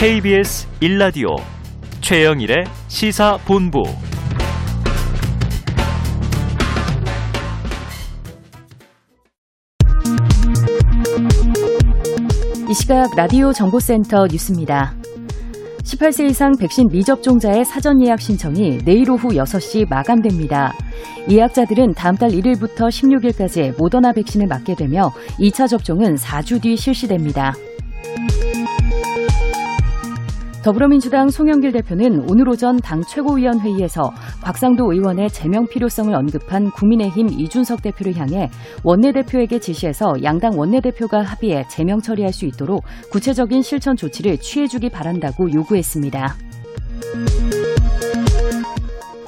KBS 0.00 0.66
1라디오 0.80 1.36
최영일의 2.00 2.64
시사본부 2.88 3.82
이 12.66 12.72
시각 12.72 13.14
라디오 13.14 13.52
정보센터 13.52 14.26
뉴스입니다. 14.30 14.94
18세 15.84 16.30
이상 16.30 16.52
백신 16.58 16.88
미접종자의 16.90 17.66
사전 17.66 18.02
예약 18.02 18.22
신청이 18.22 18.78
내일 18.86 19.10
오후 19.10 19.28
6시 19.28 19.86
마감됩니다. 19.86 20.72
예약자들은 21.30 21.92
다음 21.92 22.16
달 22.16 22.30
1일부터 22.30 22.88
16일까지 22.88 23.78
모더나 23.78 24.14
백신을 24.14 24.46
맞게 24.46 24.76
되며 24.76 25.10
2차 25.38 25.68
접종은 25.68 26.14
4주 26.14 26.62
뒤 26.62 26.74
실시됩니다. 26.78 27.52
더불어민주당 30.62 31.30
송영길 31.30 31.72
대표는 31.72 32.28
오늘 32.28 32.46
오전 32.48 32.76
당 32.76 33.00
최고위원회의에서 33.02 34.12
곽상도 34.42 34.92
의원의 34.92 35.30
제명 35.30 35.66
필요성을 35.66 36.14
언급한 36.14 36.70
국민의힘 36.72 37.30
이준석 37.30 37.80
대표를 37.80 38.14
향해 38.16 38.50
원내대표에게 38.84 39.58
지시해서 39.58 40.12
양당 40.22 40.58
원내대표가 40.58 41.22
합의해 41.22 41.64
제명 41.68 42.00
처리할 42.00 42.34
수 42.34 42.44
있도록 42.44 42.84
구체적인 43.10 43.62
실천 43.62 43.96
조치를 43.96 44.36
취해주기 44.38 44.90
바란다고 44.90 45.50
요구했습니다. 45.50 46.36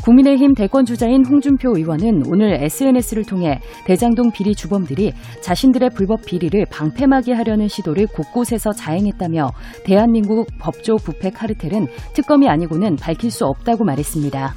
국민의힘 0.03 0.55
대권 0.55 0.85
주자인 0.85 1.25
홍준표 1.25 1.77
의원은 1.77 2.25
오늘 2.27 2.55
SNS를 2.65 3.25
통해 3.25 3.61
대장동 3.87 4.33
비리 4.33 4.55
주범들이 4.55 5.13
자신들의 5.41 5.91
불법 5.95 6.25
비리를 6.27 6.67
방패막이 6.71 7.33
하려는 7.33 7.69
시도를 7.69 8.09
곳곳에서 8.09 8.73
자행했다며 8.73 9.51
대한민국 9.85 10.49
법조 10.59 10.97
부패 10.97 11.31
카르텔은 11.31 11.87
특검이 12.15 12.49
아니고는 12.49 12.97
밝힐 12.97 13.31
수 13.31 13.45
없다고 13.45 13.85
말했습니다. 13.85 14.55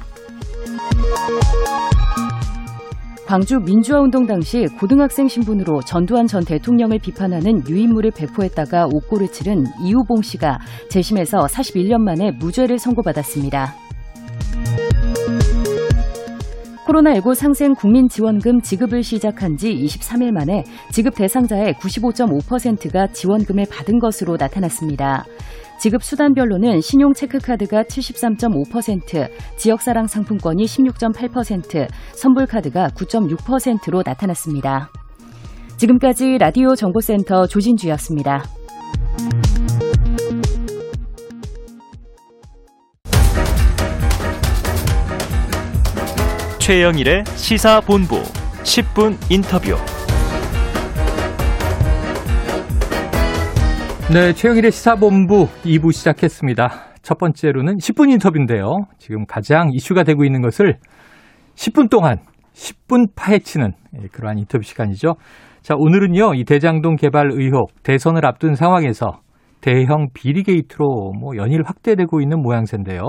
광주 3.26 3.58
민주화운동 3.58 4.26
당시 4.26 4.66
고등학생 4.78 5.26
신분으로 5.26 5.80
전두환 5.82 6.26
전 6.28 6.44
대통령을 6.44 7.00
비판하는 7.00 7.60
유인물을 7.68 8.12
배포했다가 8.12 8.86
옥고를 8.86 9.28
치른 9.28 9.64
이우봉 9.84 10.22
씨가 10.22 10.58
재심에서 10.90 11.38
41년 11.38 12.02
만에 12.02 12.30
무죄를 12.30 12.78
선고받았습니다. 12.78 13.85
코로나19 16.86 17.34
상생 17.34 17.74
국민지원금 17.74 18.60
지급을 18.60 19.02
시작한 19.02 19.56
지 19.56 19.74
23일 19.74 20.30
만에 20.30 20.64
지급 20.92 21.16
대상자의 21.16 21.74
95.5%가 21.74 23.08
지원금을 23.08 23.66
받은 23.70 23.98
것으로 23.98 24.36
나타났습니다. 24.38 25.24
지급 25.78 26.02
수단별로는 26.02 26.80
신용 26.80 27.12
체크카드가 27.12 27.82
73.5%, 27.82 29.28
지역사랑 29.56 30.06
상품권이 30.06 30.64
16.8%, 30.64 31.88
선불카드가 32.14 32.88
9.6%로 32.88 34.02
나타났습니다. 34.06 34.90
지금까지 35.76 36.38
라디오 36.38 36.74
정보센터 36.74 37.46
조진주였습니다. 37.46 38.44
최영일의 46.66 47.22
시사본부 47.26 48.16
10분 48.64 49.16
인터뷰. 49.30 49.76
네, 54.12 54.32
최영일의 54.32 54.72
시사본부 54.72 55.46
2부 55.64 55.92
시작했습니다. 55.92 56.68
첫 57.02 57.18
번째로는 57.18 57.76
10분 57.76 58.10
인터뷰인데요. 58.10 58.78
지금 58.98 59.26
가장 59.26 59.70
이슈가 59.72 60.02
되고 60.02 60.24
있는 60.24 60.42
것을 60.42 60.78
10분 61.54 61.88
동안 61.88 62.18
10분 62.52 63.14
파헤치는 63.14 63.72
예, 64.02 64.08
그러한 64.08 64.38
인터뷰 64.38 64.64
시간이죠. 64.64 65.14
자, 65.62 65.74
오늘은요, 65.78 66.34
이 66.34 66.42
대장동 66.42 66.96
개발 66.96 67.30
의혹, 67.30 67.80
대선을 67.84 68.26
앞둔 68.26 68.56
상황에서 68.56 69.20
대형 69.60 70.08
비리 70.12 70.42
게이트로 70.42 71.12
뭐 71.20 71.36
연일 71.36 71.62
확대되고 71.64 72.20
있는 72.20 72.42
모양새인데요. 72.42 73.02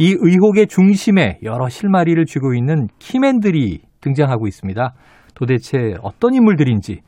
이 0.00 0.16
의혹의 0.18 0.66
중심에 0.66 1.38
여러 1.42 1.68
실마리를 1.68 2.24
쥐고 2.24 2.54
있는 2.54 2.88
키맨들이 2.98 3.82
등장하고 4.00 4.46
있습니다. 4.46 4.94
도대체 5.34 5.92
어떤 6.02 6.34
인물들인지 6.34 7.02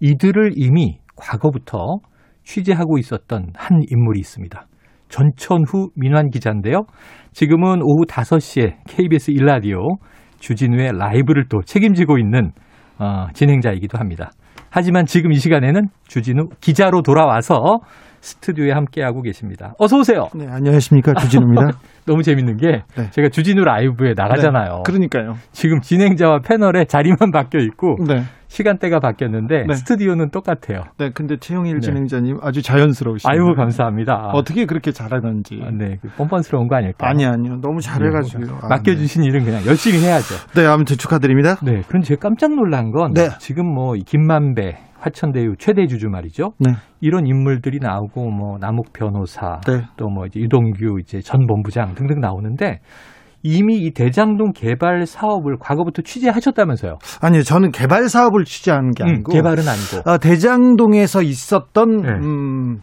이들을 0.00 0.52
이미 0.56 0.98
과거부터 1.16 2.00
취재하고 2.42 2.98
있었던 2.98 3.46
한 3.54 3.80
인물이 3.88 4.20
있습니다. 4.20 4.66
전천후 5.08 5.88
민환 5.96 6.28
기자인데요. 6.28 6.82
지금은 7.32 7.80
오후 7.80 8.04
5시에 8.04 8.74
KBS 8.88 9.30
일라디오 9.30 9.80
주진우의 10.38 10.98
라이브를 10.98 11.46
또 11.48 11.62
책임지고 11.62 12.18
있는 12.18 12.50
어, 12.98 13.28
진행자이기도 13.32 13.96
합니다. 13.96 14.32
하지만 14.68 15.06
지금 15.06 15.32
이 15.32 15.36
시간에는 15.36 15.86
주진우 16.08 16.48
기자로 16.60 17.00
돌아와서 17.00 17.78
스튜디오에 18.24 18.72
함께하고 18.72 19.20
계십니다. 19.20 19.74
어서 19.78 19.98
오세요. 19.98 20.28
네, 20.34 20.46
안녕하십니까 20.48 21.12
주진우입니다. 21.14 21.78
너무 22.06 22.22
재밌는 22.22 22.56
게 22.56 22.82
네. 22.96 23.10
제가 23.10 23.28
주진우 23.28 23.64
라이브에 23.64 24.14
나가잖아요. 24.16 24.76
네, 24.76 24.82
그러니까요. 24.84 25.34
지금 25.52 25.80
진행자와 25.80 26.40
패널에 26.40 26.86
자리만 26.86 27.30
바뀌어 27.32 27.60
있고 27.60 27.96
네, 28.06 28.22
시간대가 28.48 28.98
바뀌었는데 29.00 29.64
네. 29.68 29.74
스튜디오는 29.74 30.30
똑같아요. 30.30 30.84
네. 30.98 31.10
근데 31.14 31.36
최영일 31.38 31.74
네. 31.74 31.80
진행자님 31.80 32.38
아주 32.42 32.62
자연스러우시네요. 32.62 33.30
아유 33.30 33.54
감사합니다. 33.54 34.30
어떻게 34.32 34.64
그렇게 34.64 34.90
잘하는지. 34.90 35.60
아, 35.62 35.70
네, 35.70 35.98
그 36.00 36.08
뻔뻔스러운 36.16 36.68
거 36.68 36.76
아닐까요? 36.76 37.10
아니 37.10 37.26
아니요, 37.26 37.58
너무 37.60 37.80
잘해가지고 37.80 38.44
네, 38.44 38.52
아, 38.62 38.68
맡겨주신 38.68 39.22
일은 39.24 39.44
그냥 39.44 39.66
열심히 39.66 39.98
해야죠. 40.00 40.34
네. 40.54 40.62
네, 40.62 40.66
아무튼 40.66 40.96
축하드립니다. 40.96 41.56
네, 41.62 41.82
그런데 41.88 42.08
제가 42.08 42.20
깜짝 42.20 42.54
놀란 42.54 42.90
건 42.90 43.12
네. 43.12 43.28
지금 43.38 43.66
뭐이 43.66 44.02
김만배 44.04 44.93
화천대유 45.04 45.56
최대 45.58 45.86
주주 45.86 46.08
말이죠. 46.08 46.52
네, 46.58 46.72
이런 47.00 47.26
인물들이 47.26 47.78
나오고 47.78 48.30
뭐 48.30 48.56
남욱 48.58 48.92
변호사 48.94 49.60
네. 49.66 49.82
또뭐 49.96 50.26
이제 50.26 50.40
유동규 50.40 50.98
이제 51.00 51.20
전 51.20 51.46
본부장 51.46 51.94
등등 51.94 52.20
나오는데 52.20 52.80
이미 53.42 53.76
이 53.76 53.92
대장동 53.92 54.52
개발 54.52 55.04
사업을 55.04 55.58
과거부터 55.60 56.00
취재하셨다면서요? 56.00 56.96
아니요, 57.20 57.42
저는 57.42 57.72
개발 57.72 58.08
사업을 58.08 58.44
취재하는 58.44 58.92
게 58.92 59.04
음, 59.04 59.08
아니고 59.08 59.32
개발은 59.32 59.64
아니고 59.68 60.10
아, 60.10 60.16
대장동에서 60.16 61.20
있었던 61.20 61.96
네. 61.98 62.08
음, 62.08 62.78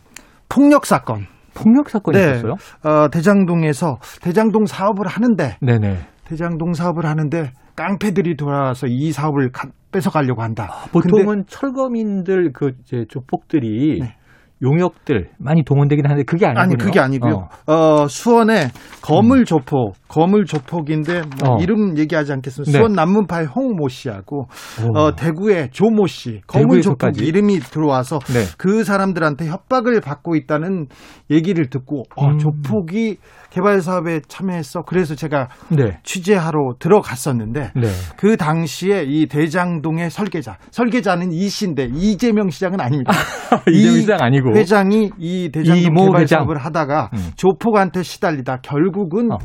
폭력 0.47 0.85
사건. 0.85 1.25
폭력 1.55 1.89
사건이 1.89 2.17
네. 2.17 2.23
있었어요? 2.29 2.53
어, 2.83 3.09
대장동에서 3.09 3.97
대장동 4.21 4.65
사업을 4.65 5.07
하는데 5.07 5.57
네네. 5.61 5.97
대장동 6.25 6.73
사업을 6.73 7.05
하는데 7.07 7.51
깡패들이 7.75 8.35
돌아와서 8.35 8.87
이 8.87 9.11
사업을 9.11 9.51
가- 9.51 9.69
뺏어가려고 9.91 10.41
한다. 10.41 10.69
보통은 10.91 11.43
철거민들 11.47 12.51
그 12.53 12.71
이제 12.81 13.05
조폭들이 13.09 13.99
네. 14.01 14.15
용역들 14.61 15.29
많이 15.39 15.63
동원되긴 15.63 16.05
하는데 16.05 16.23
그게 16.23 16.45
아니군요. 16.45 16.61
아니 16.63 16.75
그게 16.77 16.99
아니고요. 16.99 17.47
어. 17.67 17.73
어, 17.73 18.07
수원에 18.07 18.67
거물 19.01 19.43
조폭, 19.45 19.95
거물 20.11 20.43
조폭인데 20.45 21.21
뭐 21.39 21.55
어. 21.55 21.57
이름 21.61 21.97
얘기하지 21.97 22.33
않겠습니다. 22.33 22.69
네. 22.69 22.77
수원 22.77 22.91
남문파의 22.91 23.47
홍모 23.47 23.87
씨하고 23.87 24.47
오. 24.83 24.97
어, 24.99 25.15
대구의 25.15 25.69
조모 25.71 26.07
씨, 26.07 26.41
거물? 26.47 26.81
조폭 26.81 27.17
이름이 27.17 27.59
들어와서 27.59 28.19
네. 28.33 28.43
그 28.57 28.83
사람들한테 28.83 29.47
협박을 29.47 30.01
받고 30.01 30.35
있다는 30.35 30.87
얘기를 31.29 31.69
듣고 31.69 32.03
어, 32.17 32.25
음. 32.27 32.37
조폭이 32.39 33.19
개발 33.51 33.81
사업에 33.81 34.19
참여했어. 34.27 34.81
그래서 34.81 35.15
제가 35.15 35.47
네. 35.69 35.99
취재하러 36.03 36.73
들어갔었는데 36.79 37.71
네. 37.75 37.87
그 38.17 38.35
당시에 38.35 39.03
이 39.07 39.27
대장동의 39.27 40.09
설계자, 40.09 40.57
설계자는 40.71 41.31
이 41.31 41.47
씨인데 41.47 41.89
이재명 41.93 42.49
시장은 42.49 42.81
아닙니다. 42.81 43.13
이재명 43.71 43.95
이 43.95 44.01
시장 44.01 44.17
아니고. 44.19 44.55
회장이 44.57 45.11
이 45.17 45.49
대장동 45.53 46.05
개발 46.05 46.21
회장. 46.21 46.39
사업을 46.39 46.57
하다가 46.57 47.11
음. 47.13 47.31
조폭한테 47.37 48.03
시달리다 48.03 48.57
결국은 48.61 49.31
어. 49.31 49.37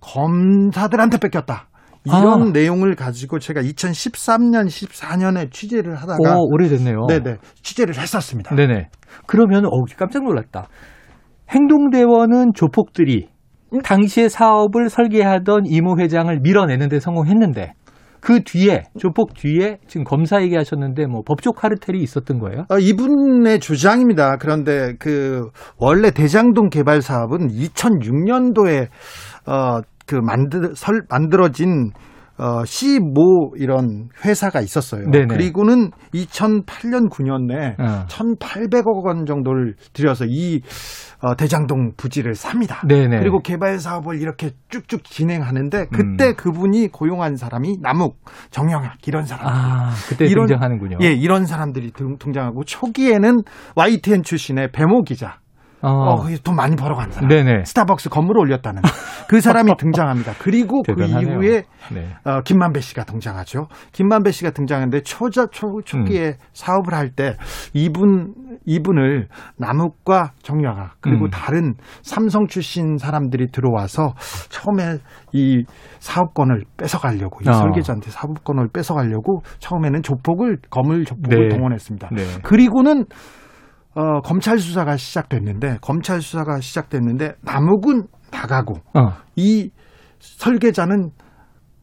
검사들한테 0.00 1.18
뺏겼다. 1.18 1.68
이런 2.04 2.42
아. 2.42 2.50
내용을 2.52 2.94
가지고 2.94 3.38
제가 3.38 3.60
2013년, 3.60 4.66
14년에 4.66 5.50
취재를 5.50 5.96
하다가 5.96 6.36
오, 6.38 6.52
오래됐네요. 6.52 7.06
네네 7.06 7.36
취재를 7.62 7.98
했었습니다. 7.98 8.54
네네. 8.54 8.88
그러면 9.26 9.66
어 9.66 9.70
깜짝 9.96 10.24
놀랐다. 10.24 10.68
행동대원은 11.50 12.52
조폭들이 12.54 13.28
음? 13.74 13.80
당시에 13.82 14.28
사업을 14.28 14.88
설계하던 14.88 15.66
이모 15.66 15.98
회장을 15.98 16.38
밀어내는데 16.40 17.00
성공했는데 17.00 17.74
그 18.20 18.42
뒤에 18.42 18.84
조폭 18.98 19.34
뒤에 19.34 19.78
지금 19.86 20.04
검사 20.04 20.42
얘기하셨는데 20.42 21.06
뭐 21.06 21.22
법조 21.24 21.52
카르텔이 21.52 22.00
있었던 22.02 22.40
거예요? 22.40 22.64
어, 22.68 22.78
이분의 22.78 23.60
주장입니다. 23.60 24.38
그런데 24.38 24.94
그 24.98 25.50
원래 25.78 26.10
대장동 26.10 26.68
개발 26.68 27.00
사업은 27.00 27.48
2006년도에 27.48 28.88
어, 29.48 29.80
그 30.06 30.16
만들 30.16 30.72
설 30.74 31.02
만들어진 31.08 31.90
어, 32.40 32.64
C 32.64 33.00
모 33.00 33.52
이런 33.56 34.08
회사가 34.24 34.60
있었어요. 34.60 35.10
네네. 35.10 35.26
그리고는 35.26 35.90
2008년 36.14 37.10
9년에 37.10 37.80
어. 37.80 38.06
1,800억 38.06 39.04
원 39.04 39.26
정도를 39.26 39.74
들여서 39.92 40.24
이 40.28 40.60
어, 41.20 41.34
대장동 41.34 41.94
부지를 41.96 42.36
삽니다. 42.36 42.80
네네. 42.86 43.18
그리고 43.18 43.40
개발 43.40 43.80
사업을 43.80 44.20
이렇게 44.20 44.52
쭉쭉 44.68 45.02
진행하는데 45.02 45.86
그때 45.92 46.28
음. 46.28 46.34
그분이 46.36 46.88
고용한 46.92 47.34
사람이 47.34 47.78
남욱, 47.82 48.20
정영학 48.50 48.98
이런 49.08 49.24
사람. 49.24 49.46
아, 49.48 49.90
그때 50.08 50.26
이런- 50.26 50.46
등장하는군요. 50.46 50.98
예, 51.02 51.10
이런 51.12 51.44
사람들이 51.44 51.90
등, 51.90 52.18
등장하고 52.18 52.62
초기에는 52.62 53.38
YTN 53.74 54.22
출신의 54.22 54.70
배모 54.70 55.02
기자. 55.02 55.38
어. 55.82 55.88
어, 55.90 56.26
돈 56.42 56.56
많이 56.56 56.74
벌어간 56.76 57.10
사람. 57.10 57.28
네네. 57.28 57.64
스타벅스 57.64 58.08
건물을 58.08 58.40
올렸다는 58.40 58.82
그 59.28 59.40
사람이 59.40 59.72
등장합니다. 59.78 60.32
그리고 60.38 60.82
그 60.82 60.94
대단하네요. 60.94 61.38
이후에 61.40 61.64
네. 61.92 62.08
어, 62.24 62.40
김만배 62.42 62.80
씨가 62.80 63.04
등장하죠. 63.04 63.66
김만배 63.92 64.30
씨가 64.32 64.50
등장하는데 64.50 65.00
초자 65.02 65.46
초 65.50 65.80
초기에 65.84 66.26
음. 66.26 66.32
사업을 66.52 66.94
할 66.94 67.08
때 67.16 67.36
이분 67.72 68.34
이분을 68.66 69.28
남욱과 69.56 70.32
정유아가 70.42 70.92
그리고 71.00 71.24
음. 71.24 71.30
다른 71.30 71.74
삼성 72.02 72.46
출신 72.46 72.98
사람들이 72.98 73.46
들어와서 73.50 74.12
처음에 74.50 74.98
이 75.32 75.64
사업권을 76.00 76.64
뺏어가려고 76.76 77.40
이 77.44 77.48
아. 77.48 77.52
설계자한테 77.54 78.10
사업권을 78.10 78.68
뺏어가려고 78.72 79.40
처음에는 79.58 80.02
조폭을 80.02 80.58
검을 80.70 81.04
조폭을 81.06 81.48
네. 81.48 81.56
동원했습니다. 81.56 82.08
네. 82.12 82.22
그리고는 82.42 83.04
어, 83.94 84.20
검찰 84.20 84.58
수사가 84.58 84.96
시작됐는데 84.96 85.78
검찰 85.80 86.20
수사가 86.20 86.60
시작됐는데 86.60 87.34
남욱은 87.42 88.06
나가고 88.30 88.74
어. 88.94 89.12
이 89.36 89.70
설계자는 90.20 91.10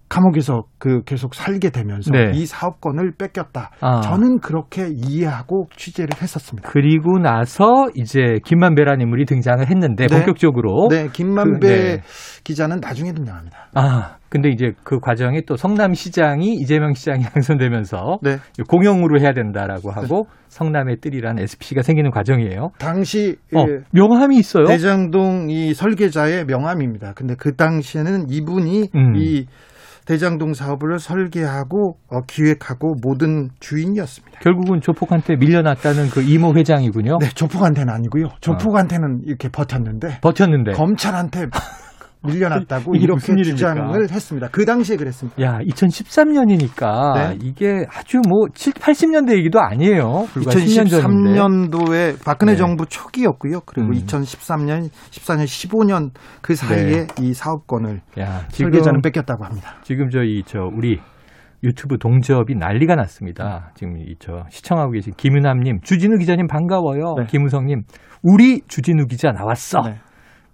감옥에서 0.07 0.63
그 0.77 1.01
계속 1.03 1.33
살게 1.33 1.71
되면서 1.71 2.11
네. 2.11 2.31
이 2.35 2.45
사업권을 2.45 3.13
뺏겼다. 3.17 3.71
아. 3.81 4.01
저는 4.01 4.39
그렇게 4.39 4.87
이해하고 4.89 5.67
취재를 5.75 6.09
했었습니다. 6.21 6.69
그리고 6.71 7.17
나서 7.17 7.87
이제 7.95 8.39
김만배라는 8.45 9.01
인물이 9.01 9.25
등장을 9.25 9.67
했는데 9.67 10.05
네. 10.07 10.15
본격적으로 10.15 10.87
네, 10.89 11.09
김만배 11.11 11.59
그, 11.59 11.65
네. 11.67 12.01
기자는 12.43 12.79
나중에 12.81 13.13
등장합니다. 13.13 13.57
아 13.73 14.17
근데 14.35 14.49
이제 14.49 14.73
그 14.83 14.99
과정에 14.99 15.43
또 15.47 15.55
성남시장이 15.55 16.55
이재명 16.55 16.93
시장이 16.93 17.23
당선되면서 17.33 18.19
네, 18.21 18.37
공영으로 18.67 19.21
해야 19.21 19.31
된다라고 19.31 19.91
하고 19.91 20.27
성남의 20.49 20.97
뜰이라는 20.99 21.41
SPC가 21.41 21.83
생기는 21.83 22.11
과정이에요. 22.11 22.71
당시 22.77 23.37
어, 23.55 23.65
예, 23.69 23.79
명함이 23.93 24.35
있어요. 24.37 24.65
대장동 24.65 25.49
이 25.49 25.73
설계자의 25.73 26.43
명함입니다. 26.47 27.13
근데 27.13 27.35
그 27.39 27.55
당시에는 27.55 28.25
이분이 28.29 28.89
음. 28.93 29.15
이 29.15 29.45
대장동 30.05 30.53
사업을 30.53 30.99
설계하고 30.99 31.95
어, 32.11 32.21
기획하고 32.27 32.95
모든 33.01 33.47
주인이었습니다. 33.61 34.39
결국은 34.41 34.81
조폭한테 34.81 35.37
밀려났다는 35.37 36.09
그 36.09 36.21
이모 36.21 36.53
회장이군요. 36.53 37.19
네, 37.21 37.29
조폭한테는 37.29 37.93
아니고요. 37.93 38.27
조폭한테는 38.41 39.21
이렇게 39.27 39.47
버텼는데 39.47 40.19
버텼는데. 40.19 40.73
검찰한테 40.73 41.47
밀려났다고 42.25 42.95
이렇게? 42.95 43.43
주장을 43.43 44.09
했습니다. 44.09 44.47
그 44.51 44.65
당시에 44.65 44.97
그랬습니다. 44.97 45.41
야, 45.41 45.59
2013년이니까 45.59 47.13
네. 47.15 47.37
이게 47.41 47.85
아주 47.89 48.19
뭐 48.27 48.47
7, 48.53 48.73
80년대 48.73 49.37
얘기도 49.37 49.59
아니에요. 49.59 50.25
불과 50.31 50.51
10년 50.51 50.89
전인데. 50.89 51.39
2013년도에 51.39 52.23
박근혜 52.23 52.53
네. 52.53 52.57
정부 52.57 52.85
초기였고요. 52.85 53.61
그리고 53.65 53.89
음. 53.89 53.93
2013년, 53.93 54.89
14년, 55.11 55.45
15년 55.45 56.11
그 56.41 56.55
사이에 56.55 57.07
이 57.21 57.33
사업권을 57.33 58.01
야, 58.19 58.39
네. 58.41 58.47
지금 58.49 58.71
설계자는 58.71 59.01
뺏겼다고 59.01 59.45
합니다. 59.45 59.75
지금 59.83 60.09
저희 60.09 60.43
저 60.45 60.59
우리 60.61 60.99
유튜브 61.63 61.97
동접이 61.97 62.55
난리가 62.55 62.95
났습니다. 62.95 63.71
지금 63.75 63.97
이저 63.97 64.43
시청하고 64.49 64.91
계신 64.91 65.13
김은함님, 65.17 65.79
주진우 65.81 66.17
기자님 66.17 66.47
반가워요. 66.47 67.15
네. 67.17 67.25
김우성님, 67.27 67.81
우리 68.21 68.61
주진우 68.67 69.05
기자 69.07 69.31
나왔어. 69.31 69.81
네. 69.81 69.95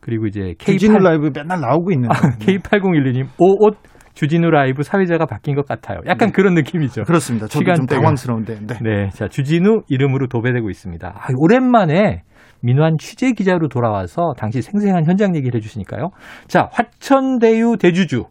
그리고 0.01 0.25
이제 0.27 0.56
주진우 0.57 0.98
K8 0.98 1.03
라이브 1.03 1.31
맨날 1.33 1.62
나오고 1.62 1.92
있는데. 1.92 2.13
아, 2.13 2.19
K8012님, 2.39 3.27
오옷 3.38 3.77
주진우 4.13 4.50
라이브 4.50 4.83
사회자가 4.83 5.25
바뀐 5.25 5.56
것 5.56 5.65
같아요. 5.65 6.00
약간 6.06 6.30
네. 6.30 6.33
그런 6.33 6.53
느낌이죠. 6.53 7.03
그렇습니다. 7.03 7.48
저도 7.48 7.63
좀 7.63 7.74
시간대가. 7.75 8.01
당황스러운데. 8.01 8.59
네. 8.68 8.77
네, 8.81 9.09
자 9.09 9.27
주진우 9.27 9.83
이름으로 9.88 10.27
도배되고 10.27 10.69
있습니다. 10.69 11.07
아, 11.15 11.27
오랜만에 11.38 12.24
민환 12.62 12.98
취재 13.00 13.31
기자로 13.31 13.69
돌아와서 13.69 14.33
당시 14.38 14.62
생생한 14.62 15.06
현장 15.06 15.36
얘기를 15.36 15.57
해 15.57 15.62
주시니까요. 15.62 16.09
자, 16.47 16.69
화천대유 16.71 17.77
대주주. 17.80 18.25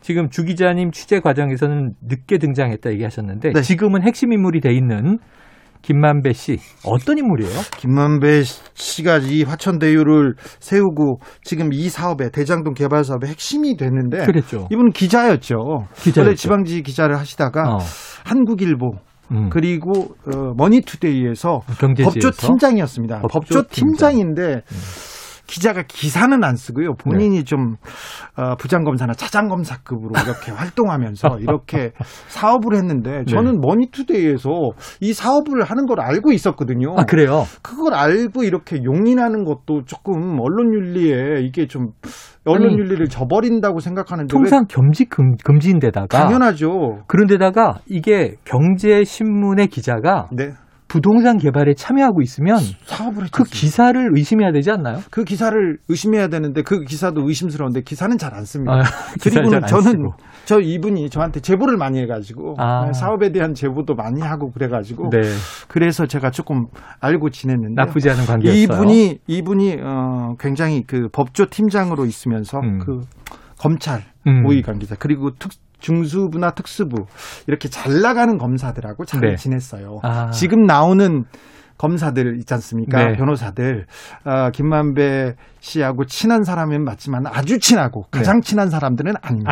지금 0.00 0.28
주 0.28 0.44
기자님 0.44 0.90
취재 0.90 1.20
과정에서는 1.20 1.92
늦게 2.02 2.38
등장했다 2.38 2.90
얘기하셨는데 2.90 3.52
네. 3.52 3.60
지금은 3.60 4.02
핵심 4.02 4.32
인물이 4.32 4.60
돼 4.60 4.72
있는 4.72 5.18
김만배 5.82 6.32
씨 6.32 6.58
어떤 6.84 7.18
인물이에요? 7.18 7.52
김만배 7.78 8.42
씨가 8.74 9.18
이 9.18 9.42
화천대유를 9.42 10.34
세우고 10.60 11.18
지금 11.42 11.72
이 11.72 11.88
사업에 11.88 12.30
대장동 12.30 12.74
개발 12.74 13.04
사업의 13.04 13.30
핵심이 13.30 13.76
됐는데 13.76 14.24
그랬죠. 14.26 14.68
이분 14.70 14.90
기자였죠. 14.90 15.86
기자였죠. 15.96 16.20
원래 16.20 16.34
지방지 16.34 16.82
기자를 16.82 17.18
하시다가 17.18 17.74
어, 17.74 17.78
한국일보 18.24 18.92
음, 19.32 19.48
그리고 19.50 20.14
어, 20.26 20.52
머니투데이에서 20.56 21.60
경제지에서 21.78 22.10
법조 22.10 22.30
팀장이었습니다. 22.46 23.20
법조 23.22 23.38
법조 23.38 23.62
팀장. 23.70 24.10
팀장인데 24.10 24.62
기자가 25.46 25.82
기사는 25.86 26.42
안 26.44 26.56
쓰고요. 26.56 26.94
본인이 26.94 27.38
네. 27.38 27.44
좀 27.44 27.76
어, 28.36 28.54
부장검사나 28.56 29.14
차장검사급으로 29.14 30.12
이렇게 30.24 30.52
활동하면서 30.52 31.40
이렇게 31.40 31.92
사업을 32.28 32.76
했는데 32.76 33.24
저는 33.24 33.60
머니투데이에서 33.60 34.50
이 35.00 35.12
사업을 35.12 35.64
하는 35.64 35.86
걸 35.86 36.00
알고 36.00 36.32
있었거든요. 36.32 36.94
아 36.96 37.04
그래요. 37.04 37.44
그걸 37.62 37.94
알고 37.94 38.44
이렇게 38.44 38.82
용인하는 38.82 39.44
것도 39.44 39.84
조금 39.84 40.38
언론 40.40 40.72
윤리에 40.72 41.40
이게 41.42 41.66
좀 41.66 41.88
언론 42.44 42.78
윤리를 42.78 43.08
저버린다고 43.08 43.80
생각하는데 43.80 44.32
왜 44.34 44.38
통상 44.38 44.66
겸직 44.68 45.10
금, 45.10 45.36
금지인데다가 45.44 46.06
당연하죠. 46.06 47.04
그런데다가 47.06 47.78
이게 47.86 48.34
경제 48.44 49.04
신문의 49.04 49.68
기자가 49.68 50.28
네. 50.32 50.52
부동산 50.92 51.38
개발에 51.38 51.72
참여하고 51.72 52.20
있으면 52.20 52.58
사업을. 52.84 53.28
그 53.32 53.44
기사를 53.44 54.10
의심해야 54.14 54.52
되지 54.52 54.70
않나요? 54.70 54.98
그 55.10 55.24
기사를 55.24 55.78
의심해야 55.88 56.28
되는데 56.28 56.60
그 56.60 56.82
기사도 56.84 57.26
의심스러운데 57.26 57.80
기사는 57.80 58.18
잘 58.18 58.34
안 58.34 58.44
씁니다. 58.44 58.74
아, 58.74 58.82
그리고는 59.22 59.62
저는 59.66 59.90
쓰고. 59.92 60.14
저 60.44 60.60
이분이 60.60 61.08
저한테 61.08 61.40
제보를 61.40 61.78
많이 61.78 61.98
해가지고 62.00 62.56
아. 62.58 62.92
사업에 62.92 63.32
대한 63.32 63.54
제보도 63.54 63.94
많이 63.94 64.20
하고 64.20 64.50
그래가지고 64.50 65.08
네, 65.08 65.22
그래서 65.68 66.04
제가 66.04 66.30
조금 66.30 66.66
알고 67.00 67.30
지냈는데 67.30 67.74
나쁘지 67.74 68.10
않은 68.10 68.26
관계였어요. 68.26 68.62
이분이 68.62 69.18
이분이 69.26 69.76
어 69.82 70.34
굉장히 70.38 70.82
그 70.86 71.08
법조 71.10 71.46
팀장으로 71.46 72.04
있으면서 72.04 72.58
음. 72.60 72.78
그 72.80 73.00
검찰 73.58 74.02
음. 74.26 74.42
모의 74.42 74.60
관계자 74.60 74.94
그리고 74.98 75.30
특 75.38 75.52
중수부나 75.82 76.52
특수부 76.52 77.04
이렇게 77.46 77.68
잘 77.68 78.00
나가는 78.00 78.38
검사들하고 78.38 79.04
잘 79.04 79.20
네. 79.20 79.36
지냈어요. 79.36 79.98
아. 80.02 80.30
지금 80.30 80.62
나오는 80.62 81.24
검사들 81.78 82.36
있지 82.38 82.54
않습니까? 82.54 83.04
네. 83.08 83.16
변호사들 83.16 83.86
아, 84.24 84.50
김만배 84.50 85.34
씨하고 85.58 86.04
친한 86.04 86.44
사람은 86.44 86.84
맞지만 86.84 87.26
아주 87.26 87.58
친하고 87.58 88.04
가장 88.10 88.40
친한 88.40 88.70
사람들은 88.70 89.14
아닙니다. 89.20 89.50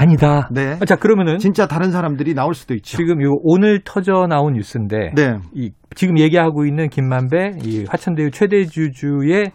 네. 0.53 0.63
아니다. 0.63 0.79
네. 0.79 0.87
자 0.87 0.95
그러면은 0.95 1.39
진짜 1.39 1.67
다른 1.67 1.91
사람들이 1.91 2.35
나올 2.35 2.55
수도 2.55 2.75
있죠. 2.75 2.97
지금 2.97 3.21
요 3.23 3.33
오늘 3.43 3.83
터져 3.85 4.27
나온 4.29 4.53
뉴스인데 4.53 5.13
네. 5.17 5.39
이 5.55 5.73
지금 5.97 6.19
얘기하고 6.19 6.65
있는 6.67 6.89
김만배 6.89 7.59
이 7.65 7.85
화천대유 7.89 8.31
최대 8.31 8.65
주주의 8.65 9.51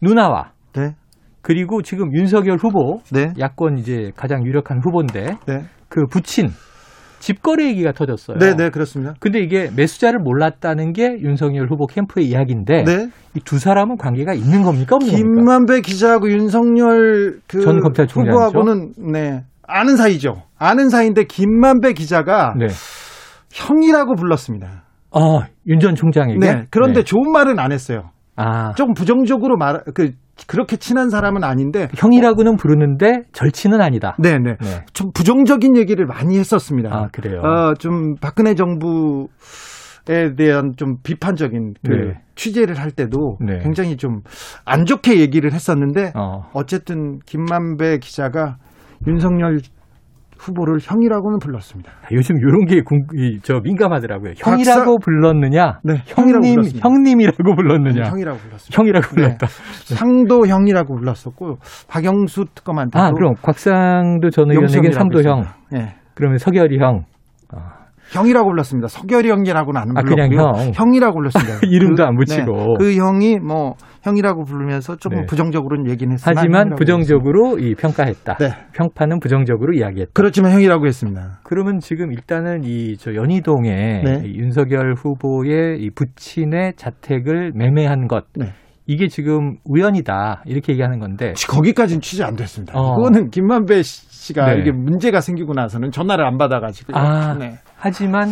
누나와 0.00 0.52
네. 0.74 0.94
그리고 1.42 1.82
지금 1.82 2.14
윤석열 2.14 2.56
후보 2.58 3.00
네. 3.10 3.32
야권 3.38 3.78
이제 3.78 4.12
가장 4.14 4.46
유력한 4.46 4.78
후보인데 4.78 5.36
네. 5.46 5.64
그 5.90 6.06
부친 6.06 6.48
집거래 7.18 7.66
얘기가 7.66 7.92
터졌어요. 7.92 8.38
네, 8.38 8.54
네, 8.56 8.70
그렇습니다. 8.70 9.12
근데 9.20 9.40
이게 9.40 9.68
매수자를 9.76 10.20
몰랐다는 10.20 10.92
게 10.94 11.18
윤석열 11.20 11.66
후보 11.70 11.86
캠프의 11.86 12.26
이야기인데 12.26 12.84
네. 12.84 13.08
이두 13.36 13.58
사람은 13.58 13.98
관계가 13.98 14.32
있는 14.32 14.62
겁니까? 14.62 14.96
김만배 14.98 15.82
기자하고 15.82 16.30
윤석열 16.30 17.40
그 17.46 17.60
전 17.60 17.80
검찰총장이죠? 17.80 18.32
후보하고는 18.32 18.92
네 19.12 19.42
아는 19.68 19.96
사이죠. 19.96 20.44
아는 20.58 20.88
사이인데 20.88 21.24
김만배 21.24 21.92
기자가 21.92 22.54
네. 22.58 22.68
형이라고 23.52 24.14
불렀습니다. 24.14 24.84
어, 25.10 25.40
윤전 25.66 25.96
총장에게. 25.96 26.38
네. 26.38 26.64
그런데 26.70 27.00
네. 27.00 27.04
좋은 27.04 27.30
말은 27.32 27.58
안 27.58 27.72
했어요. 27.72 28.10
아, 28.36 28.72
좀 28.74 28.94
부정적으로 28.94 29.56
말 29.58 29.82
그 29.94 30.12
그렇게 30.46 30.76
친한 30.76 31.10
사람은 31.10 31.44
아닌데 31.44 31.88
형이라고는 31.96 32.56
부르는데 32.56 33.22
절친은 33.32 33.80
아니다. 33.80 34.16
네, 34.18 34.38
네. 34.38 34.56
네. 34.60 34.84
좀 34.92 35.10
부정적인 35.12 35.76
얘기를 35.76 36.06
많이 36.06 36.38
했었습니다. 36.38 36.90
아, 36.92 37.08
그래요. 37.12 37.40
어, 37.40 37.74
좀 37.74 38.14
박근혜 38.20 38.54
정부 38.54 39.28
에 40.08 40.34
대한 40.34 40.72
좀 40.78 40.96
비판적인 41.02 41.74
그 41.86 41.92
네. 41.92 42.14
취재를 42.34 42.78
할 42.80 42.90
때도 42.90 43.36
네. 43.40 43.58
굉장히 43.62 43.96
좀 43.96 44.22
안 44.64 44.86
좋게 44.86 45.20
얘기를 45.20 45.52
했었는데 45.52 46.12
어. 46.16 46.48
어쨌든 46.54 47.18
김만배 47.26 47.98
기자가 47.98 48.56
윤석열 49.06 49.60
후보를 50.40 50.78
형이라고는 50.80 51.38
불렀습니다. 51.38 51.92
요즘 52.12 52.36
이런 52.38 52.64
게 52.64 52.80
궁, 52.82 52.98
이, 53.14 53.38
저 53.42 53.60
민감하더라고요. 53.62 54.32
형이라고 54.36 54.98
불렀느냐? 54.98 55.80
네, 55.84 55.94
형이라고 56.06 56.44
형님, 56.44 56.54
불렀습니다. 56.56 56.88
형님이라고 56.88 57.54
불렀느냐? 57.54 58.10
형이라고 58.10 58.38
불렀습니다. 58.38 58.78
형이라고 58.78 59.06
불렀다. 59.14 59.46
상도 59.94 60.46
형이라고 60.46 60.96
불렀었고 60.96 61.58
박영수 61.88 62.46
특검한테도 62.54 62.98
아, 63.04 63.10
그럼 63.10 63.34
곽상도 63.42 64.30
전 64.30 64.50
의원에게 64.50 64.92
삼도형. 64.92 65.40
했습니다. 65.40 65.56
예. 65.76 65.94
그러면 66.14 66.38
서결이 66.38 66.78
형. 66.78 67.04
형이라고 68.12 68.48
불렀습니다. 68.50 68.88
석열이 68.88 69.30
형이라고는 69.30 69.80
안 69.80 69.88
아, 69.96 70.02
불렀고요. 70.02 70.72
형. 70.74 70.94
이라고 70.94 71.14
불렀습니다. 71.18 71.60
이름도 71.68 72.04
안 72.04 72.16
붙이고. 72.16 72.52
네, 72.52 72.66
그 72.78 72.94
형이 72.96 73.38
뭐 73.38 73.74
형이라고 74.02 74.44
부르면서 74.44 74.96
좀 74.96 75.14
네. 75.14 75.26
부정적으로는 75.26 75.90
얘기는 75.90 76.12
했으나 76.12 76.34
하지만 76.36 76.74
부정적으로 76.74 77.58
이 77.58 77.74
평가했다. 77.74 78.36
네. 78.36 78.50
평판은 78.74 79.20
부정적으로 79.20 79.72
이야기했다. 79.74 80.10
그렇지만 80.14 80.52
형이라고 80.52 80.86
했습니다. 80.86 81.40
그러면 81.44 81.78
지금 81.80 82.12
일단은 82.12 82.62
이 82.64 82.96
저 83.00 83.14
연희동에 83.14 84.02
네. 84.04 84.22
이 84.26 84.36
윤석열 84.38 84.94
후보의 84.94 85.80
이 85.80 85.90
부친의 85.90 86.74
자택을 86.76 87.52
매매한 87.54 88.08
것 88.08 88.24
네. 88.36 88.46
이게 88.90 89.06
지금 89.06 89.56
우연이다 89.64 90.42
이렇게 90.46 90.72
얘기하는 90.72 90.98
건데 90.98 91.32
거기까지는 91.48 92.00
취재 92.00 92.24
안 92.24 92.34
됐습니다. 92.34 92.76
어. 92.76 92.96
그거는 92.96 93.30
김만배 93.30 93.82
씨가 93.84 94.54
네. 94.54 94.60
이게 94.60 94.72
문제가 94.72 95.20
생기고 95.20 95.52
나서는 95.54 95.92
전화를 95.92 96.26
안 96.26 96.36
받아가지고 96.38 96.98
아 96.98 97.34
네. 97.38 97.54
하지만 97.76 98.30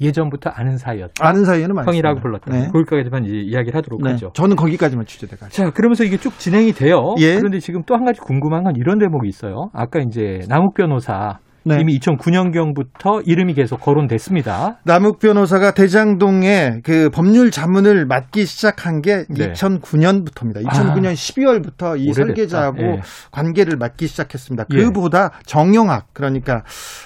예전부터 0.00 0.48
아는 0.54 0.78
사이였다. 0.78 1.12
아는 1.20 1.44
사이에는. 1.44 1.74
형이라고 1.86 2.20
불렀다. 2.20 2.50
네. 2.50 2.68
거기까지만 2.72 3.26
이제 3.26 3.36
이야기를 3.36 3.76
하도록 3.76 4.02
네. 4.02 4.12
하죠. 4.12 4.30
저는 4.32 4.56
거기까지만 4.56 5.04
취재돼가지고. 5.04 5.50
자, 5.50 5.70
그러면서 5.70 6.04
이게 6.04 6.16
쭉 6.16 6.38
진행이 6.38 6.72
돼요. 6.72 7.14
예. 7.18 7.36
그런데 7.36 7.58
지금 7.58 7.82
또 7.82 7.94
한 7.94 8.06
가지 8.06 8.18
궁금한 8.20 8.64
건 8.64 8.76
이런 8.76 8.98
대목이 8.98 9.28
있어요. 9.28 9.68
아까 9.74 10.00
이제 10.00 10.40
남욱 10.48 10.72
변호사 10.72 11.36
네. 11.64 11.78
이미 11.80 11.98
2009년경부터 11.98 13.26
이름이 13.26 13.54
계속 13.54 13.80
거론됐습니다. 13.80 14.78
남욱 14.84 15.18
변호사가 15.18 15.72
대장동에 15.72 16.80
그 16.82 17.10
법률 17.10 17.50
자문을 17.50 18.06
맡기 18.06 18.46
시작한 18.46 19.00
게 19.02 19.24
네. 19.28 19.52
2009년부터입니다. 19.52 20.64
2009년 20.64 21.12
12월부터 21.12 21.98
이 21.98 22.08
오래됐다. 22.10 22.14
설계자하고 22.14 22.82
예. 22.82 23.00
관계를 23.30 23.76
맡기 23.76 24.06
시작했습니다. 24.06 24.64
예. 24.72 24.84
그보다 24.84 25.30
정영학 25.44 26.08
그러니까 26.12 26.62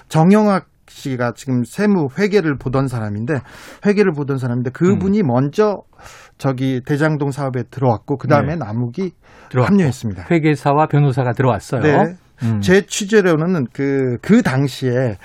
정영학 0.09 0.67
씨가 0.87 1.33
지금 1.35 1.65
세무 1.65 2.09
회계를 2.19 2.57
보던 2.57 2.87
사람인데 2.87 3.35
회계를 3.85 4.13
보던 4.13 4.39
사람인데 4.39 4.71
그분이 4.71 5.23
음. 5.23 5.27
먼저 5.27 5.83
저기 6.39 6.81
대장동 6.85 7.31
사업에 7.31 7.65
들어왔고 7.71 8.17
그 8.17 8.29
다음에 8.29 8.55
네. 8.55 8.57
남욱이 8.57 9.13
들어왔고. 9.51 9.73
합류했습니다. 9.73 10.27
회계사와 10.31 10.87
변호사가 10.87 11.33
들어왔어요. 11.33 11.83
네. 11.83 12.17
음. 12.43 12.61
제 12.61 12.83
취재로는 12.87 13.67
그, 13.73 14.19
그 14.23 14.43
당시에, 14.43 15.17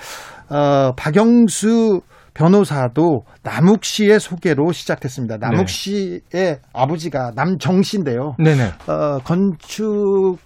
어, 0.48 0.92
박영수 0.96 2.00
변호사도 2.34 3.24
남욱 3.42 3.84
씨의 3.84 4.20
소개로 4.20 4.72
시작됐습니다. 4.72 5.36
남욱 5.38 5.66
네. 5.66 5.72
씨의 5.72 6.58
아버지가 6.72 7.32
남정 7.34 7.82
씨인데요. 7.82 8.36
네네. 8.38 8.72
어, 8.86 9.18
건축, 9.24 10.38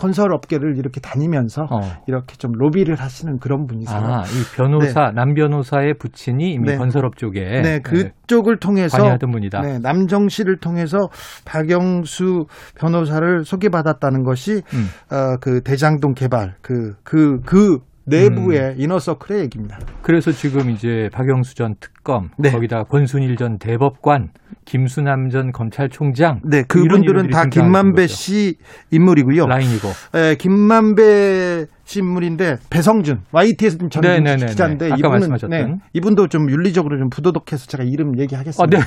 건설 0.00 0.32
업계를 0.32 0.78
이렇게 0.78 0.98
다니면서 1.00 1.64
어. 1.70 1.80
이렇게 2.06 2.36
좀 2.36 2.52
로비를 2.52 2.96
하시는 2.96 3.38
그런 3.38 3.66
분이세요. 3.66 3.98
아, 4.00 4.22
이 4.22 4.56
변호사, 4.56 5.10
남 5.14 5.34
변호사의 5.34 5.94
부친이 5.98 6.52
이미 6.52 6.70
네. 6.70 6.76
건설업 6.78 7.16
쪽에 7.18 7.60
네, 7.62 7.80
그쪽을 7.80 8.56
통해서 8.58 8.96
관여하던 8.96 9.30
분이다. 9.30 9.60
네, 9.60 9.78
남정 9.78 10.28
씨를 10.30 10.56
통해서 10.56 10.96
박영수 11.44 12.46
변호사를 12.78 13.44
소개받았다는 13.44 14.22
것이 14.24 14.62
음. 14.72 14.86
어, 15.14 15.36
그 15.40 15.60
대장동 15.62 16.14
개발 16.14 16.54
그 16.62 16.94
그 17.04 17.40
그 17.44 17.78
내부의 18.06 18.60
음. 18.60 18.74
이너서클의 18.78 19.42
얘기입니다. 19.42 19.78
그래서 20.02 20.32
지금 20.32 20.70
이제 20.70 21.08
박영수 21.12 21.54
전 21.54 21.74
특 21.80 21.99
검, 22.02 22.30
네. 22.38 22.50
거기다 22.50 22.84
권순일 22.84 23.36
전 23.36 23.58
대법관, 23.58 24.28
김수남 24.64 25.28
전 25.28 25.52
검찰총장, 25.52 26.40
네, 26.44 26.62
그분들은 26.62 27.28
다 27.30 27.44
김만배. 27.44 28.06
씨 28.06 28.56
인물이고요. 28.90 29.46
라인이고. 29.46 29.88
에, 30.14 30.34
김만배 30.36 31.66
씨 31.84 31.98
인물인데 31.98 32.56
배성준 32.70 33.22
YTS 33.32 33.78
전 33.90 34.00
네, 34.02 34.20
네, 34.20 34.36
네, 34.36 34.46
기자인데 34.46 34.86
네. 34.86 34.92
아까 34.92 34.98
이분은 34.98 35.10
말씀하셨던. 35.10 35.50
네, 35.50 35.74
이분도 35.92 36.28
좀 36.28 36.48
윤리적으로 36.50 36.98
좀 36.98 37.10
부도덕해서 37.10 37.66
제가 37.66 37.84
이름 37.84 38.10
아, 38.10 38.12
얘기하겠습니다. 38.18 38.78
네. 38.78 38.84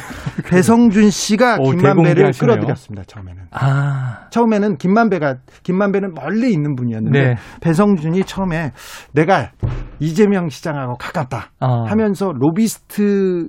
배성준 0.50 1.10
씨가 1.10 1.58
오, 1.60 1.72
김만배를. 1.72 2.32
끌어들였습니다. 2.32 3.04
처음에는. 3.06 3.44
아, 3.52 4.28
처음에는 4.32 4.78
김만배가 4.78 5.38
김만배는 5.64 6.14
멀리 6.14 6.52
있는 6.52 6.76
분이었는데 6.76 7.20
네. 7.20 7.36
배성준이 7.62 8.24
처음에 8.24 8.72
내가 9.14 9.52
이재명 10.04 10.50
시장하고 10.50 10.96
가깝다 10.98 11.52
어. 11.62 11.84
하면서 11.88 12.32
로비스트 12.34 13.48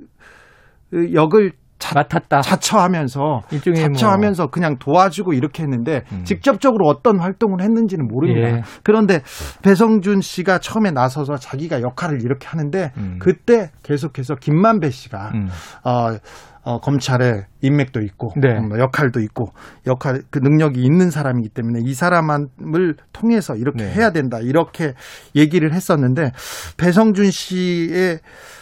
역을 1.13 1.51
자, 1.77 1.93
맡았다. 1.93 2.41
자처하면서 2.41 3.41
일종의 3.51 3.81
뭐- 3.81 3.89
자처하면서 3.89 4.47
그냥 4.47 4.77
도와주고 4.79 5.33
이렇게 5.33 5.61
했는데 5.61 6.03
음. 6.13 6.23
직접적으로 6.23 6.87
어떤 6.87 7.19
활동을 7.19 7.61
했는지는 7.61 8.07
모릅니다. 8.07 8.57
예. 8.57 8.61
그런데 8.81 9.19
배성준 9.61 10.21
씨가 10.21 10.59
처음에 10.59 10.91
나서서 10.91 11.35
자기가 11.35 11.81
역할을 11.81 12.21
이렇게 12.23 12.47
하는데 12.47 12.91
음. 12.97 13.17
그때 13.19 13.71
계속해서 13.83 14.35
김만배 14.35 14.89
씨가 14.89 15.31
음. 15.35 15.47
어, 15.83 16.17
어, 16.65 16.79
검찰에 16.79 17.45
인맥도 17.61 18.01
있고 18.01 18.33
네. 18.37 18.59
뭐 18.59 18.79
역할도 18.79 19.19
있고 19.21 19.53
역할 19.85 20.23
그 20.31 20.39
능력이 20.39 20.81
있는 20.81 21.11
사람이기 21.11 21.49
때문에 21.49 21.81
이 21.83 21.93
사람을 21.93 22.95
통해서 23.13 23.55
이렇게 23.55 23.83
네. 23.83 23.93
해야 23.93 24.11
된다 24.11 24.39
이렇게 24.41 24.95
얘기를 25.35 25.71
했었는데 25.71 26.31
배성준 26.77 27.29
씨의 27.29 28.19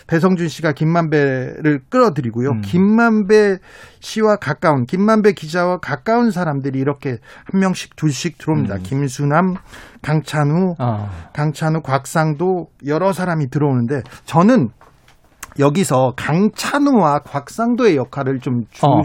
배성준 0.08 0.50
씨가 0.50 0.74
김만배를 0.74 1.80
끌어들이고요. 1.90 2.50
음. 2.50 2.62
김만배 2.62 3.60
씨와 4.02 4.36
가까운 4.36 4.86
김만배 4.86 5.32
기자와 5.32 5.78
가까운 5.78 6.30
사람들이 6.30 6.78
이렇게 6.78 7.20
한 7.52 7.62
명씩 7.62 7.96
둘씩 7.96 8.38
들어옵니다. 8.38 8.76
음. 8.76 8.84
김수남, 8.84 9.56
강찬우, 10.02 10.76
아, 10.78 11.30
강찬우, 11.34 11.82
곽상도 11.82 12.68
여러 12.86 13.14
사람이 13.14 13.50
들어오는데 13.50 14.02
저는 14.26 14.72
여기서 15.60 16.14
강찬우와 16.16 17.20
곽상도의 17.20 17.96
역할을 17.98 18.40
좀 18.40 18.64
주, 18.72 18.86
어, 18.86 19.04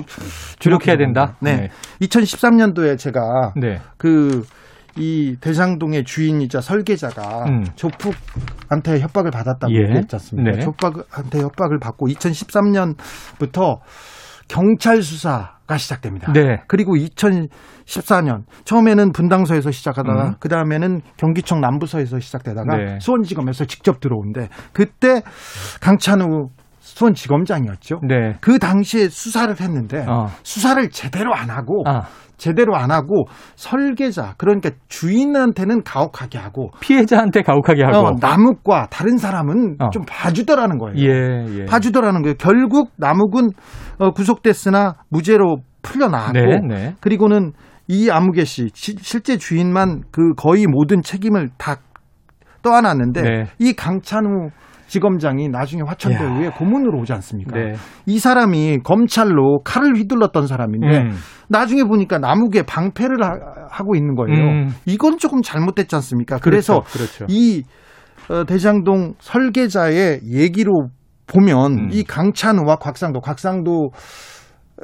주목해서 0.58 0.96
된다? 0.96 1.36
봅니다. 1.38 1.38
네. 1.40 1.68
2013년도에 2.00 2.98
제가 2.98 3.52
네. 3.56 3.80
그이 3.98 5.36
대장동의 5.40 6.04
주인이자 6.04 6.60
설계자가 6.60 7.44
음. 7.44 7.64
조폭한테 7.74 9.00
협박을 9.00 9.30
받았다고 9.30 9.72
예. 9.72 9.82
얘기했지 9.82 10.16
않습니까? 10.16 10.56
네. 10.56 10.60
조폭한테 10.60 11.40
협박을 11.40 11.78
받고 11.78 12.08
2013년부터 12.08 13.80
경찰 14.48 15.02
수사가 15.02 15.76
시작됩니다. 15.76 16.32
네. 16.32 16.62
그리고 16.66 16.96
2014년 17.88 18.42
처음에는 18.64 19.12
분당서에서 19.12 19.70
시작하다가 19.70 20.24
음. 20.28 20.34
그 20.38 20.48
다음에는 20.48 21.00
경기청 21.16 21.60
남부서에서 21.60 22.20
시작되다가 22.20 22.76
네. 22.76 22.98
수원지검에서 23.00 23.64
직접 23.64 24.00
들어오는데 24.00 24.48
그때 24.72 25.22
강찬우 25.80 26.48
수원지검장이었죠. 26.80 28.00
네. 28.06 28.34
그 28.40 28.58
당시에 28.58 29.08
수사를 29.08 29.54
했는데 29.60 30.04
어. 30.08 30.26
수사를 30.42 30.88
제대로 30.90 31.34
안 31.34 31.50
하고 31.50 31.82
아, 31.86 32.02
제대로 32.38 32.76
안 32.76 32.90
하고 32.90 33.26
설계자 33.56 34.34
그러니까 34.38 34.70
주인한테는 34.88 35.82
가혹하게 35.82 36.38
하고 36.38 36.70
피해자한테 36.80 37.42
가혹하게 37.42 37.84
하고. 37.84 37.98
어, 37.98 38.12
남욱과 38.20 38.88
다른 38.90 39.18
사람은 39.18 39.76
어. 39.80 39.90
좀 39.90 40.04
봐주더라는 40.08 40.78
거예요. 40.78 40.96
예, 40.98 41.60
예. 41.60 41.64
봐주더라는 41.66 42.22
거예요. 42.22 42.34
결국 42.38 42.90
남욱은 42.96 43.50
어, 43.98 44.10
구속됐으나 44.12 44.94
무죄로 45.10 45.58
풀려나왔고 45.82 46.32
네, 46.32 46.60
네. 46.66 46.94
그리고는 47.00 47.52
이 47.88 48.10
아무개 48.10 48.44
씨 48.44 48.68
시- 48.74 48.96
실제 49.00 49.36
주인만 49.36 50.02
그 50.10 50.34
거의 50.34 50.66
모든 50.66 51.02
책임을 51.02 51.48
다 51.58 51.76
떠안았는데 52.62 53.22
네. 53.22 53.44
이 53.58 53.72
강찬우 53.72 54.50
지검장이 54.88 55.48
나중에 55.48 55.82
화천대유에 55.86 56.50
고문으로 56.56 57.00
오지 57.00 57.12
않습니까? 57.12 57.56
네. 57.58 57.74
이 58.06 58.18
사람이 58.18 58.78
검찰로 58.84 59.60
칼을 59.62 59.96
휘둘렀던 59.96 60.46
사람인데 60.46 60.98
음. 60.98 61.10
나중에 61.48 61.84
보니까 61.84 62.18
남욱에 62.18 62.62
방패를 62.66 63.16
하, 63.22 63.82
고 63.84 63.94
있는 63.94 64.14
거예요. 64.14 64.38
음. 64.38 64.68
이건 64.86 65.18
조금 65.18 65.42
잘못됐지 65.42 65.94
않습니까? 65.96 66.38
그래서 66.38 66.80
그렇죠. 66.80 67.16
그렇죠. 67.16 67.26
이 67.28 67.62
어, 68.30 68.44
대장동 68.44 69.14
설계자의 69.20 70.20
얘기로 70.24 70.88
보면 71.26 71.72
음. 71.72 71.88
이 71.92 72.02
강찬우와 72.04 72.76
곽상도, 72.76 73.20
곽상도 73.20 73.90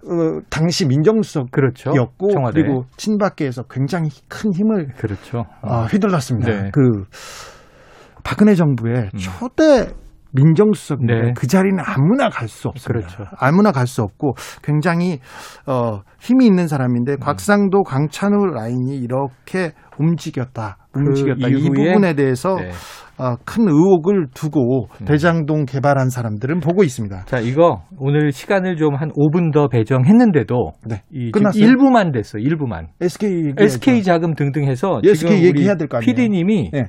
어, 0.02 0.40
당시 0.50 0.86
민정수석이었고 0.86 1.52
그렇죠. 1.52 2.50
그리고 2.52 2.84
친박계에서 2.96 3.64
굉장히 3.70 4.10
큰 4.28 4.52
힘을 4.52 4.88
그렇죠. 4.96 5.44
어, 5.62 5.84
휘둘렀습니다. 5.84 6.50
네. 6.50 6.70
그 6.72 7.04
박근혜 8.24 8.54
정부의 8.54 9.10
음. 9.14 9.18
초대 9.18 9.92
민정수석인데 10.32 11.14
네. 11.14 11.32
그 11.36 11.46
자리는 11.46 11.78
아무나 11.86 12.28
갈 12.28 12.48
수 12.48 12.68
없습니다. 12.68 13.06
그렇죠. 13.06 13.30
아무나 13.38 13.70
갈 13.70 13.86
수 13.86 14.02
없고 14.02 14.34
굉장히 14.62 15.20
어, 15.66 16.00
힘이 16.18 16.46
있는 16.46 16.66
사람인데 16.66 17.12
음. 17.12 17.18
곽상도 17.20 17.84
강찬우 17.84 18.46
라인이 18.46 18.96
이렇게 18.98 19.72
움직였다. 19.98 20.78
이그 20.96 21.48
이후에 21.48 21.68
부분에 21.92 22.14
대해서 22.14 22.56
네. 22.56 22.70
어, 23.16 23.36
큰 23.44 23.68
의혹을 23.68 24.26
두고 24.34 24.86
음. 25.00 25.04
대장동 25.04 25.66
개발한 25.66 26.10
사람들은 26.10 26.58
보고 26.58 26.82
있습니다. 26.82 27.24
자, 27.26 27.38
이거 27.38 27.82
오늘 27.98 28.32
시간을 28.32 28.76
좀 28.76 28.94
한 28.96 29.10
5분 29.10 29.52
더 29.52 29.68
배정했는데도 29.68 30.72
네. 30.88 31.02
이 31.12 31.30
끝났어요? 31.30 31.64
일부만 31.64 32.10
됐어요. 32.12 32.42
일부만. 32.42 32.88
SK. 33.00 33.54
SK 33.56 34.02
자금 34.02 34.34
등등 34.34 34.64
해서 34.64 35.00
SK 35.04 35.14
지금 35.14 35.44
얘기해야 35.44 35.76
될거 35.76 35.98
아니에요? 35.98 36.06
PD님이 36.14 36.70
네. 36.72 36.84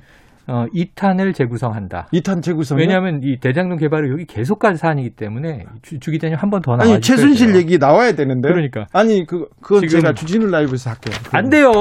어, 0.48 0.66
2탄을 0.74 1.34
재구성한다. 1.34 2.08
이탄 2.12 2.42
재구성 2.42 2.78
왜냐하면 2.78 3.22
이 3.24 3.38
대장동 3.40 3.78
개발은 3.80 4.12
여기 4.12 4.26
계속 4.26 4.60
갈 4.60 4.78
사안이기 4.78 5.12
때문에 5.12 5.66
주, 5.82 6.00
주 6.00 6.12
기자님 6.12 6.38
한 6.38 6.50
번 6.50 6.62
더 6.62 6.76
나와 6.78 6.84
아니 6.94 7.02
최순실 7.02 7.56
얘기 7.56 7.78
나와야 7.78 8.14
되는데. 8.14 8.48
그러니까. 8.50 8.86
아니 8.94 9.26
그 9.26 9.48
그건 9.62 9.88
제가 9.88 10.14
주진우 10.14 10.48
라이브에서 10.48 10.92
할게요. 10.92 11.16
안 11.32 11.50
돼요. 11.50 11.72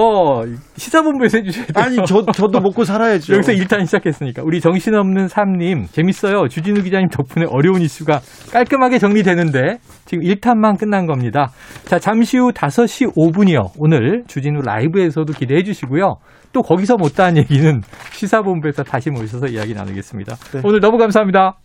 시사본부에서 0.76 1.38
해주셔야 1.38 1.66
돼요. 1.66 1.85
아니 1.85 1.97
저 2.06 2.25
저도 2.33 2.61
먹고 2.61 2.85
살아야죠. 2.85 3.35
여기서 3.35 3.52
1탄 3.52 3.85
시작했으니까 3.87 4.42
우리 4.42 4.61
정신없는 4.61 5.28
삼님 5.28 5.88
재밌어요. 5.92 6.49
주진우 6.49 6.83
기자님 6.83 7.09
덕분에 7.09 7.47
어려운 7.49 7.80
이슈가 7.83 8.21
깔끔하게 8.52 8.99
정리되는데 8.99 9.78
지금 10.14 10.23
1탄만 10.23 10.78
끝난 10.78 11.06
겁니다. 11.06 11.50
자 11.85 11.99
잠시 11.99 12.38
후 12.38 12.52
5시 12.52 13.14
5분이요. 13.14 13.73
오늘 13.78 14.23
주진우 14.26 14.61
라이브에서도 14.62 15.33
기대해 15.33 15.62
주시고요. 15.62 16.16
또 16.52 16.62
거기서 16.62 16.97
못다한 16.97 17.37
얘기는 17.37 17.80
시사본부에서 18.12 18.85
다시 18.85 19.11
모셔서 19.11 19.47
이야기 19.49 19.75
나누겠습니다. 19.75 20.37
네. 20.37 20.61
오늘 20.62 20.80
너무 20.80 20.99
감사합니다. 20.99 21.59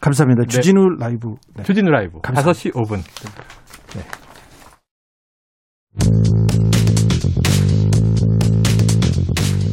감사합니다. 0.00 0.44
주진우 0.48 0.96
라이브. 0.98 1.34
네. 1.56 1.62
주진우 1.64 1.90
라이브 1.90 2.20
감사합니다. 2.22 2.52
5시 2.52 2.72
5분. 2.72 3.02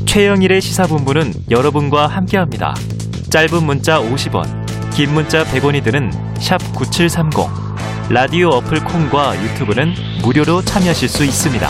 최영일의 0.05 0.59
시사본부는 0.59 1.31
여러분과 1.51 2.07
함께합니다. 2.07 2.73
짧은 3.29 3.63
문자 3.63 4.01
50원, 4.01 4.43
긴 4.91 5.13
문자 5.13 5.43
100원이 5.43 5.83
드는 5.83 6.11
샵 6.39 6.57
9730. 6.73 7.68
라디오 8.11 8.47
어플 8.49 8.83
콩과 8.85 9.39
유튜브는 9.43 9.93
무료로 10.23 10.63
참여하실 10.63 11.09
수 11.09 11.23
있습니다. 11.23 11.69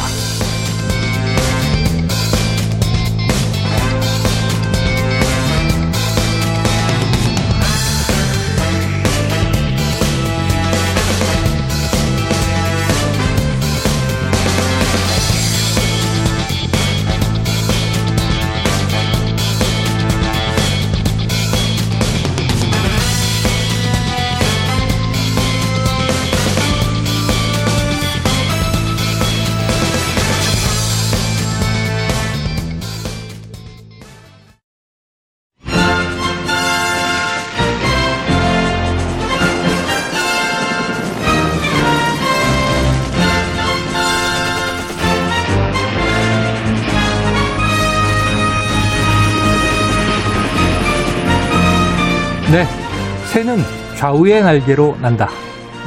좌우의 54.00 54.44
날개로 54.44 54.96
난다. 55.02 55.28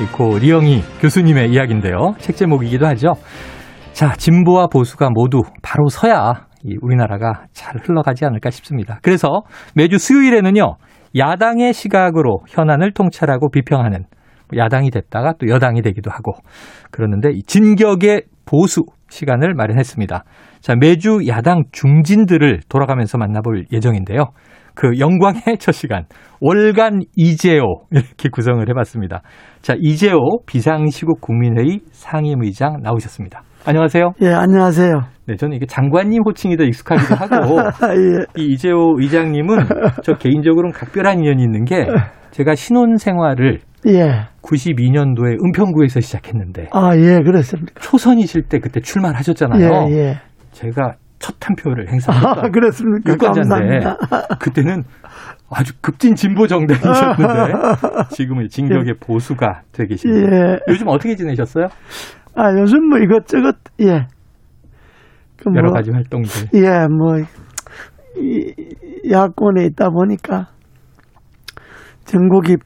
이고 0.02 0.36
리영희 0.36 0.82
교수님의 1.00 1.50
이야기인데요. 1.50 2.12
책 2.18 2.36
제목이기도 2.36 2.86
하죠. 2.88 3.14
자, 3.94 4.12
진보와 4.12 4.66
보수가 4.66 5.08
모두 5.14 5.40
바로 5.62 5.88
서야 5.88 6.46
이 6.62 6.76
우리나라가 6.82 7.46
잘 7.52 7.76
흘러가지 7.82 8.26
않을까 8.26 8.50
싶습니다. 8.50 8.98
그래서 9.00 9.44
매주 9.74 9.96
수요일에는요. 9.96 10.74
야당의 11.16 11.72
시각으로 11.72 12.40
현안을 12.50 12.92
통찰하고 12.92 13.50
비평하는 13.50 14.04
야당이 14.54 14.90
됐다가 14.90 15.32
또 15.38 15.48
여당이 15.48 15.80
되기도 15.80 16.10
하고 16.10 16.32
그러는데 16.90 17.30
이 17.32 17.42
진격의 17.42 18.24
보수 18.44 18.82
시간을 19.08 19.54
마련했습니다. 19.54 20.24
자, 20.60 20.74
매주 20.78 21.20
야당 21.28 21.62
중진들을 21.72 22.60
돌아가면서 22.68 23.16
만나볼 23.16 23.68
예정인데요. 23.72 24.32
그 24.74 24.98
영광의 24.98 25.58
첫 25.58 25.72
시간 25.72 26.04
월간 26.40 27.02
이재호 27.16 27.86
이렇게 27.90 28.28
구성을 28.30 28.66
해봤습니다. 28.68 29.22
자 29.60 29.74
이재호 29.78 30.44
비상시국 30.46 31.20
국민회의 31.20 31.80
상임의장 31.92 32.78
나오셨습니다. 32.82 33.42
안녕하세요. 33.64 34.12
예, 34.22 34.28
안녕하세요. 34.32 34.92
네, 35.26 35.36
저는 35.36 35.56
이게 35.56 35.66
장관님 35.66 36.22
호칭이 36.26 36.56
더 36.56 36.64
익숙하기도 36.64 37.14
하고 37.14 37.58
예, 37.94 38.42
이 38.42 38.52
이재호 38.54 38.96
의장님은 38.98 39.56
저 40.02 40.14
개인적으로는 40.14 40.72
각별한 40.72 41.20
인연이 41.20 41.42
있는 41.42 41.64
게 41.64 41.86
제가 42.32 42.56
신혼 42.56 42.96
생활을 42.96 43.60
예. 43.86 44.26
92년도에 44.42 45.44
은평구에서 45.44 46.00
시작했는데 46.00 46.68
아, 46.72 46.96
예, 46.96 47.20
그렇습니까. 47.20 47.80
초선이실 47.80 48.42
때 48.48 48.58
그때 48.58 48.80
출마하셨잖아요. 48.80 49.86
예, 49.90 49.94
예. 49.94 50.14
제가 50.50 50.94
첫 51.22 51.36
한 51.46 51.56
표를 51.56 51.86
아, 51.88 51.90
행사했다. 51.90 52.50
그렇습니까. 52.50 53.12
유권자인데 53.12 53.80
감사합니다. 53.80 54.36
그때는 54.38 54.82
아주 55.50 55.72
급진 55.80 56.14
진보 56.14 56.46
정당이셨는데 56.46 57.52
지금은 58.10 58.48
진격의 58.48 58.94
보수가 59.00 59.62
되 59.72 59.86
계십니다. 59.86 60.36
예. 60.36 60.58
요즘 60.68 60.88
어떻게 60.88 61.14
지내셨어요? 61.14 61.68
아, 62.34 62.50
요즘 62.58 62.88
뭐 62.88 62.98
이것저것, 62.98 63.56
예. 63.80 64.06
그 65.36 65.48
뭐, 65.48 65.58
여러 65.58 65.72
가지 65.72 65.90
활동들. 65.90 66.48
예, 66.54 66.86
뭐, 66.88 67.18
이, 68.16 68.54
야권에 69.10 69.64
있다 69.66 69.90
보니까 69.90 70.46
전국이 72.04 72.56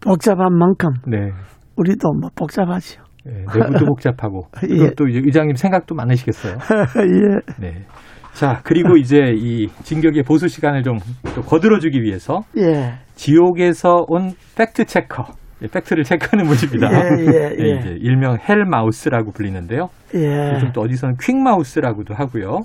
복잡한 0.00 0.52
만큼 0.52 0.90
네. 1.06 1.30
우리도 1.76 2.12
뭐 2.14 2.30
복잡하죠. 2.34 3.01
네, 3.24 3.44
내부도 3.54 3.86
복잡하고 3.86 4.48
예. 4.68 4.90
또 4.96 5.06
이제 5.06 5.20
의장님 5.24 5.54
생각도 5.54 5.94
많으시겠어요. 5.94 6.54
예, 6.98 7.52
네. 7.60 7.84
자 8.32 8.60
그리고 8.64 8.96
이제 8.96 9.32
이 9.36 9.68
진격의 9.82 10.22
보수 10.22 10.48
시간을 10.48 10.82
좀또 10.82 11.42
거들어주기 11.42 12.02
위해서 12.02 12.40
예. 12.56 12.94
지옥에서 13.14 14.04
온 14.08 14.32
fact 14.56 14.86
checker, 14.86 15.24
네, 15.24 15.32
팩트를 15.68 16.04
체크하는 16.04 16.44
분입니다. 16.46 16.90
예, 16.92 17.20
예, 17.20 17.48
네, 17.56 17.56
예. 17.58 17.78
이제 17.78 17.96
일명 18.00 18.36
헬마우스라고 18.48 19.32
불리는데요. 19.32 19.88
예. 20.14 20.52
요즘 20.54 20.72
또 20.72 20.80
어디서는 20.82 21.16
퀵마우스라고도 21.20 22.14
하고요. 22.14 22.60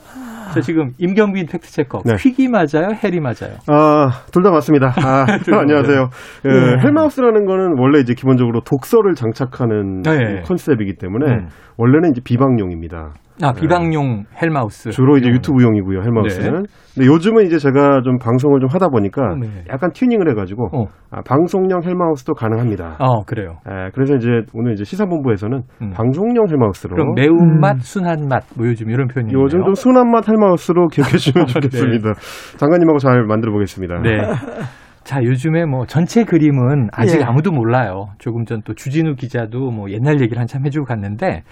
저 0.54 0.62
지금 0.62 0.92
임경빈 0.98 1.46
fact 1.48 1.70
checker, 1.72 2.02
네. 2.06 2.16
퀵이 2.16 2.48
맞아요, 2.48 2.96
헬이 3.04 3.20
맞아요? 3.20 3.58
아, 3.68 4.10
둘 4.32 4.44
다 4.44 4.52
맞습니다. 4.52 4.94
아, 4.98 5.26
안녕하세요. 5.60 6.10
예, 6.46 6.50
예. 6.50 6.78
헬마우스라는 6.84 7.46
거는 7.46 7.76
원래 7.80 8.00
이제 8.00 8.14
기본적으로 8.14 8.62
독서를 8.62 9.14
장착하는 9.16 10.02
네. 10.04 10.42
컨셉이기 10.46 10.96
때문에 10.96 11.32
음. 11.32 11.48
원래는 11.78 12.12
이제 12.12 12.22
비방용입니다. 12.24 13.14
아 13.44 13.52
비방용 13.54 14.24
헬마우스. 14.42 14.90
주로 14.90 15.18
이제 15.18 15.30
유튜브용이고요, 15.30 16.02
헬마우스는. 16.02 16.64
근데 16.96 17.08
요즘은 17.08 17.46
이제 17.46 17.60
제가 17.60 18.02
좀 18.04 18.18
방송을 18.18 18.60
좀 18.60 18.70
하다 18.72 18.90
보니까 18.90 19.36
네. 19.40 19.48
약간 19.70 19.92
튜닝을 19.94 20.30
해가지고 20.32 20.70
어. 20.74 20.86
아, 21.12 21.22
방송용 21.22 21.84
헬마우스도 21.84 22.34
가능합니다. 22.34 22.98
어 23.00 23.24
그래요. 23.26 23.58
예, 23.70 23.92
그래서 23.94 24.16
이제 24.16 24.28
오늘 24.54 24.74
이제 24.74 24.84
시사본부에서는 24.84 25.62
음. 25.84 25.90
방송용 25.92 26.48
헬마우스로 26.50 26.96
그럼 26.96 27.14
매운맛, 27.16 27.82
순한맛, 27.82 28.44
뭐 28.58 28.66
요즘 28.68 28.90
이런 28.90 29.08
표현이네요. 29.08 29.40
요즘 29.44 29.64
좀 29.64 29.76
순한 29.76 30.10
맛 30.10 30.28
헬마우스로 30.28 30.88
기억해 30.88 31.12
주시면 31.12 31.46
좋겠습니다. 31.48 32.14
장관님하고 32.58 32.98
잘 32.98 33.24
만들어 33.26 33.52
보겠습니다. 33.52 34.00
네. 34.02 34.18
자, 35.08 35.24
요즘에 35.24 35.64
뭐 35.64 35.86
전체 35.86 36.26
그림은 36.26 36.90
아직 36.92 37.22
예. 37.22 37.24
아무도 37.24 37.50
몰라요. 37.50 38.08
조금 38.20 38.44
전 38.44 38.62
또 38.66 38.74
주진우 38.74 39.16
기자도 39.16 39.72
뭐 39.72 39.90
옛날 39.90 40.20
얘기를 40.20 40.38
한참 40.38 40.66
해주고 40.66 40.86
갔는데 40.86 41.44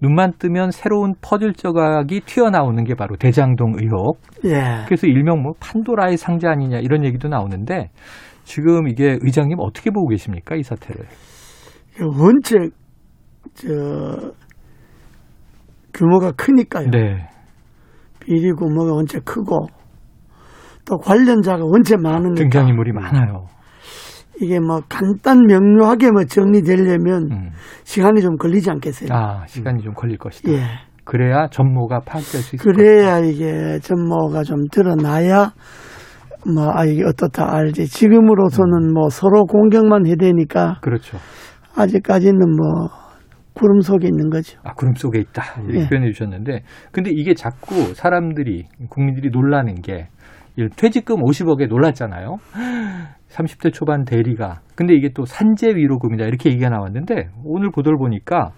눈만 0.00 0.32
뜨면 0.38 0.70
새로운 0.70 1.12
퍼즐 1.20 1.52
조각이 1.52 2.20
튀어나오는 2.20 2.82
게 2.84 2.94
바로 2.94 3.16
대장동 3.16 3.74
의혹. 3.78 4.18
예. 4.46 4.84
그래서 4.86 5.06
일명 5.06 5.42
뭐 5.42 5.52
판도라의 5.60 6.16
상자 6.16 6.50
아니냐 6.52 6.78
이런 6.78 7.04
얘기도 7.04 7.28
나오는데 7.28 7.90
지금 8.44 8.88
이게 8.88 9.18
의장님 9.20 9.58
어떻게 9.60 9.90
보고 9.90 10.08
계십니까 10.08 10.56
이 10.56 10.62
사태를? 10.62 11.04
원체, 12.18 12.56
저, 13.52 13.68
규모가 15.92 16.32
크니까요. 16.32 16.88
네. 16.90 17.28
비리 18.20 18.52
규모가 18.52 18.94
원체 18.94 19.18
크고, 19.18 19.66
또 20.84 20.98
관련자가 20.98 21.64
원체 21.64 21.96
많으니까. 21.96 22.34
등장인물이 22.34 22.92
많아요. 22.92 23.46
이게 24.40 24.58
뭐 24.58 24.80
간단 24.88 25.46
명료하게 25.46 26.10
뭐 26.10 26.24
정리되려면 26.24 27.28
음. 27.30 27.50
시간이 27.84 28.20
좀 28.22 28.36
걸리지 28.36 28.70
않겠어요? 28.70 29.08
아, 29.12 29.46
시간이 29.46 29.82
좀 29.82 29.92
걸릴 29.94 30.18
것이다. 30.18 30.50
예. 30.52 30.62
그래야 31.04 31.46
전모가 31.48 32.00
파악될 32.06 32.40
수 32.42 32.56
있을 32.56 32.58
그래야 32.72 33.18
이게 33.18 33.78
전모가 33.80 34.42
좀 34.44 34.66
드러나야 34.70 35.52
뭐 36.54 36.70
아 36.74 36.84
이게 36.84 37.04
어떻다 37.04 37.54
알지. 37.54 37.86
지금으로서는 37.86 38.92
뭐 38.92 39.08
서로 39.10 39.44
공격만 39.44 40.06
해대니까 40.06 40.78
그렇죠. 40.80 41.18
아직까지는 41.76 42.38
뭐 42.38 42.88
구름 43.54 43.80
속에 43.80 44.06
있는 44.08 44.30
거죠. 44.30 44.58
아, 44.64 44.72
구름 44.74 44.94
속에 44.94 45.18
있다. 45.20 45.60
이렇게 45.64 45.80
예. 45.80 45.88
표현해 45.88 46.10
주셨는데. 46.12 46.62
근데 46.90 47.10
이게 47.12 47.34
자꾸 47.34 47.94
사람들이, 47.94 48.64
국민들이 48.88 49.28
놀라는 49.30 49.74
게, 49.82 49.92
이 49.92 50.21
퇴직금 50.76 51.16
50억에 51.16 51.68
놀랐잖아요. 51.68 52.36
30대 53.28 53.72
초반 53.72 54.04
대리가. 54.04 54.60
근데 54.74 54.94
이게 54.94 55.10
또 55.14 55.24
산재 55.24 55.68
위로금이다. 55.74 56.26
이렇게 56.26 56.50
얘기가 56.50 56.68
나왔는데, 56.68 57.30
오늘 57.44 57.70
보도를 57.70 57.98
보니까 57.98 58.50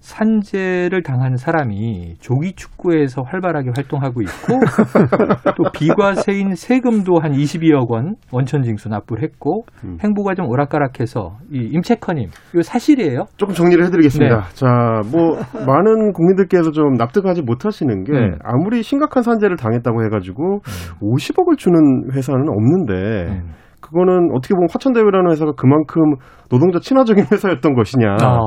산재를 0.00 1.02
당한 1.02 1.36
사람이 1.36 2.16
조기 2.20 2.54
축구에서 2.54 3.22
활발하게 3.22 3.70
활동하고 3.74 4.22
있고, 4.22 4.60
또 5.56 5.70
비과세인 5.72 6.54
세금도 6.54 7.18
한 7.20 7.32
22억 7.32 7.90
원 7.90 8.16
원천 8.32 8.62
징수 8.62 8.88
납부를 8.88 9.22
했고, 9.22 9.64
음. 9.84 9.98
행보가 10.02 10.34
좀 10.34 10.46
오락가락해서, 10.48 11.38
이 11.52 11.70
임채커님, 11.72 12.28
이거 12.52 12.62
사실이에요? 12.62 13.26
조금 13.36 13.54
정리를 13.54 13.84
해드리겠습니다. 13.86 14.36
네. 14.36 14.54
자, 14.54 14.66
뭐 15.10 15.36
많은 15.66 16.12
국민들께서 16.12 16.70
좀 16.70 16.94
납득하지 16.94 17.42
못하시는 17.42 18.04
게 18.04 18.12
음. 18.12 18.38
아무리 18.44 18.82
심각한 18.82 19.22
산재를 19.22 19.56
당했다고 19.56 20.04
해가지고 20.04 20.60
50억을 21.00 21.58
주는 21.58 22.10
회사는 22.12 22.44
없는데 22.48 23.32
음. 23.32 23.50
그거는 23.86 24.30
어떻게 24.34 24.54
보면 24.54 24.68
화천대유라는 24.72 25.30
회사가 25.30 25.52
그만큼 25.56 26.02
노동자 26.50 26.78
친화적인 26.80 27.24
회사였던 27.32 27.74
것이냐. 27.74 28.16
아, 28.20 28.38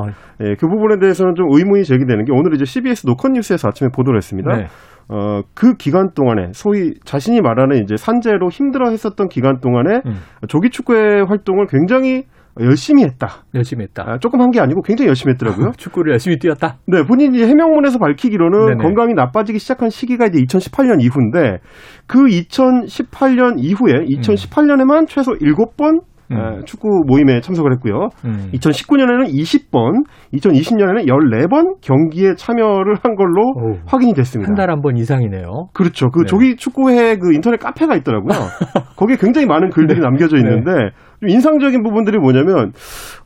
예, 0.42 0.56
그 0.56 0.68
부분에 0.68 1.00
대해서는 1.00 1.36
좀 1.36 1.48
의문이 1.52 1.84
제기되는 1.84 2.26
게 2.26 2.32
오늘 2.34 2.54
이제 2.56 2.66
CBS 2.66 3.08
노컷뉴스에서 3.08 3.70
아침에 3.70 3.90
보도를 3.94 4.18
했습니다. 4.18 4.56
네. 4.56 4.66
어, 5.10 5.42
그 5.56 5.74
기간 5.76 6.12
동안에 6.14 6.52
소위 6.54 6.94
자신이 7.04 7.42
말하는 7.42 7.82
이제 7.84 7.98
산재로 7.98 8.50
힘들어 8.50 8.90
했었던 8.90 9.28
기간 9.28 9.60
동안에 9.60 10.02
음. 10.06 10.14
조기 10.48 10.70
축구의 10.70 11.26
활동을 11.26 11.66
굉장히 11.68 12.26
열심히 12.60 13.04
했다. 13.04 13.44
열심히 13.56 13.84
했다. 13.84 14.04
아, 14.08 14.18
조금 14.20 14.42
한 14.42 14.50
게 14.52 14.60
아니고 14.60 14.82
굉장히 14.82 15.08
열심히 15.08 15.32
했더라고요. 15.34 15.72
축구를 15.78 16.12
열심히 16.14 16.38
뛰었다. 16.40 16.78
네, 16.88 17.04
본인이 17.04 17.42
해명문에서 17.44 18.00
밝히기로는 18.00 18.66
네네. 18.78 18.84
건강이 18.84 19.14
나빠지기 19.14 19.60
시작한 19.60 19.90
시기가 19.90 20.26
이제 20.26 20.40
2018년 20.44 21.02
이후인데 21.02 21.60
그 22.08 22.20
2018년 22.26 23.56
이후에 23.58 24.06
2018년에만 24.18 25.08
최소 25.08 25.34
7번 25.34 26.02
음. 26.32 26.62
축구 26.66 26.88
모임에 27.08 27.42
참석을 27.42 27.74
했고요. 27.74 28.10
음. 28.26 28.50
2019년에는 28.54 29.28
20번, 29.34 30.04
2020년에는 30.34 31.08
14번 31.08 31.82
경기에 31.82 32.36
참여를 32.36 32.96
한 33.02 33.16
걸로 33.16 33.42
오. 33.56 33.78
확인이 33.86 34.14
됐습니다. 34.14 34.50
한 34.50 34.56
달 34.56 34.70
한 34.70 34.82
번 34.82 34.96
이상이네요. 34.98 35.70
그렇죠. 35.74 36.10
그 36.10 36.20
네. 36.22 36.26
조기 36.28 36.56
축구회 36.56 37.18
그 37.18 37.34
인터넷 37.34 37.58
카페가 37.58 37.96
있더라고요. 37.96 38.38
거기에 38.96 39.16
굉장히 39.18 39.48
많은 39.48 39.70
글들이 39.72 40.00
네. 40.00 40.04
남겨져 40.06 40.38
있는데 40.38 40.72
좀 41.20 41.30
인상적인 41.30 41.82
부분들이 41.84 42.18
뭐냐면 42.20 42.72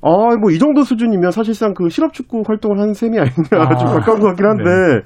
아 0.02 0.10
뭐 0.40 0.52
이 0.52 0.60
정도 0.60 0.84
수준이면 0.84 1.32
사실상 1.32 1.74
그 1.74 1.90
실업 1.90 2.14
축구 2.14 2.44
활동을 2.48 2.80
한 2.80 2.94
셈이 2.94 3.18
아니냐 3.20 3.34
아. 3.52 3.76
좀 3.78 3.88
가까운 3.90 4.20
것 4.20 4.28
같긴 4.28 4.46
한데 4.46 4.64
네. 4.64 5.02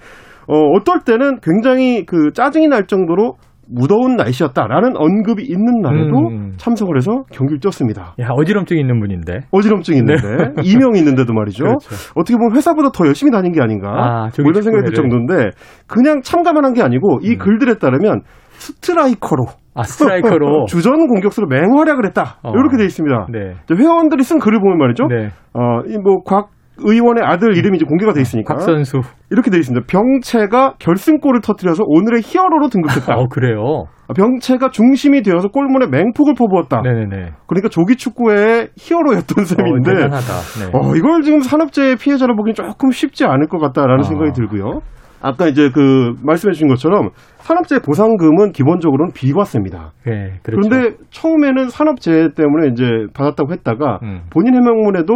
어 0.50 0.56
어떨 0.76 1.02
때는 1.06 1.40
굉장히 1.42 2.06
그 2.06 2.32
짜증이 2.34 2.68
날 2.68 2.86
정도로 2.88 3.34
무더운 3.70 4.16
날씨였다라는 4.16 4.96
언급이 4.96 5.44
있는 5.44 5.82
날에도 5.82 6.18
음. 6.30 6.54
참석을 6.58 6.96
해서 6.98 7.24
경기를 7.32 7.60
뛰었습니다. 7.60 8.16
야, 8.22 8.30
어지럼증 8.32 8.78
있는 8.78 9.00
분인데. 9.00 9.40
어지럼증 9.52 9.96
있는데 9.98 10.22
이명이 10.64 11.00
있는데도 11.00 11.34
말이죠. 11.34 11.64
네. 11.64 11.70
그렇죠. 11.70 11.90
어떻게 12.16 12.38
보면 12.38 12.56
회사보다 12.56 12.90
더 12.94 13.06
열심히 13.08 13.32
다닌 13.32 13.52
게 13.52 13.62
아닌가 13.62 13.90
아, 13.90 14.30
뭐 14.42 14.50
이런 14.52 14.62
생각이 14.62 14.86
들. 14.86 14.94
정도인데 14.94 15.50
그냥 15.88 16.22
참가만 16.22 16.64
한 16.64 16.74
게 16.74 16.82
아니고 16.84 17.20
이 17.24 17.32
음. 17.34 17.38
글들에 17.40 17.76
따르면 17.76 18.22
스트라이커로 18.52 19.46
아, 19.76 19.84
스트라이커로. 19.84 20.66
주전 20.70 21.08
공격수로 21.08 21.48
맹활약을 21.48 22.06
했다 22.08 22.38
어. 22.44 22.52
이렇게 22.52 22.78
돼 22.78 22.84
있습니다. 22.86 23.28
네. 23.32 23.54
회원들이 23.76 24.24
쓴 24.24 24.40
글을 24.40 24.60
보면 24.60 24.78
말이죠. 24.78 25.08
네. 25.08 25.30
어이뭐 25.54 26.24
곽 26.26 26.50
의원의 26.80 27.24
아들 27.24 27.56
이름이 27.58 27.78
이제 27.78 27.86
공개가 27.86 28.14
돼 28.14 28.22
있으니까 28.22 28.56
곽 28.56 28.62
선수. 28.62 29.02
이렇게 29.32 29.50
돼 29.50 29.58
있습니다. 29.58 29.86
병채가 29.88 30.76
결승골을 30.80 31.42
터뜨려서 31.42 31.84
오늘의 31.86 32.22
히어로로 32.24 32.70
등극했다. 32.70 33.16
어, 33.16 33.28
그래요. 33.28 33.86
병채가 34.16 34.70
중심이 34.70 35.22
되어서 35.22 35.50
골문에 35.50 35.88
맹폭을 35.88 36.34
퍼부었다. 36.38 36.82
네네네. 36.82 37.32
그러니까 37.48 37.70
조기 37.70 37.96
축구의 37.98 38.70
히어로였던 38.78 39.42
어, 39.42 39.46
셈인데 39.46 39.94
대단하다. 39.94 40.34
네. 40.60 40.72
어, 40.74 40.96
이걸 40.96 41.24
지금 41.24 41.42
산업재해 41.42 41.96
피해자로 41.96 42.36
보기엔 42.36 42.54
조금 42.56 42.92
쉽지 42.92 43.26
않을 43.26 43.48
것 43.48 43.60
같다라는 43.60 44.00
아. 44.00 44.04
생각이 44.04 44.32
들고요. 44.32 44.80
아까 45.22 45.48
이제 45.48 45.70
그 45.74 46.14
말씀해 46.24 46.54
주신 46.54 46.68
것처럼 46.68 47.10
산업재해 47.38 47.80
보상금은 47.82 48.52
기본적으로는 48.52 49.14
비과세입니다. 49.14 49.94
네, 50.06 50.40
그렇죠. 50.44 50.70
그런데 50.70 50.98
처음에는 51.10 51.70
산업재해 51.70 52.30
때문에 52.36 52.70
이제 52.72 52.86
받았다고 53.14 53.52
했다가 53.52 54.00
음. 54.04 54.22
본인 54.30 54.54
해명문에도 54.56 55.14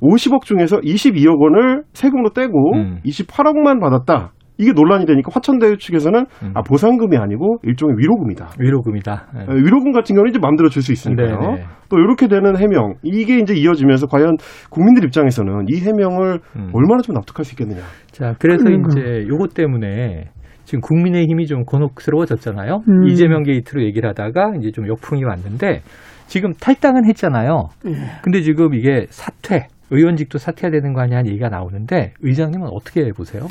50억 0.00 0.42
중에서 0.42 0.78
22억 0.80 1.38
원을 1.38 1.82
세금으로 1.92 2.30
떼고 2.30 2.74
음. 2.74 3.00
28억만 3.04 3.80
받았다. 3.80 4.32
이게 4.56 4.72
논란이 4.72 5.04
되니까 5.06 5.30
화천대유 5.32 5.78
측에서는 5.78 6.26
음. 6.42 6.52
아 6.54 6.62
보상금이 6.62 7.16
아니고 7.16 7.58
일종의 7.64 7.96
위로금이다. 7.98 8.50
위로금이다. 8.58 9.26
네. 9.34 9.40
어, 9.48 9.52
위로금 9.54 9.92
같은 9.92 10.14
경우는 10.14 10.30
이제 10.30 10.38
마음대로 10.40 10.68
줄 10.68 10.82
수 10.82 10.92
있으니까요. 10.92 11.38
네네. 11.38 11.64
또 11.88 11.98
이렇게 11.98 12.28
되는 12.28 12.56
해명 12.56 12.94
이게 13.02 13.38
이제 13.38 13.54
이어지면서 13.54 14.06
과연 14.06 14.36
국민들 14.70 15.04
입장에서는 15.04 15.64
이 15.68 15.80
해명을 15.80 16.40
음. 16.56 16.70
얼마나 16.72 17.02
좀 17.02 17.14
납득할 17.14 17.44
수 17.44 17.54
있겠느냐. 17.54 17.80
자, 18.12 18.34
그래서 18.38 18.64
그러니까. 18.64 18.88
이제 18.92 19.26
요것 19.28 19.54
때문에 19.54 20.30
지금 20.64 20.80
국민의힘이 20.80 21.46
좀 21.46 21.64
곤혹스러워졌잖아요. 21.64 22.82
음. 22.88 23.06
이재명 23.06 23.42
게이트로 23.42 23.82
얘기를 23.84 24.08
하다가 24.08 24.54
이제 24.60 24.70
좀 24.70 24.86
역풍이 24.88 25.24
왔는데 25.24 25.80
지금 26.26 26.52
탈당은 26.54 27.06
했잖아요. 27.08 27.68
예. 27.86 27.92
근데 28.22 28.40
지금 28.40 28.72
이게 28.74 29.06
사퇴, 29.10 29.66
의원직도 29.90 30.38
사퇴해야 30.38 30.70
되는 30.70 30.94
거 30.94 31.02
아니야 31.02 31.18
하는 31.18 31.30
얘기가 31.30 31.50
나오는데 31.50 32.12
의장님은 32.22 32.68
어떻게 32.72 33.10
보세요? 33.12 33.42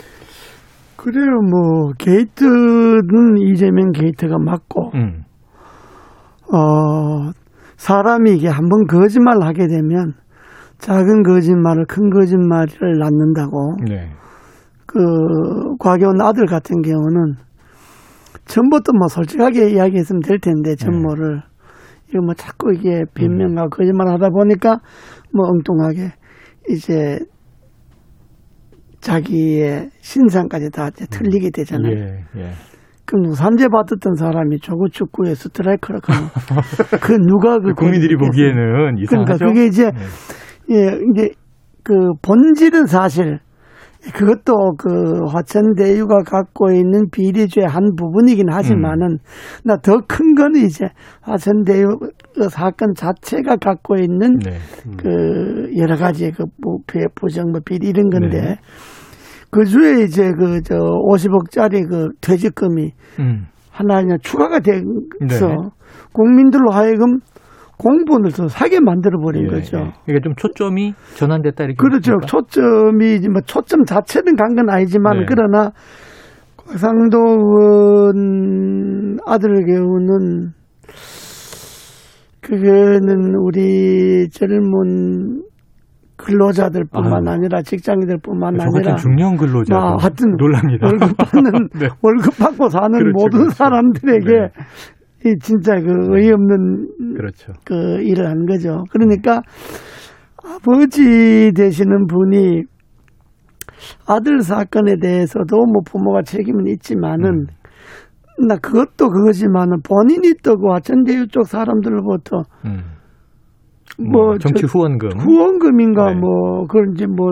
그래요, 1.03 1.41
뭐, 1.41 1.91
게이트는 1.97 3.37
이재명 3.37 3.91
게이트가 3.91 4.37
맞고, 4.39 4.91
음. 4.95 5.23
어, 6.53 7.31
사람이 7.75 8.37
이게 8.37 8.47
한번 8.47 8.87
거짓말 8.87 9.43
하게 9.43 9.67
되면 9.67 10.13
작은 10.77 11.23
거짓말을 11.23 11.87
큰 11.89 12.09
거짓말을 12.09 12.99
낳는다고, 12.99 13.75
네. 13.85 14.11
그, 14.85 14.99
과교원 15.77 16.21
아들 16.21 16.45
같은 16.45 16.81
경우는 16.81 17.35
전부터 18.45 18.93
뭐 18.93 19.09
솔직하게 19.09 19.71
이야기했으면 19.71 20.21
될 20.21 20.39
텐데, 20.39 20.75
전모를. 20.75 21.41
이거 22.07 22.21
뭐 22.21 22.33
자꾸 22.33 22.73
이게 22.73 23.03
변명하고 23.13 23.69
거짓말 23.71 24.07
하다 24.07 24.29
보니까 24.29 24.79
뭐 25.33 25.47
엉뚱하게 25.49 26.13
이제 26.69 27.19
자기의 29.03 29.89
신상까지 29.99 30.71
다 30.71 30.87
이제 30.87 31.05
틀리게 31.05 31.49
되잖아요. 31.51 31.93
예, 31.93 32.23
예. 32.37 32.51
그럼 33.05 33.33
산재 33.33 33.67
받았던 33.67 34.15
사람이 34.15 34.59
조구 34.59 34.89
축구에 34.89 35.35
스트라이커로 35.35 35.99
가면 35.99 36.29
그 37.01 37.11
누가 37.11 37.59
그 37.59 37.73
국민들이? 37.73 38.15
보기에는 38.15 38.97
이상하죠. 38.99 39.37
그러니까 39.37 39.45
그게 39.45 39.65
이제 39.65 39.91
네. 39.91 40.75
예 40.75 40.99
이제 41.11 41.29
그 41.83 41.93
본질은 42.21 42.85
사실 42.87 43.39
그것도 44.13 44.75
그 44.77 45.25
화천대유가 45.27 46.23
갖고 46.23 46.71
있는 46.71 47.09
비리죄 47.09 47.61
한 47.61 47.95
부분이긴 47.97 48.51
하지만은 48.51 49.19
나더 49.63 50.01
큰 50.07 50.35
거는 50.35 50.61
이제 50.61 50.87
화천대유 51.21 51.87
그 52.35 52.49
사건 52.49 52.93
자체가 52.95 53.57
갖고 53.57 53.95
있는 53.95 54.39
네. 54.39 54.57
그 54.97 55.69
여러 55.77 55.95
가지 55.95 56.31
그 56.31 56.45
부패 56.61 57.05
부정 57.15 57.51
뭐 57.51 57.61
비리 57.65 57.89
이런 57.89 58.09
건데 58.09 58.41
네. 58.41 58.57
그 59.53 59.65
주에 59.65 60.03
이제 60.03 60.31
그 60.31 60.61
저 60.63 60.75
50억짜리 60.75 61.87
그 61.89 62.09
퇴직금이 62.21 62.91
음. 63.19 63.47
하나 63.71 64.01
그냥 64.01 64.17
추가가 64.21 64.59
돼서 64.59 65.47
네. 65.47 65.69
국민들로 66.11 66.71
하여금 66.71 67.17
공분을 67.77 68.31
더 68.31 68.47
사게 68.47 68.79
만들어 68.79 69.19
버린 69.19 69.43
예, 69.45 69.47
거죠. 69.47 69.77
예. 69.77 69.91
그러니까 70.05 70.23
좀 70.23 70.33
초점이 70.37 70.93
전환됐다 71.15 71.63
이렇게 71.65 71.75
그렇죠. 71.77 72.13
보십니까? 72.13 72.27
초점이 72.27 73.19
뭐 73.29 73.41
초점 73.45 73.83
자체는 73.83 74.35
간 74.35 74.55
건 74.55 74.69
아니지만 74.69 75.19
네. 75.21 75.25
그러나 75.27 75.71
곽상도 76.57 77.17
의원 77.17 79.17
아들 79.25 79.65
경우는 79.65 80.51
그거는 82.41 83.35
우리 83.41 84.29
젊은 84.29 85.41
근로자들뿐만 86.17 87.28
아유. 87.28 87.34
아니라 87.36 87.62
직장인들뿐만 87.62 88.62
아니라 88.62 88.95
중년 88.95 89.36
근로자 89.36 89.76
아, 89.76 89.97
하여튼 89.99 90.36
놀랍니다. 90.38 90.88
월급 90.88 91.17
받는 91.17 91.52
네. 91.80 91.89
월급 92.02 92.38
받고 92.38 92.69
사는 92.69 92.97
그렇죠, 92.97 93.12
모든 93.13 93.39
그렇죠. 93.39 93.56
사람들에게 93.56 94.32
네. 94.32 94.49
이 95.26 95.36
진짜 95.39 95.80
그 95.80 96.13
어이없는 96.13 97.15
그렇죠. 97.15 97.54
그 97.65 98.02
일을 98.02 98.28
한 98.28 98.45
거죠. 98.45 98.84
그러니까 98.91 99.41
아버지 100.43 101.52
되시는 101.56 102.08
분이 102.08 102.63
아들 104.08 104.41
사건에 104.41 104.97
대해서도 105.02 105.56
뭐 105.65 105.82
부모가 105.86 106.21
책임은 106.23 106.67
있지만은 106.67 107.47
음. 108.39 108.47
나 108.47 108.58
그것도 108.58 109.10
그거지만은 109.10 109.78
본인이 109.84 110.34
또그 110.43 110.67
화천대유 110.71 111.28
쪽 111.28 111.47
사람들로부터 111.47 112.43
음. 112.65 112.92
뭐뭐 113.99 114.38
정치 114.39 114.62
저- 114.62 114.67
후원금. 114.67 115.10
후원금인가 115.19 116.13
네. 116.13 116.19
뭐 116.19 116.65
그런 116.67 116.93
이제 116.93 117.06
뭐 117.06 117.32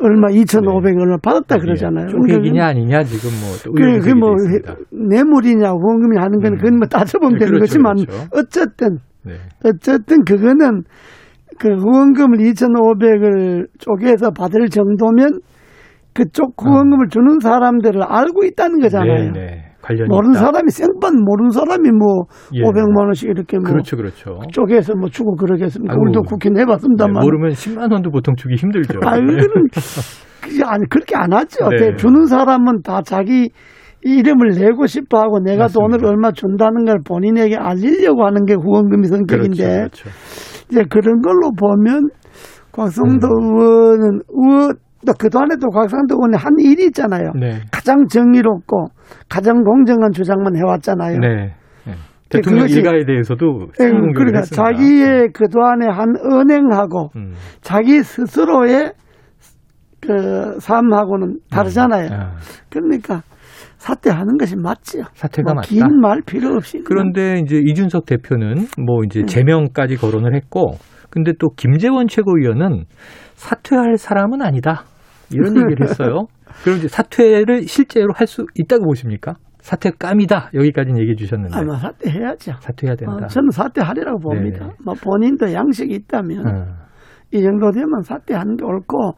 얼마 0.00 0.30
2,500 0.30 0.96
얼마 0.96 1.16
받았다 1.18 1.58
그러잖아요. 1.58 2.06
쪼개기냐 2.08 2.66
아니냐 2.66 3.02
지금 3.02 3.30
뭐또 3.40 3.72
그, 3.74 3.82
의혹이 3.84 4.10
그 4.12 4.16
뭐, 4.16 4.32
있습니다. 4.34 4.74
뇌물이냐, 4.92 5.70
후원금이 5.70 6.16
하는 6.16 6.38
거는 6.40 6.52
음. 6.52 6.58
그건 6.58 6.78
뭐 6.78 6.86
따져보면 6.86 7.32
네, 7.34 7.38
되는 7.40 7.52
그렇죠, 7.54 7.60
거지만, 7.64 7.96
그렇죠. 7.96 8.28
어쨌든, 8.32 8.98
네. 9.24 9.32
어쨌든 9.64 10.22
그거는 10.24 10.82
그 11.58 11.68
후원금을 11.74 12.38
2,500을 12.38 13.66
쪼개서 13.78 14.30
받을 14.30 14.68
정도면 14.68 15.40
그쪽 16.14 16.54
후원금을 16.62 17.08
주는 17.08 17.40
사람들을 17.40 18.00
알고 18.02 18.44
있다는 18.44 18.78
거잖아요. 18.78 19.32
네, 19.32 19.40
네. 19.40 19.67
관련이 19.88 20.08
모르는 20.08 20.34
있다. 20.34 20.40
사람이 20.46 20.70
생판 20.70 21.14
모르는 21.24 21.50
사람이 21.50 21.90
뭐 21.92 22.24
예. 22.54 22.60
500만 22.62 23.06
원씩 23.06 23.30
이렇게 23.30 23.58
뭐 23.58 23.70
그렇죠, 23.70 23.96
그렇죠. 23.96 24.38
쪼개서 24.52 24.94
뭐 24.96 25.08
주고 25.08 25.34
그러겠습니까? 25.36 25.92
아이고. 25.94 26.02
우리도 26.02 26.22
국회 26.22 26.50
네, 26.50 26.60
내봤습니다만. 26.60 27.22
모르면 27.22 27.50
10만 27.52 27.90
원도 27.92 28.10
보통 28.10 28.36
주기 28.36 28.56
힘들죠. 28.56 29.00
아, 29.04 29.16
이거는 29.16 29.68
그게 30.42 30.62
아니 30.64 30.86
그렇게 30.88 31.16
안 31.16 31.32
하죠. 31.32 31.68
네. 31.70 31.96
주는 31.96 32.26
사람은 32.26 32.82
다 32.82 33.00
자기 33.02 33.50
이름을 34.02 34.50
내고 34.58 34.86
싶어 34.86 35.18
하고 35.20 35.40
내가 35.40 35.64
맞습니다. 35.64 35.96
돈을 35.98 36.06
얼마 36.06 36.30
준다는 36.32 36.84
걸 36.84 36.98
본인에게 37.04 37.56
알리려고 37.56 38.24
하는 38.26 38.44
게 38.44 38.54
후원금이 38.54 39.06
성격인데 39.08 39.56
그렇죠, 39.64 40.04
그렇죠. 40.04 40.10
이제 40.70 40.84
그런 40.88 41.20
걸로 41.20 41.50
보면 41.58 42.10
곽성도 42.72 43.26
음. 43.26 43.58
의원은 43.58 44.20
의원 44.28 44.72
또 45.06 45.12
그동안에도 45.18 45.68
곽상도 45.70 46.16
의원이 46.16 46.36
한 46.36 46.52
일이 46.58 46.86
있잖아요. 46.86 47.30
네. 47.38 47.60
가장 47.70 48.06
정의롭고 48.08 48.86
가장 49.28 49.62
공정한 49.62 50.10
주장만 50.12 50.56
해왔잖아요. 50.56 51.18
네. 51.20 51.54
네. 51.86 51.94
대통령 52.28 52.66
그것이- 52.66 52.76
일가에 52.78 53.04
대해서도 53.06 53.68
예, 53.80 53.84
상공격을 53.84 54.12
그러니까 54.14 54.38
했습니다. 54.40 54.62
자기의 54.64 55.28
그동안에 55.32 55.86
한 55.86 56.14
은행하고 56.30 57.10
음. 57.16 57.32
자기 57.62 58.02
스스로의 58.02 58.92
그 60.00 60.58
삶하고는 60.60 61.38
다르잖아요. 61.50 62.08
아, 62.12 62.32
그러니까 62.70 63.22
사퇴하는 63.78 64.36
것이 64.38 64.56
맞죠. 64.56 65.00
사퇴가 65.14 65.44
뭐 65.46 65.54
맞다. 65.56 65.68
긴말 65.68 66.22
필요 66.26 66.54
없이. 66.54 66.82
그런데 66.84 67.40
이제 67.40 67.56
이준석 67.64 68.06
대표는 68.06 68.66
뭐 68.84 68.98
음. 69.00 69.04
이제 69.06 69.24
제명까지 69.24 69.96
거론을 69.96 70.34
했고, 70.34 70.72
근데 71.10 71.32
또 71.40 71.48
김재원 71.56 72.06
최고위원은 72.08 72.84
사퇴할 73.38 73.96
사람은 73.96 74.42
아니다 74.42 74.82
이런 75.32 75.56
얘기를 75.56 75.88
했어요. 75.88 76.26
그럼 76.64 76.78
이제 76.78 76.88
사퇴를 76.88 77.62
실제로 77.68 78.08
할 78.14 78.26
수 78.26 78.46
있다고 78.54 78.84
보십니까? 78.84 79.34
사퇴감이다 79.60 80.50
여기까지는 80.54 80.98
얘기해 81.00 81.14
주셨는데 81.16 81.56
아마 81.56 81.76
사퇴해야죠. 81.76 82.52
사퇴해야 82.60 82.96
된다. 82.96 83.24
어, 83.24 83.26
저는 83.28 83.50
사퇴하리라고 83.50 84.18
봅니다. 84.18 84.66
네. 84.66 84.72
뭐 84.84 84.94
본인도 84.94 85.52
양식이 85.52 85.94
있다면 85.94 86.46
어, 86.46 86.66
이 87.30 87.42
정도 87.42 87.70
되면 87.70 88.00
사퇴하는 88.02 88.56
게 88.56 88.64
옳고 88.64 89.12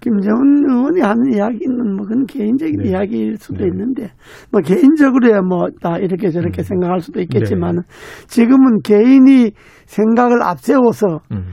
김정은 0.00 0.64
의원이 0.70 1.00
하는 1.02 1.34
이야기는 1.34 1.96
뭐 1.96 2.06
그건 2.06 2.24
개인적인 2.26 2.76
네. 2.82 2.90
이야기일 2.90 3.36
수도 3.36 3.58
네. 3.58 3.66
있는데 3.66 4.08
뭐 4.50 4.62
개인적으로야 4.62 5.42
뭐 5.42 5.68
다 5.82 5.98
이렇게 5.98 6.30
저렇게 6.30 6.62
음. 6.62 6.64
생각할 6.64 7.00
수도 7.00 7.20
있겠지만 7.20 7.76
네. 7.76 7.82
지금은 8.28 8.80
개인이 8.82 9.50
생각을 9.86 10.42
앞세워서 10.42 11.20
음, 11.32 11.44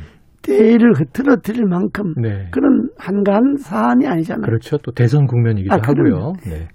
대의를 0.47 0.93
흐트러뜨릴 0.93 1.65
만큼 1.65 2.13
네. 2.15 2.47
그런 2.51 2.89
한가한 2.97 3.57
사안이 3.57 4.07
아니잖아요. 4.07 4.45
그렇죠. 4.45 4.77
또 4.77 4.91
대선 4.91 5.27
국면이기도 5.27 5.75
아. 5.75 5.79
하고요. 5.83 6.33
네. 6.45 6.67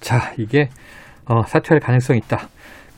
자, 0.00 0.32
이게 0.38 0.68
어, 1.26 1.42
사퇴할 1.42 1.80
가능성이 1.80 2.20
있다. 2.24 2.48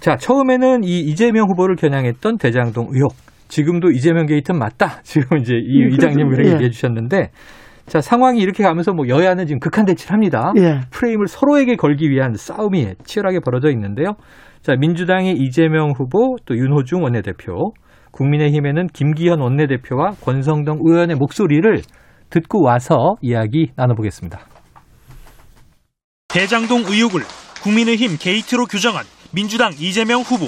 자, 0.01 0.17
처음에는 0.17 0.83
이 0.85 1.01
이재명 1.01 1.49
후보를 1.49 1.77
겨냥했던 1.77 2.39
대장동 2.39 2.89
의혹. 2.91 3.13
지금도 3.49 3.91
이재명 3.91 4.27
게이트는 4.27 4.59
맞다. 4.59 5.01
지금 5.05 5.39
이제 5.39 5.55
이 5.55 5.85
음, 5.85 5.91
그렇죠. 5.91 6.17
그렇게 6.17 6.49
예. 6.49 6.53
얘기해 6.55 6.71
주셨는데 6.71 7.31
자, 7.87 8.01
상황이 8.01 8.41
이렇게 8.41 8.63
가면서 8.63 8.93
뭐 8.93 9.07
여야는 9.09 9.47
지금 9.47 9.61
극한 9.61 9.85
대치를 9.85 10.15
합니다. 10.15 10.53
예. 10.57 10.81
프레임을 10.91 11.27
서로에게 11.27 11.77
걸기 11.77 12.09
위한 12.11 12.33
싸움이 12.35 12.95
치열하게 13.05 13.41
벌어져 13.41 13.71
있는데요. 13.71 14.15
자, 14.63 14.75
민주당의 14.77 15.35
이재명 15.35 15.93
후보, 15.95 16.37
또 16.47 16.57
윤호중 16.57 17.03
원내대표, 17.03 17.75
국민의힘에는 18.15 18.87
김기현 18.89 19.41
원내대표와 19.41 20.13
권성동 20.23 20.81
의원의 20.85 21.17
목소리를 21.17 21.83
듣고 22.31 22.63
와서 22.63 23.17
이야기 23.21 23.71
나눠보겠습니다. 23.77 24.41
대장동 26.29 26.85
의혹을 26.87 27.23
국민의힘 27.63 28.17
게이트로 28.19 28.67
규정한 28.67 29.05
민주당 29.33 29.73
이재명 29.79 30.21
후보. 30.21 30.47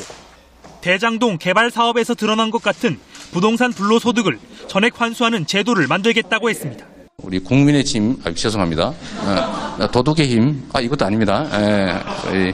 대장동 0.80 1.38
개발 1.38 1.70
사업에서 1.70 2.14
드러난 2.14 2.50
것 2.50 2.62
같은 2.62 2.98
부동산 3.32 3.72
불로소득을 3.72 4.38
전액 4.68 5.00
환수하는 5.00 5.46
제도를 5.46 5.86
만들겠다고 5.88 6.48
했습니다. 6.48 6.86
우리 7.22 7.38
국민의 7.40 7.84
짐, 7.84 8.16
아, 8.24 8.32
죄송합니다. 8.32 8.92
어, 9.80 9.86
도둑의 9.90 10.26
힘, 10.28 10.62
아, 10.72 10.80
이것도 10.80 11.04
아닙니다. 11.06 11.44
에, 11.52 11.92
저희 12.22 12.52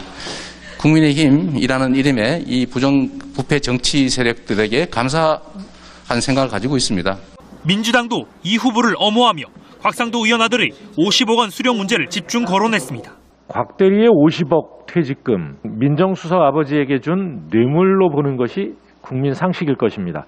국민의힘이라는 0.82 1.94
이름의 1.94 2.42
이 2.48 2.66
부정, 2.66 3.08
부패 3.36 3.60
정치 3.60 4.08
세력들에게 4.08 4.86
감사한 4.86 6.20
생각을 6.20 6.48
가지고 6.48 6.76
있습니다. 6.76 7.16
민주당도 7.64 8.24
이 8.42 8.56
후보를 8.56 8.94
엄호하며 8.98 9.44
곽상도 9.80 10.24
의원 10.24 10.42
아들의 10.42 10.70
50억 10.98 11.38
원 11.38 11.50
수령 11.50 11.76
문제를 11.76 12.08
집중 12.08 12.44
거론했습니다. 12.44 13.12
곽 13.46 13.76
대리의 13.76 14.08
50억 14.08 14.86
퇴직금 14.86 15.56
민정수석 15.62 16.40
아버지에게 16.40 16.98
준 16.98 17.48
뇌물로 17.52 18.10
보는 18.10 18.36
것이 18.36 18.74
국민 19.02 19.34
상식일 19.34 19.76
것입니다. 19.76 20.26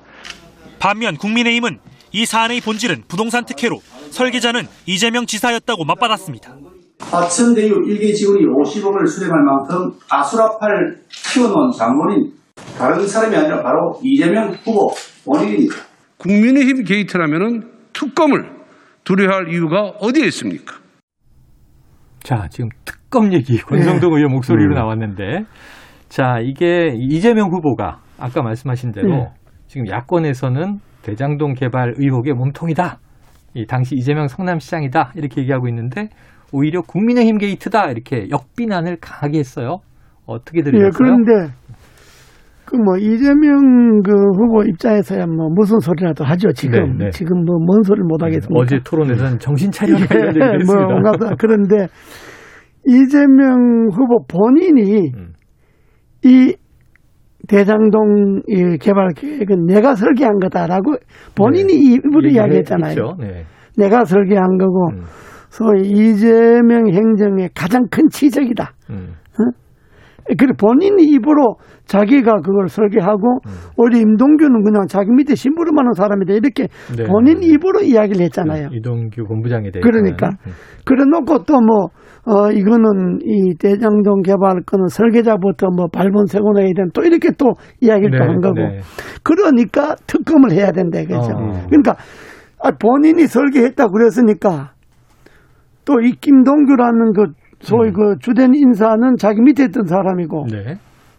반면 0.78 1.16
국민의힘은 1.16 1.78
이 2.12 2.26
사안의 2.26 2.60
본질은 2.60 3.04
부동산 3.08 3.44
특혜로 3.44 3.78
설계자는 4.10 4.62
이재명 4.86 5.26
지사였다고 5.26 5.84
맞받았습니다. 5.84 6.54
화천대유 7.00 7.85
일개 7.87 8.12
직원이 8.12 8.44
50억을 8.44 9.07
수령할 9.07 9.42
만큼 9.44 9.92
아수라파를 10.11 11.02
키워놓은 11.09 11.70
장본인 11.76 12.33
다른 12.78 13.07
사람이 13.07 13.37
아니라 13.37 13.62
바로 13.62 13.92
이재명 14.02 14.50
후보 14.50 14.90
본인입니다. 15.24 15.74
국민의힘 16.18 16.85
게이트라면은 16.85 17.70
특검을 17.92 18.50
두려워할 19.04 19.52
이유가 19.52 19.92
어디에 20.00 20.26
있습니까? 20.26 20.76
자, 22.22 22.48
지금 22.50 22.70
특검 22.85 23.33
얘기 23.33 23.59
권성동 23.59 24.14
의원 24.14 24.33
목소리로 24.33 24.72
음. 24.72 24.74
나왔는데 24.74 25.44
자, 26.09 26.38
이게 26.42 26.94
이재명 26.96 27.50
후보가 27.50 28.00
아까 28.18 28.42
말씀하신 28.42 28.92
대로 28.92 29.09
네. 29.09 29.28
지금 29.66 29.88
야권에서는 29.88 30.78
대장동 31.02 31.54
개발 31.54 31.94
의혹의 31.98 32.33
몸통이다. 32.35 32.98
이 33.54 33.66
당시 33.66 33.94
이재명 33.94 34.26
성남시장이다. 34.26 35.12
이렇게 35.16 35.42
얘기하고 35.42 35.68
있는데 35.68 36.09
오히려 36.54 36.80
국민의힘 36.82 37.38
게이트다. 37.38 37.90
이렇게 37.90 38.28
역비난을 38.30 38.98
강하게 39.00 39.38
했어요. 39.40 39.78
어떻게 40.26 40.60
예, 40.60 40.62
들으셨어요? 40.62 40.90
그런데 40.96 41.52
그 42.64 42.76
뭐 42.76 42.96
이재명 42.96 44.00
그 44.02 44.10
후보 44.10 44.62
입장에서야 44.64 45.26
뭐 45.26 45.48
무슨 45.50 45.78
소리라도 45.80 46.24
하죠 46.24 46.50
지금 46.52 46.96
네, 46.96 47.04
네. 47.04 47.10
지금 47.10 47.44
뭐 47.44 47.56
뭔 47.66 47.82
소리를 47.82 48.04
못 48.06 48.22
하겠습니까? 48.22 48.58
어제 48.58 48.78
토론에서는 48.84 49.38
정신 49.38 49.70
차려라 49.70 50.00
이런 50.10 50.28
얘기를 50.28 50.42
예, 50.42 50.64
뭐 50.64 50.76
했습니다. 50.76 50.94
온갖 50.94 51.16
다 51.18 51.34
그런데 51.38 51.86
이재명 52.86 53.88
후보 53.92 54.24
본인이 54.26 55.10
음. 55.14 55.32
이 56.24 56.54
대장동 57.48 58.42
이 58.48 58.78
개발 58.80 59.08
계획은 59.14 59.66
내가 59.66 59.94
설계한 59.94 60.38
거다라고 60.38 60.96
본인이 61.36 61.74
입으로 61.74 62.20
네. 62.22 62.28
얘기를 62.28 62.32
이야기했잖아요. 62.32 63.16
네. 63.20 63.44
내가 63.76 64.04
설계한 64.04 64.56
거고 64.58 64.88
음. 64.92 65.02
소위 65.54 65.82
이재명 65.88 66.88
행정의 66.88 67.48
가장 67.54 67.86
큰 67.88 68.08
치적이다. 68.08 68.72
음. 68.90 69.14
그래 70.38 70.52
본인 70.58 70.98
입으로 70.98 71.56
자기가 71.84 72.40
그걸 72.40 72.68
설계하고 72.68 73.40
음. 73.46 73.50
우리 73.76 74.00
임동규는 74.00 74.64
그냥 74.64 74.86
자기 74.88 75.10
밑에 75.10 75.34
심부름하는 75.34 75.92
사람이다 75.92 76.32
이렇게 76.32 76.66
네, 76.96 77.04
본인 77.04 77.40
네. 77.40 77.46
입으로 77.48 77.82
이야기를 77.82 78.22
했잖아요. 78.22 78.70
이동규 78.72 79.24
본부장에 79.28 79.70
대해 79.70 79.80
그러니까 79.82 80.30
그래놓고 80.84 81.44
또 81.44 81.60
뭐 81.60 81.88
어, 82.26 82.50
이거는 82.50 83.18
이 83.22 83.54
대장동 83.58 84.22
개발 84.22 84.62
거는 84.64 84.88
설계자부터 84.88 85.68
뭐 85.76 85.86
발본 85.92 86.24
세고 86.26 86.58
해야 86.58 86.68
된또 86.74 87.02
이렇게 87.02 87.28
또 87.36 87.52
이야기를 87.82 88.18
또한 88.18 88.40
거고 88.40 88.54
네. 88.54 88.80
그러니까 89.22 89.94
특검을 90.06 90.52
해야 90.52 90.72
된다 90.72 91.00
그죠. 91.02 91.32
어. 91.36 91.52
그러니까 91.68 91.96
아, 92.62 92.70
본인이 92.70 93.26
설계했다 93.26 93.88
그랬으니까 93.88 94.73
또 95.84 96.00
이 96.00 96.12
김동규라는 96.20 97.12
그 97.12 97.26
소위 97.60 97.90
그 97.92 98.16
주된 98.20 98.54
인사는 98.54 99.16
자기 99.18 99.40
밑에 99.40 99.64
있던 99.64 99.84
사람이고 99.86 100.46
네. 100.50 100.74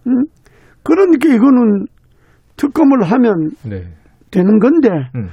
음? 0.07 0.23
그러니까 0.83 1.29
이거는 1.29 1.85
특검을 2.57 3.03
하면 3.03 3.49
네. 3.67 3.83
되는 4.31 4.59
건데 4.59 4.89
음. 5.15 5.27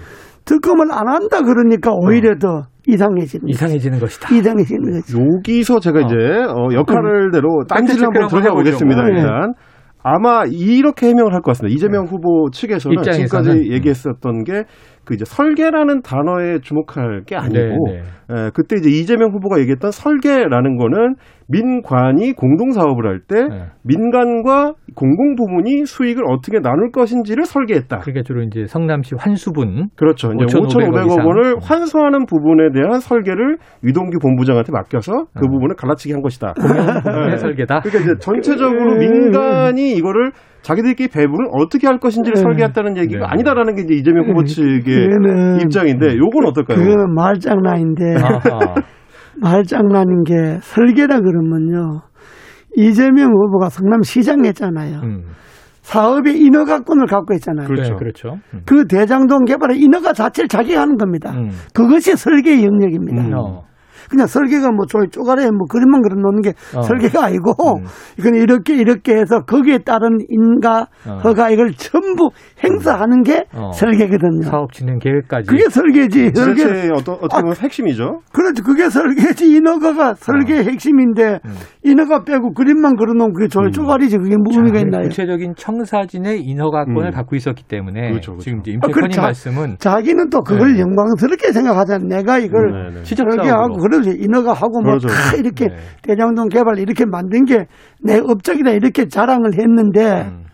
특검을 0.44 0.90
안 0.92 1.08
한다 1.08 1.42
그러니까 1.42 1.92
오히려 1.92 2.36
더 2.38 2.62
이상해지는 2.86 3.48
이상해지는 3.48 3.98
것이다. 4.00 4.34
이상해지는 4.34 4.92
거지. 4.92 5.16
여기서 5.16 5.78
제가 5.80 6.00
이제 6.00 6.14
어, 6.48 6.68
역할대로 6.72 7.64
딴지를 7.68 8.06
한번 8.06 8.26
들어가 8.28 8.54
보겠습니다. 8.54 9.08
일단 9.08 9.52
아마 10.02 10.42
이렇게 10.50 11.08
해명을 11.10 11.32
할 11.32 11.42
것 11.42 11.52
같습니다. 11.52 11.72
이재명 11.74 12.06
후보 12.06 12.50
측에서는 12.50 12.98
입장에서는. 12.98 13.26
지금까지 13.44 13.72
얘기했었던 13.72 14.42
게 14.42 14.64
그 15.04 15.14
이제 15.14 15.24
설계라는 15.24 16.02
단어에 16.02 16.60
주목할 16.60 17.24
게 17.24 17.36
아니고 17.36 17.88
네, 17.88 18.02
네. 18.28 18.34
에, 18.34 18.50
그때 18.54 18.76
이제 18.76 18.88
이재명 18.88 19.30
후보가 19.32 19.58
얘기했던 19.60 19.90
설계라는 19.90 20.76
거는 20.76 21.14
민관이 21.52 22.32
공동 22.32 22.70
사업을 22.72 23.06
할때 23.06 23.46
네. 23.48 23.66
민간과 23.84 24.72
공공 24.94 25.36
부문이 25.36 25.84
수익을 25.84 26.24
어떻게 26.30 26.60
나눌 26.60 26.90
것인지를 26.90 27.44
설계했다. 27.44 27.98
그게 27.98 28.22
주로 28.22 28.42
이제 28.42 28.64
성남시 28.66 29.14
환수분 29.18 29.88
그렇죠. 29.96 30.32
이제 30.32 30.46
5,500억 30.46 30.68
5,500억 30.68 31.06
이상. 31.06 31.26
원을 31.26 31.56
환수하는 31.60 32.24
부분에 32.26 32.70
대한 32.72 33.00
설계를 33.00 33.58
유동규 33.84 34.18
본부장한테 34.20 34.72
맡겨서 34.72 35.12
그 35.12 35.44
어. 35.44 35.50
부분을 35.50 35.76
갈라치기 35.76 36.12
한 36.12 36.22
것이다. 36.22 36.54
공영부문의 36.54 37.30
네. 37.32 37.36
설계다. 37.36 37.80
그러니까 37.80 38.02
이제 38.02 38.12
전체적으로 38.20 38.96
민간이 38.96 39.92
이거를 39.92 40.32
자기들끼리 40.62 41.08
배분을 41.08 41.48
어떻게 41.52 41.86
할 41.86 41.98
것인지를 41.98 42.36
네. 42.36 42.40
설계했다는 42.40 42.96
얘기가 42.96 43.20
네. 43.20 43.26
아니다라는 43.28 43.74
게 43.74 43.82
이제 43.82 43.94
이재명 43.94 44.28
후보 44.28 44.44
측의 44.44 44.82
그거는 44.84 45.60
입장인데 45.60 46.16
요건 46.16 46.46
어떨까요? 46.46 46.78
그거는 46.78 47.14
말장난인데 47.14 48.14
아하. 48.22 48.74
말장난인 49.40 50.24
게 50.24 50.58
설계라 50.62 51.20
그러면요. 51.20 52.02
이재명 52.76 53.32
후보가 53.32 53.68
성남시장 53.68 54.44
했잖아요. 54.44 55.00
음. 55.02 55.24
사업의 55.82 56.40
인허가권을 56.40 57.06
갖고 57.06 57.34
있잖아요. 57.34 57.66
그, 57.66 57.74
그렇죠. 57.74 57.92
네, 57.92 57.98
그렇죠. 57.98 58.38
음. 58.54 58.86
대장동 58.88 59.44
개발의 59.44 59.78
인허가 59.78 60.12
자체를 60.12 60.48
자기가 60.48 60.80
하는 60.80 60.96
겁니다. 60.96 61.32
음. 61.32 61.50
그것이 61.74 62.16
설계의 62.16 62.64
영역입니다. 62.64 63.22
음. 63.22 63.60
어. 64.12 64.22
그냥 64.22 64.26
설계가 64.26 64.70
뭐 64.72 64.84
쪼- 64.86 65.06
쪼가리에 65.10 65.50
뭐 65.50 65.66
그림만 65.68 66.02
그려 66.02 66.14
놓는 66.20 66.42
게 66.42 66.52
어. 66.76 66.82
설계가 66.82 67.24
아니고 67.24 67.52
음. 67.78 67.84
이건 68.18 68.34
이렇게 68.34 68.74
이렇게 68.76 69.14
해서 69.14 69.40
거기에 69.46 69.78
따른 69.78 70.18
인가 70.28 70.86
어. 71.08 71.18
허가 71.24 71.48
이걸 71.50 71.72
전부 71.72 72.28
행사하는 72.62 73.22
게 73.22 73.44
어. 73.54 73.72
설계거든요. 73.72 74.42
사업 74.42 74.72
진행 74.72 74.98
계획까지. 74.98 75.48
그게 75.48 75.64
설계지. 75.68 76.32
설계 76.34 76.64
어떤 76.94 77.14
어떻게 77.16 77.40
보면 77.40 77.56
핵심이죠. 77.56 78.20
그렇죠. 78.32 78.62
그게 78.62 78.88
설계지. 78.90 79.56
인허가가 79.56 80.14
설계의 80.14 80.64
핵심인데 80.64 81.40
음. 81.44 81.50
인허가 81.82 82.22
빼고 82.24 82.52
그림만 82.52 82.96
그려 82.96 83.12
놓으면 83.14 83.32
그게 83.32 83.48
저 83.48 83.60
쪼가리지. 83.70 84.18
그게 84.18 84.36
뭐 84.36 84.52
의미가 84.54 84.78
자, 84.78 84.80
있나요? 84.84 85.02
구체적인 85.08 85.54
청사진의 85.56 86.42
인허가권을 86.42 87.06
음. 87.06 87.10
갖고 87.10 87.36
있었기 87.36 87.64
때문에 87.64 88.10
그렇죠, 88.10 88.32
그렇죠. 88.32 88.44
지금 88.44 88.60
이제 88.60 88.72
아, 88.72 88.74
임태권이 88.74 88.94
그렇죠. 88.94 89.20
말씀은 89.22 89.76
자기는 89.78 90.28
또 90.30 90.40
그걸 90.42 90.74
네. 90.74 90.80
영광스럽게 90.80 91.52
생각하잖아요. 91.52 92.08
내가 92.08 92.38
이걸 92.38 92.72
네, 92.90 92.98
네. 92.98 93.04
시적 93.04 93.26
설계하고 93.30 93.74
사업 93.74 93.80
으로. 94.02 94.12
그러지 94.12 94.22
인허가 94.22 94.52
하고 94.52 94.80
뭐 94.80 94.98
그러죠. 94.98 95.08
다 95.08 95.36
이렇게 95.36 95.68
네. 95.68 95.76
대장동 96.02 96.48
개발 96.48 96.78
이렇게 96.78 97.04
만든 97.06 97.44
게 97.44 97.66
내 98.04 98.18
업적이다 98.18 98.70
이렇게 98.70 99.06
자랑을 99.06 99.54
했는데 99.54 100.22
음. 100.22 100.44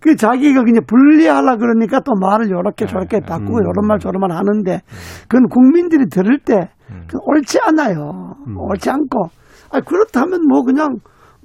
그 0.00 0.16
자기가 0.16 0.64
그냥 0.64 0.82
분리하려 0.86 1.56
그러니까 1.58 2.00
또 2.00 2.12
말을 2.20 2.50
요렇게 2.50 2.86
저렇게 2.86 3.20
바꾸고 3.20 3.58
음. 3.58 3.64
요런 3.64 3.86
말 3.86 3.98
저런 3.98 4.20
말 4.20 4.32
하는데 4.32 4.80
그건 5.28 5.48
국민들이 5.48 6.06
들을 6.08 6.38
때 6.38 6.70
음. 6.90 7.06
옳지 7.26 7.58
않아요. 7.66 8.34
옳지 8.56 8.90
않고 8.90 9.26
아 9.72 9.80
그렇다면 9.80 10.46
뭐 10.48 10.62
그냥 10.62 10.88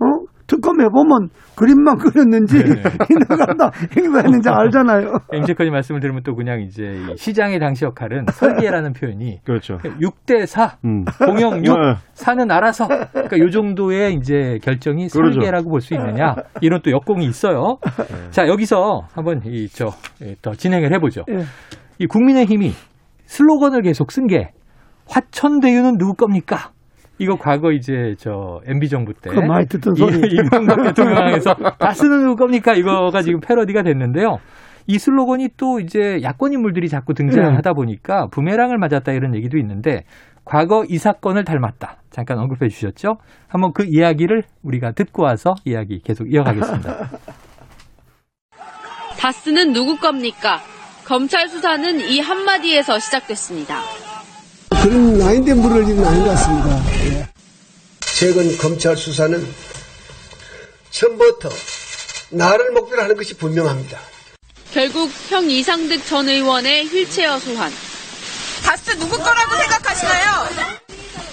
어 0.01 0.05
특검 0.47 0.79
해 0.81 0.87
보면 0.89 1.29
그림만 1.55 1.97
그렸는지 1.97 2.57
네. 2.63 2.81
인허가다 3.09 3.71
행사했는지 3.95 4.49
알잖아요. 4.49 5.11
임태권이 5.33 5.69
말씀을 5.69 5.99
들으면 5.99 6.23
또 6.23 6.35
그냥 6.35 6.61
이제 6.61 6.83
이 6.83 7.17
시장의 7.17 7.59
당시 7.59 7.85
역할은 7.85 8.25
설계라는 8.31 8.93
표현이 8.93 9.39
그렇죠. 9.45 9.77
6대 9.77 10.45
4 10.45 10.77
음. 10.85 11.03
공영 11.25 11.65
6 11.65 11.73
네. 11.73 11.95
사는 12.13 12.49
알아서 12.49 12.87
그러니까 13.11 13.37
요 13.39 13.49
정도의 13.49 14.13
이제 14.15 14.57
결정이 14.63 15.09
그러죠. 15.09 15.33
설계라고 15.41 15.69
볼 15.69 15.81
수 15.81 15.93
있느냐 15.93 16.35
이런 16.61 16.81
또 16.81 16.91
역공이 16.91 17.25
있어요. 17.25 17.77
자 18.31 18.47
여기서 18.47 19.01
한번 19.13 19.41
이저더 19.45 20.53
진행을 20.57 20.93
해보죠. 20.93 21.23
예. 21.29 21.43
이 21.99 22.07
국민의힘이 22.07 22.71
슬로건을 23.25 23.81
계속 23.81 24.11
쓴 24.11 24.27
게 24.27 24.51
화천대유는 25.09 25.97
누구 25.97 26.13
겁니까? 26.15 26.71
이거 27.19 27.35
과거 27.37 27.71
이제 27.71 28.15
저 28.19 28.61
MB 28.65 28.89
정부 28.89 29.13
때 29.13 29.29
그 29.29 29.39
많이 29.39 29.65
듣던 29.67 29.95
이- 29.95 29.99
소리. 29.99 30.29
이명박 30.35 30.83
대통령에서 30.83 31.53
다스는 31.79 32.23
누구 32.23 32.35
겁니까? 32.35 32.73
이거가 32.73 33.21
지금 33.21 33.39
패러디가 33.39 33.83
됐는데요. 33.83 34.39
이 34.85 34.99
슬로건이 34.99 35.49
또 35.57 35.79
이제 35.79 36.19
야권 36.23 36.53
인물들이 36.53 36.87
자꾸 36.87 37.13
등장하다 37.13 37.73
보니까 37.73 38.27
부메랑을 38.27 38.77
맞았다 38.77 39.11
이런 39.11 39.35
얘기도 39.35 39.57
있는데 39.57 40.03
과거 40.45 40.85
이 40.87 40.97
사건을 40.97 41.43
닮았다. 41.43 41.97
잠깐 42.09 42.39
언급해 42.39 42.69
주셨죠? 42.69 43.17
한번 43.49 43.73
그 43.73 43.83
이야기를 43.85 44.43
우리가 44.63 44.91
듣고 44.93 45.23
와서 45.23 45.55
이야기 45.65 45.99
계속 46.01 46.31
이어가겠습니다. 46.31 47.09
다스는 49.19 49.73
누구 49.73 49.97
겁니까? 49.97 50.59
검찰 51.05 51.49
수사는 51.49 51.99
이 51.99 52.19
한마디에서 52.19 52.99
시작됐습니다. 52.99 53.79
그런 54.87 55.17
나인데 55.17 55.53
물을 55.53 55.83
일은 55.83 56.05
아닌 56.05 56.23
것 56.23 56.29
같습니다. 56.29 56.81
예. 57.07 57.27
최근 57.99 58.57
검찰 58.57 58.95
수사는 58.95 59.45
처음부터 60.91 61.49
나를 62.29 62.71
목표로 62.71 63.01
하는 63.03 63.17
것이 63.17 63.33
분명합니다. 63.33 63.99
결국 64.71 65.11
형 65.27 65.49
이상득 65.49 66.05
전 66.07 66.29
의원의 66.29 66.85
휠체어 66.85 67.37
소환. 67.39 67.69
다스 68.63 68.97
누구 68.97 69.17
거라고 69.17 69.57
생각하시나요? 69.57 70.47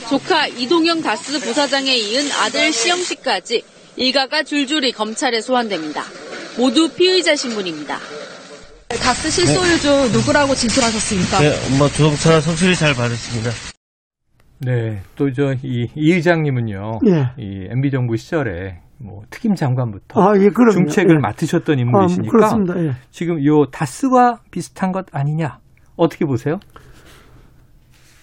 조카 0.08 0.48
이동영 0.48 1.02
다스 1.02 1.38
부사장에 1.38 1.94
이은 1.94 2.32
아들 2.32 2.72
시영 2.72 3.04
씨까지 3.04 3.62
일가가 3.94 4.42
줄줄이 4.42 4.90
검찰에 4.90 5.40
소환됩니다. 5.40 6.04
모두 6.56 6.88
피의자 6.88 7.36
신분입니다. 7.36 8.00
다스 8.88 9.30
실소유주 9.30 10.16
누구라고 10.16 10.54
진술하셨습니까? 10.54 11.38
네, 11.40 11.78
뭐 11.78 11.88
조동차 11.88 12.40
성실히 12.40 12.74
잘 12.74 12.94
받았습니다. 12.94 13.50
네, 14.60 15.00
또 15.16 15.30
저 15.30 15.52
이 15.62 15.88
이 15.94 16.12
의장님은요. 16.12 17.00
예. 17.08 17.42
이 17.42 17.66
MB 17.70 17.90
정부 17.90 18.16
시절에 18.16 18.80
뭐 18.98 19.22
특임 19.30 19.54
장관부터 19.54 20.20
아, 20.20 20.32
예. 20.36 20.48
중책을 20.72 21.16
예. 21.16 21.18
맡으셨던 21.20 21.76
아, 21.76 21.80
인물이시니까 21.80 22.30
그렇습니다. 22.30 22.78
예. 22.80 22.90
지금 23.10 23.44
요 23.44 23.66
다스와 23.66 24.38
비슷한 24.50 24.92
것 24.92 25.06
아니냐? 25.12 25.58
어떻게 25.96 26.24
보세요? 26.24 26.58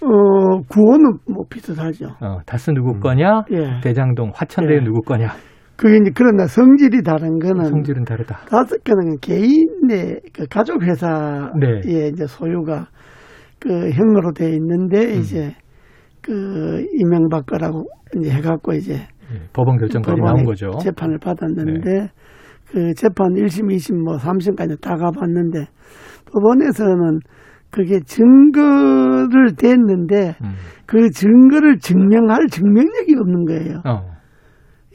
어, 0.04 0.62
구호는 0.68 1.20
뭐 1.28 1.46
비슷하죠. 1.50 2.08
어, 2.22 2.40
다스 2.46 2.72
누구 2.72 3.00
거냐? 3.00 3.44
예. 3.52 3.82
대장동 3.84 4.32
화천대유 4.34 4.80
예. 4.80 4.84
누구 4.84 5.02
거냐? 5.02 5.34
그게 5.82 5.98
이제 5.98 6.12
그런다 6.14 6.46
성질이 6.46 7.02
다른 7.02 7.40
거는 7.40 7.66
성질은 7.66 8.04
다르다. 8.04 8.46
다섯 8.48 8.84
개는 8.84 9.18
개인의 9.20 10.22
그 10.32 10.46
가족 10.48 10.84
회사의 10.84 11.50
네. 11.60 12.08
이제 12.10 12.28
소유가 12.28 12.86
그 13.60 13.90
형으로 13.90 14.32
돼 14.34 14.52
있는데 14.52 15.16
음. 15.16 15.20
이제 15.20 15.56
그 16.22 16.86
이명박 16.94 17.48
거라고 17.48 17.86
이제 18.16 18.30
해갖고 18.30 18.74
이제 18.74 18.94
예, 18.94 19.40
법원 19.54 19.80
결정까지 19.80 20.22
나온 20.22 20.44
거죠. 20.46 20.68
네. 20.70 20.84
재판을 20.84 21.18
받았는데 21.18 22.10
그 22.70 22.94
재판 22.94 23.34
1심, 23.34 23.74
2심, 23.74 24.04
뭐 24.04 24.18
3심까지 24.18 24.80
다 24.82 24.96
가봤는데 24.98 25.66
법원에서는 26.32 27.20
그게 27.72 28.02
증거를 28.02 29.56
댔는데 29.58 30.36
음. 30.44 30.52
그 30.86 31.10
증거를 31.10 31.80
증명할 31.80 32.48
증명력이 32.52 33.16
없는 33.20 33.46
거예요. 33.46 33.82
어. 33.86 34.11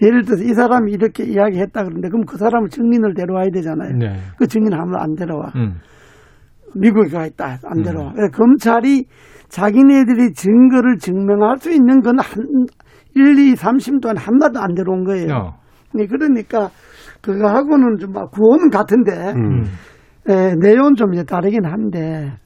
예를 0.03 0.25
들어서 0.25 0.45
이 0.45 0.53
사람이 0.53 0.93
이렇게 0.93 1.25
이야기했다 1.25 1.83
그러는데 1.83 2.09
그럼 2.09 2.27
그 2.27 2.37
사람을 2.37 2.69
증인을 2.69 3.15
데려와야 3.15 3.51
되잖아요. 3.51 3.97
네. 3.97 4.17
그 4.39 4.47
증인을 4.47 4.79
하면 4.79 4.95
안 4.97 5.15
데려와. 5.15 5.53
음. 5.57 5.77
미국에 6.75 7.09
가 7.09 7.27
있다. 7.27 7.59
안 7.65 7.83
데려와. 7.83 8.13
그래서 8.13 8.31
검찰이 8.33 9.07
자기네들이 9.49 10.33
증거를 10.35 10.99
증명할 10.99 11.59
수 11.59 11.71
있는 11.71 12.01
건 12.03 12.19
한, 12.19 12.67
1, 13.15 13.39
2, 13.39 13.55
3심 13.55 14.03
동안 14.03 14.19
한마도 14.19 14.61
안 14.61 14.75
데려온 14.75 15.05
거예요. 15.05 15.33
어. 15.33 15.55
네, 15.95 16.07
그러니까 16.07 16.69
그거하고는 17.23 17.97
좀막 17.99 18.31
구호는 18.31 18.69
같은데 18.71 19.33
음. 19.35 19.63
에, 20.29 20.55
내용은 20.61 20.95
좀 20.97 21.15
이제 21.15 21.25
다르긴 21.25 21.65
한데 21.65 22.37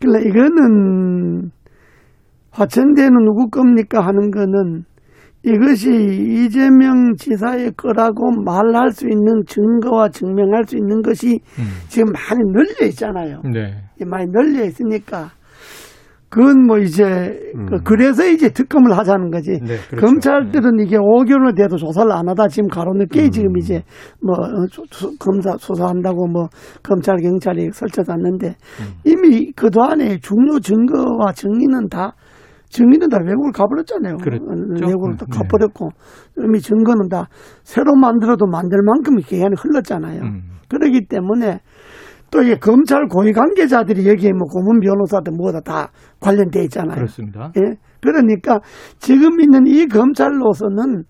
그래 0.00 0.20
이거는 0.28 1.50
화천대는 2.50 3.24
누구 3.24 3.48
겁니까 3.48 4.04
하는 4.04 4.30
거는 4.30 4.84
이것이 5.44 5.90
이재명 5.90 7.14
지사의 7.16 7.72
거라고 7.76 8.30
말할 8.44 8.90
수 8.92 9.06
있는 9.08 9.42
증거와 9.46 10.08
증명할 10.10 10.64
수 10.66 10.76
있는 10.76 11.02
것이 11.02 11.40
음. 11.58 11.64
지금 11.88 12.12
많이 12.12 12.40
널려 12.52 12.86
있잖아요. 12.88 13.40
네. 13.52 13.74
많이 14.06 14.26
널려 14.30 14.64
있으니까 14.64 15.30
그건 16.28 16.66
뭐 16.66 16.78
이제 16.78 17.04
그 17.68 17.82
그래서 17.84 18.26
이제 18.26 18.48
특검을 18.48 18.96
하자는 18.96 19.30
거지. 19.30 19.50
네, 19.60 19.76
그렇죠. 19.90 20.06
검찰들은 20.06 20.80
이게 20.80 20.96
5개월 20.96 21.54
돼도 21.54 21.76
조사를 21.76 22.10
안 22.10 22.26
하다 22.26 22.48
지금 22.48 22.68
가로늦게 22.70 23.28
지금 23.28 23.58
이제 23.58 23.82
뭐 24.22 24.34
어, 24.36 24.66
수- 24.70 24.82
수- 24.90 25.18
검사 25.18 25.54
수사한다고 25.58 26.28
뭐 26.28 26.48
검찰 26.82 27.16
경찰이 27.18 27.68
설쳐놨는데 27.72 28.54
이미 29.04 29.52
그 29.54 29.68
동안에 29.70 30.18
중요 30.20 30.58
증거와 30.60 31.32
증인은 31.34 31.88
다 31.90 32.14
증인은 32.72 33.10
다 33.10 33.18
외국을 33.22 33.52
가버렸잖아요. 33.52 34.16
그렇죠. 34.16 34.44
어, 34.44 34.86
외국을 34.88 35.16
또 35.18 35.26
네. 35.26 35.38
가버렸고 35.38 35.90
이미 36.38 36.58
증거는 36.58 37.08
다 37.08 37.28
새로 37.62 37.94
만들어도 37.94 38.46
만들 38.46 38.78
만큼 38.82 39.16
기간이 39.16 39.54
흘렀잖아요. 39.58 40.22
음. 40.22 40.42
그렇기 40.70 41.06
때문에 41.06 41.60
또 42.30 42.42
이게 42.42 42.56
검찰 42.56 43.06
고위 43.08 43.32
관계자들이 43.32 44.08
여기에 44.08 44.32
뭐 44.32 44.48
고문 44.48 44.80
변호사들 44.80 45.34
뭐다 45.36 45.60
다 45.60 45.90
관련돼 46.20 46.62
있잖아요. 46.64 46.94
그렇습니다. 46.94 47.52
예. 47.58 47.76
그러니까 48.00 48.60
지금 48.98 49.38
있는 49.42 49.66
이 49.66 49.86
검찰로서는 49.86 51.04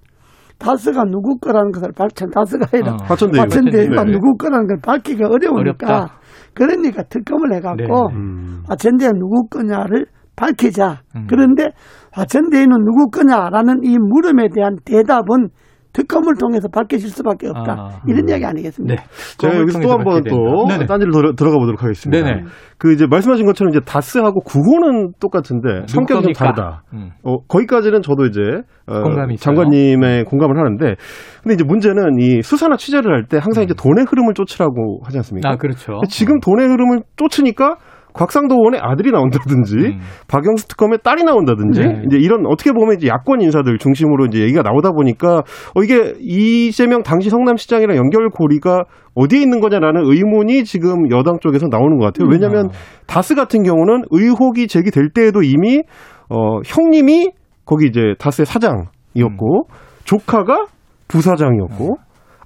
다스가 0.59 1.05
누구 1.05 1.39
거라는 1.39 1.71
것을 1.71 1.93
밝힌 1.93 2.29
다스가 2.31 2.67
아니라 2.73 2.95
어. 2.95 2.97
화천대유. 3.05 3.41
화천대유가 3.41 4.05
네. 4.05 4.13
누구 4.13 4.37
거라는 4.37 4.67
걸 4.67 4.79
밝히기가 4.83 5.29
어려우니까 5.29 5.87
어렵다. 5.87 6.21
그러니까 6.55 7.03
특검을 7.05 7.55
해갖고 7.55 8.09
네. 8.11 8.17
음. 8.17 8.63
화천대유 8.69 9.11
누구 9.13 9.47
거냐를 9.49 10.07
밝히자. 10.37 11.01
음. 11.17 11.27
그런데 11.29 11.71
화천대유는 12.13 12.85
누구 12.85 13.11
거냐라는 13.11 13.81
이 13.85 13.97
물음에 13.99 14.49
대한 14.55 14.77
대답은 14.85 15.49
특검을 15.95 16.37
통해서 16.41 16.69
밝혀질 16.69 17.11
수밖에 17.11 17.49
없다. 17.49 17.73
아. 17.79 18.01
이런 18.09 18.27
이야기 18.27 18.47
아니겠습니까? 18.47 19.03
네. 19.03 19.09
제가 19.37 19.59
여기서 19.59 19.79
또 19.81 19.91
한 19.91 20.03
번 20.03 20.25
또. 20.25 20.65
딴지를 20.87 21.13
들어, 21.13 21.33
들어가 21.35 21.59
보도록 21.59 21.83
하겠습니다. 21.83 22.25
네네. 22.25 22.45
그 22.79 22.95
이제 22.95 23.07
말씀하신 23.07 23.45
것처럼 23.45 23.73
이제 23.75 23.81
다스하고 23.85 24.41
구호는 24.41 25.13
똑같은데 25.21 25.83
성격이 25.89 26.23
좀? 26.23 26.33
다르다. 26.33 26.85
음. 26.95 27.11
어, 27.25 27.37
거기까지는 27.47 28.01
저도 28.01 28.25
이제 28.25 28.41
어. 28.87 29.03
장관님의 29.37 30.25
공감을 30.25 30.57
하는데 30.57 30.95
근데 31.43 31.55
이제 31.55 31.63
문제는 31.65 32.19
이 32.21 32.41
수사나 32.41 32.77
취재를 32.79 33.13
할 33.15 33.27
때 33.29 33.37
항상 33.37 33.63
이제 33.63 33.75
돈의 33.77 34.07
흐름을 34.09 34.33
쫓으라고 34.33 35.01
하지 35.05 35.19
않습니까? 35.19 35.51
아, 35.51 35.57
그렇죠. 35.57 36.01
지금 36.09 36.41
돈의 36.41 36.69
흐름을 36.69 37.03
쫓으니까 37.17 37.77
곽상도 38.15 38.55
의원의 38.55 38.81
아들이 38.83 39.11
나온다든지 39.11 39.77
음. 39.77 40.01
박영수 40.29 40.69
특검의 40.69 40.99
딸이 41.03 41.25
나온다든지 41.25 41.81
네. 41.81 42.03
이제 42.07 42.17
이런 42.19 42.47
어떻게 42.47 42.73
보면 42.73 42.97
이제 42.97 43.09
야권 43.09 43.41
인사들 43.41 43.79
중심으로 43.79 44.27
이제 44.27 44.41
얘기가 44.41 44.63
나오다 44.63 44.93
보니까 44.93 45.39
어 45.75 45.83
이게 45.83 46.15
이재명 46.21 47.03
당시 47.03 47.31
성남시장이랑 47.31 47.97
연결고리가 47.97 48.85
어디에 49.15 49.41
있는 49.41 49.61
거냐라는 49.61 50.03
의문이 50.05 50.65
지금 50.65 51.11
여당 51.11 51.39
쪽에서 51.41 51.67
나오는 51.71 51.99
것 51.99 52.07
같아요. 52.07 52.29
왜냐하면 52.31 52.71
다스 53.07 53.35
같은 53.35 53.63
경우는 53.63 54.05
의혹이 54.11 54.69
제기될 54.69 55.11
때에도 55.11 55.43
이미 55.43 55.83
어 56.29 56.61
형님이 56.65 57.31
거기 57.65 57.87
이제 57.87 58.15
다스의 58.19 58.47
사장이었고 58.47 59.67
조카가 60.05 60.67
부사장이었고 61.09 61.97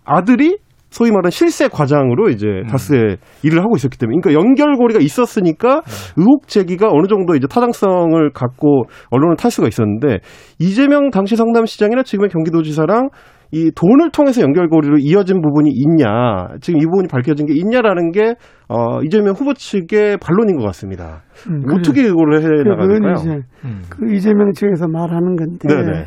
아들이 0.05 0.59
소위 0.97 1.11
말하는 1.11 1.29
실세 1.31 1.69
과장으로 1.69 2.31
이제 2.31 2.47
다스에 2.71 3.17
일을 3.43 3.61
하고 3.61 3.77
있었기 3.77 3.99
때문에 3.99 4.19
그러니까 4.23 4.43
연결고리가 4.43 4.99
있었으니까 5.01 5.83
의혹 6.17 6.49
제기가 6.49 6.89
어느 6.91 7.07
정도 7.07 7.35
이제 7.35 7.47
타당성을 7.47 8.31
갖고 8.33 8.85
언론을 9.11 9.37
탈 9.37 9.51
수가 9.51 9.69
있었는데 9.69 10.21
이재명 10.59 11.11
당시 11.11 11.37
성남시장이나 11.37 12.03
지금의 12.03 12.31
경기도지사랑 12.31 13.11
이 13.53 13.71
돈을 13.77 14.11
통해서 14.11 14.41
연결고리로 14.41 14.97
이어진 15.01 15.43
부분이 15.43 15.71
있냐 15.71 16.49
지금 16.63 16.81
이 16.81 16.85
부분이 16.85 17.09
밝혀진 17.09 17.47
게 17.47 17.53
있냐라는 17.55 18.11
게 18.13 18.35
어, 18.69 19.03
이재명 19.03 19.35
후보 19.35 19.53
측의 19.53 20.17
반론인 20.17 20.57
것 20.57 20.65
같습니다. 20.65 21.25
음, 21.49 21.63
어떻게 21.73 22.07
이거를 22.07 22.43
해? 22.43 22.47
그건 22.65 23.17
이제 23.17 23.31
음. 23.67 23.83
그 23.91 24.13
이재명 24.13 24.51
측에서 24.53 24.89
말하는 24.89 25.37
건데 25.37 25.69
네네. 25.69 26.07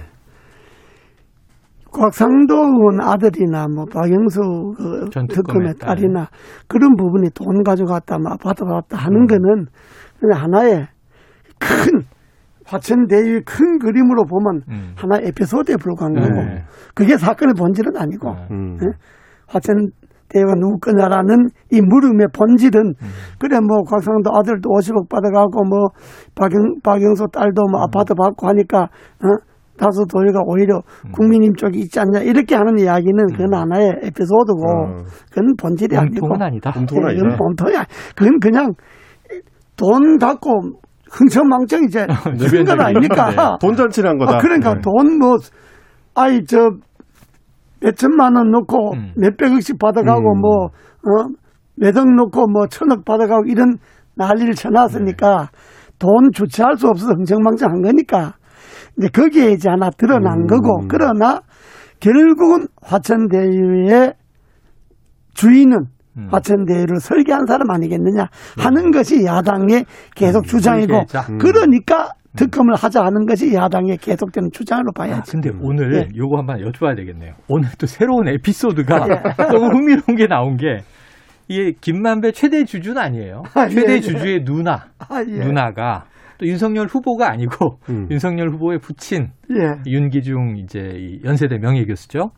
곽상도 1.91 2.55
의원 2.55 3.01
아들이나 3.01 3.67
뭐 3.67 3.85
박영수 3.85 4.39
그전 4.77 5.27
특검의 5.27 5.27
특검의 5.27 5.73
딸. 5.79 5.95
딸이나 5.95 6.27
그런 6.67 6.95
부분이 6.95 7.29
돈 7.31 7.63
가져갔다 7.63 8.17
뭐 8.19 8.31
아파트 8.33 8.63
받았다 8.63 8.97
하는 8.97 9.25
거는 9.27 9.65
그냥 10.19 10.43
하나의 10.43 10.87
큰 11.59 12.03
화천대유의 12.65 13.41
큰 13.45 13.79
그림으로 13.79 14.25
보면 14.25 14.61
음. 14.69 14.93
하나의 14.95 15.27
에피소드에 15.29 15.75
불과한 15.77 16.13
네. 16.13 16.21
거고 16.21 16.41
그게 16.93 17.17
사건의 17.17 17.55
본질은 17.55 17.97
아니고 17.97 18.29
음. 18.51 18.77
예? 18.81 18.85
화천대유가 19.47 20.53
누구 20.59 20.77
거냐라는 20.79 21.49
이 21.71 21.81
물음의 21.81 22.27
본질은 22.33 22.93
그래 23.39 23.59
뭐 23.59 23.81
곽상도 23.83 24.29
아들도 24.35 24.69
50억 24.69 25.09
받아가고 25.09 25.63
뭐 25.63 25.87
박영, 26.35 26.81
박영수 26.83 27.25
딸도 27.33 27.63
뭐 27.71 27.81
아파트 27.81 28.13
받고 28.13 28.47
하니까 28.47 28.83
어? 28.83 29.48
다수 29.79 30.05
도의가 30.11 30.41
오히려 30.45 30.81
국민님 31.13 31.55
쪽이 31.55 31.79
있지 31.79 31.99
않냐 31.99 32.19
이렇게 32.19 32.55
하는 32.55 32.77
이야기는 32.77 33.27
그건 33.27 33.53
하나의 33.53 33.89
에피소드고 34.03 34.61
어. 34.61 35.03
그건 35.29 35.55
본질이 35.57 35.97
아니고 35.97 36.27
몸통은 36.27 36.41
아니다. 36.41 36.71
몸통은 36.75 37.03
예, 37.03 37.07
아니다. 37.07 37.23
그건 37.23 37.37
본통이야 37.37 37.85
그건 38.15 38.39
그냥 38.39 38.73
돈 39.77 40.17
갖고 40.17 40.51
흥청망청 41.11 41.85
이제 41.85 42.05
쓴건 42.37 42.79
아닙니까 42.79 43.57
돈 43.59 43.75
잔치를 43.75 44.09
한 44.09 44.17
거다. 44.17 44.35
아, 44.35 44.39
그러니까 44.39 44.75
네. 44.75 44.81
돈 44.81 45.17
뭐, 45.17 45.37
아이, 46.15 46.43
저, 46.45 46.69
몇천만 47.81 48.35
원 48.35 48.51
넣고 48.51 48.93
음. 48.93 49.13
몇백억씩 49.15 49.79
받아가고 49.79 50.35
음. 50.35 50.41
뭐, 50.41 50.65
어, 50.65 51.29
몇억 51.75 52.13
넣고 52.13 52.47
뭐 52.47 52.67
천억 52.67 53.05
받아가고 53.05 53.45
이런 53.47 53.77
난리를 54.15 54.53
쳐놨으니까 54.53 55.37
네. 55.37 55.59
돈 55.97 56.31
주체할 56.33 56.77
수 56.77 56.87
없어서 56.87 57.13
흥청망청 57.13 57.71
한 57.71 57.81
거니까 57.81 58.33
이제 58.99 59.07
거기에 59.07 59.51
이제 59.51 59.69
하나 59.69 59.89
드러난 59.89 60.41
음. 60.41 60.47
거고 60.47 60.85
그러나 60.87 61.41
결국은 61.99 62.67
화천대유의 62.81 64.13
주인은 65.33 65.77
음. 66.17 66.27
화천대유를 66.31 66.99
설계한 66.99 67.45
사람 67.47 67.71
아니겠느냐 67.71 68.27
하는 68.57 68.91
것이 68.91 69.25
야당의 69.25 69.85
계속 70.15 70.45
주장이고 70.45 70.93
음. 70.93 71.05
설계자. 71.07 71.31
음. 71.31 71.37
그러니까 71.37 72.11
특검을 72.35 72.75
하자 72.75 73.03
하는 73.03 73.25
것이 73.25 73.53
야당의 73.53 73.97
계속되는 73.97 74.51
주장으로 74.51 74.91
아, 74.95 75.01
봐야지. 75.01 75.31
근데 75.31 75.49
오늘 75.61 75.91
네. 75.91 76.07
요거 76.15 76.37
한번 76.37 76.57
여쭤봐야 76.57 76.95
되겠네요. 76.95 77.33
오늘 77.47 77.69
또 77.79 77.87
새로운 77.87 78.27
에피소드가 78.27 79.07
예. 79.09 79.43
너무 79.51 79.67
흥미로운 79.67 80.15
게 80.15 80.27
나온 80.27 80.57
게 80.57 80.83
이게 81.47 81.73
김만배 81.81 82.33
최대 82.33 82.63
주주는 82.65 82.97
아니에요. 83.01 83.43
아, 83.55 83.65
예, 83.65 83.69
최대 83.69 83.93
예. 83.93 83.99
주주의 83.99 84.43
누나, 84.43 84.85
아, 84.99 85.23
예. 85.27 85.39
누나가 85.39 86.05
또 86.39 86.47
윤석열 86.47 86.87
후보가 86.87 87.29
아니고 87.29 87.79
음. 87.89 88.07
윤석열 88.11 88.49
후보의 88.49 88.79
부친 88.79 89.31
예. 89.51 89.81
윤기중 89.85 90.57
이제 90.57 90.79
이 90.95 91.21
연세대 91.23 91.59
명예 91.59 91.85
교수죠. 91.85 92.31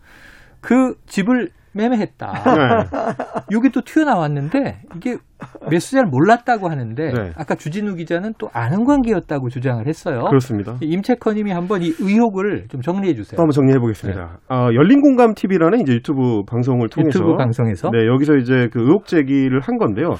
그 0.59 0.95
집을 1.05 1.49
매매했다. 1.73 2.33
네. 2.33 2.97
이게 3.57 3.69
또 3.69 3.81
튀어나왔는데 3.81 4.81
이게 4.97 5.17
매수자를 5.69 6.09
몰랐다고 6.09 6.69
하는데 6.69 7.11
네. 7.11 7.31
아까 7.35 7.55
주진우 7.55 7.95
기자는 7.95 8.33
또 8.37 8.49
아는 8.53 8.85
관계였다고 8.85 9.49
주장을 9.49 9.85
했어요. 9.87 10.25
그렇습니다. 10.29 10.75
임채커님이 10.81 11.51
한번 11.51 11.81
이 11.81 11.93
의혹을 11.99 12.67
좀 12.69 12.81
정리해 12.81 13.13
주세요. 13.13 13.37
또 13.37 13.43
한번 13.43 13.51
정리해 13.51 13.79
보겠습니다. 13.79 14.39
어, 14.49 14.67
열린 14.73 15.01
공감 15.01 15.33
TV라는 15.33 15.81
이제 15.81 15.93
유튜브 15.93 16.43
방송을 16.47 16.89
통해서 16.89 17.19
유튜브 17.19 17.37
방송에서 17.37 17.89
네 17.91 18.07
여기서 18.07 18.35
이제 18.35 18.67
그 18.71 18.81
의혹 18.81 19.05
제기를 19.05 19.61
한 19.61 19.77
건데요. 19.77 20.15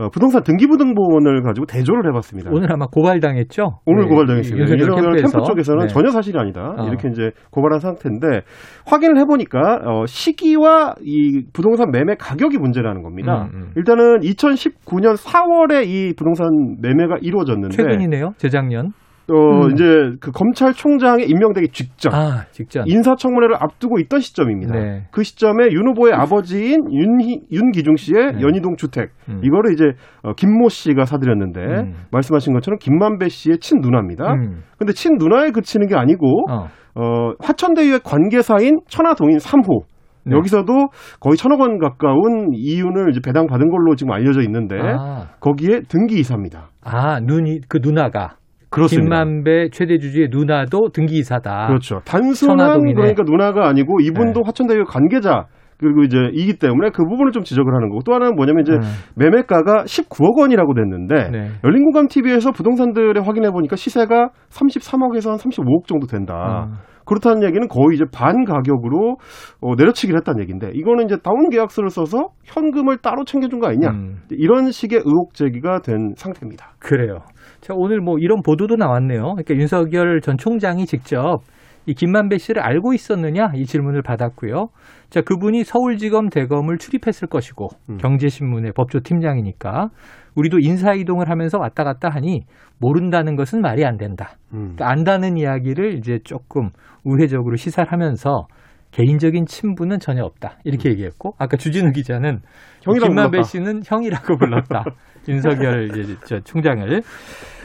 어, 0.00 0.08
부동산 0.08 0.42
등기부등본을 0.42 1.42
가지고 1.42 1.66
대조를 1.66 2.06
해봤습니다. 2.08 2.50
오늘 2.52 2.72
아마 2.72 2.86
고발당했죠? 2.86 3.80
오늘 3.84 4.04
네, 4.04 4.08
고발당했습니다. 4.08 4.70
윤석열. 4.70 5.16
캠프 5.16 5.42
쪽에서는 5.46 5.86
네. 5.86 5.86
전혀 5.88 6.10
사실이 6.10 6.38
아니다. 6.38 6.74
어. 6.78 6.86
이렇게 6.86 7.08
이제 7.08 7.32
고발한 7.50 7.80
상태인데 7.80 8.40
확인을 8.86 9.18
해보니까 9.18 9.80
어, 9.84 10.06
시기와 10.06 10.94
이 11.02 11.44
부동산 11.52 11.90
매매 11.90 12.14
가격이 12.14 12.56
문제라는 12.56 13.02
겁니다. 13.02 13.50
음, 13.52 13.60
음. 13.60 13.70
일단은 13.76 14.22
2019년 14.60 15.16
4월에 15.16 15.86
이 15.86 16.14
부동산 16.16 16.48
매매가 16.80 17.18
이루어졌는데 17.22 17.76
최근이네요. 17.76 18.32
재작년. 18.36 18.92
어, 19.32 19.66
음. 19.66 19.70
이제 19.70 19.84
그 20.20 20.32
검찰총장에 20.32 21.22
임명되기 21.22 21.68
직전 21.68 22.12
아, 22.12 22.46
직전. 22.50 22.84
인사청문회를 22.88 23.54
앞두고 23.60 24.00
있던 24.00 24.18
시점입니다. 24.18 24.74
네. 24.74 25.06
그 25.12 25.22
시점에 25.22 25.70
윤 25.70 25.86
후보의 25.88 26.12
아버지인 26.14 26.78
윤희, 26.90 27.42
윤기중 27.52 27.94
씨의 27.94 28.32
네. 28.34 28.40
연희동 28.40 28.74
주택 28.76 29.10
음. 29.28 29.40
이거를 29.44 29.72
이제 29.72 29.84
어, 30.22 30.32
김모 30.32 30.68
씨가 30.68 31.04
사들였는데 31.04 31.60
음. 31.60 31.94
말씀하신 32.10 32.54
것처럼 32.54 32.78
김만배 32.78 33.28
씨의 33.28 33.58
친 33.58 33.78
누나입니다. 33.80 34.32
음. 34.32 34.62
근데 34.76 34.92
친 34.92 35.14
누나에 35.16 35.52
그치는 35.52 35.86
게 35.86 35.94
아니고 35.94 36.50
어. 36.50 36.66
어, 36.96 37.32
화천대유의 37.38 38.00
관계사인 38.02 38.80
천하동인 38.88 39.38
3호 39.38 39.84
네. 40.30 40.36
여기서도 40.36 40.88
거의 41.20 41.36
천억 41.36 41.60
원 41.60 41.78
가까운 41.78 42.50
이윤을 42.54 43.10
이제 43.10 43.20
배당 43.24 43.46
받은 43.46 43.70
걸로 43.70 43.94
지금 43.94 44.12
알려져 44.12 44.40
있는데 44.42 44.76
아, 44.80 45.26
거기에 45.40 45.82
등기 45.88 46.18
이사입니다. 46.20 46.68
아, 46.82 47.20
눈이 47.20 47.60
그 47.68 47.78
누나가 47.82 48.36
그렇습니다. 48.70 49.16
김만배 49.16 49.70
최대 49.72 49.98
주주의 49.98 50.28
누나도 50.30 50.90
등기 50.92 51.18
이사다. 51.18 51.66
그렇죠. 51.66 52.00
단순한 52.04 52.56
천하동이네. 52.56 52.94
그러니까 52.94 53.24
누나가 53.24 53.68
아니고 53.68 54.00
이분도 54.00 54.40
네. 54.40 54.46
화천대유 54.46 54.84
관계자 54.84 55.46
그리고 55.80 56.02
이제 56.02 56.18
이기 56.34 56.58
때문에 56.58 56.90
그 56.90 57.04
부분을 57.04 57.32
좀 57.32 57.42
지적을 57.42 57.74
하는 57.74 57.88
거고 57.88 58.02
또 58.04 58.12
하나는 58.14 58.36
뭐냐면 58.36 58.62
이제 58.62 58.78
매매가가 59.16 59.84
19억 59.84 60.38
원이라고 60.38 60.74
됐는데 60.74 61.30
네. 61.30 61.48
열린공감 61.64 62.06
TV에서 62.08 62.52
부동산들에 62.52 63.18
확인해 63.20 63.50
보니까 63.50 63.76
시세가 63.76 64.28
33억에서 64.50 65.30
한 65.30 65.38
35억 65.38 65.86
정도 65.86 66.06
된다. 66.06 66.68
음. 66.68 66.74
그렇다는 67.10 67.42
얘기는 67.42 67.66
거의 67.66 67.96
이제 67.96 68.04
반 68.12 68.44
가격으로 68.44 69.16
어, 69.60 69.74
내려치기를 69.74 70.16
했다는 70.20 70.42
얘기인데 70.42 70.70
이거는 70.74 71.06
이제 71.06 71.16
다운 71.16 71.50
계약서를 71.50 71.90
써서 71.90 72.28
현금을 72.44 72.98
따로 72.98 73.24
챙겨준 73.24 73.58
거 73.58 73.66
아니냐 73.66 73.90
음. 73.90 74.20
이런 74.30 74.70
식의 74.70 75.00
의혹 75.04 75.34
제기가 75.34 75.80
된 75.80 76.14
상태입니다. 76.16 76.74
그래요. 76.78 77.18
자, 77.60 77.74
오늘 77.76 77.98
뭐 78.00 78.18
이런 78.20 78.42
보도도 78.46 78.76
나왔네요. 78.76 79.22
그러니까 79.22 79.56
윤석열 79.56 80.20
전 80.20 80.36
총장이 80.36 80.86
직접 80.86 81.40
이 81.86 81.94
김만배 81.94 82.38
씨를 82.38 82.62
알고 82.62 82.92
있었느냐 82.92 83.50
이 83.56 83.64
질문을 83.64 84.02
받았고요. 84.02 84.68
자, 85.08 85.20
그분이 85.20 85.64
서울지검 85.64 86.28
대검을 86.28 86.78
출입했을 86.78 87.26
것이고 87.26 87.70
경제신문의 87.98 88.70
법조팀장이니까 88.76 89.88
우리도 90.34 90.58
인사 90.60 90.92
이동을 90.94 91.28
하면서 91.28 91.58
왔다 91.58 91.84
갔다 91.84 92.08
하니 92.08 92.44
모른다는 92.78 93.36
것은 93.36 93.60
말이 93.60 93.84
안 93.84 93.96
된다. 93.96 94.36
그러니까 94.50 94.88
안다는 94.88 95.36
이야기를 95.36 95.94
이제 95.98 96.18
조금 96.24 96.70
우회적으로 97.04 97.56
시사하면서 97.56 98.46
개인적인 98.90 99.46
친분은 99.46 100.00
전혀 100.00 100.24
없다. 100.24 100.58
이렇게 100.64 100.90
얘기했고 100.90 101.34
아까 101.38 101.56
주진우 101.56 101.92
기자는 101.92 102.40
김만배 102.82 103.12
불렀다. 103.30 103.42
씨는 103.42 103.82
형이라고 103.84 104.36
불렀다. 104.36 104.84
윤석열 105.28 105.90
이제 105.90 106.16
저 106.24 106.40
총장을 106.40 107.02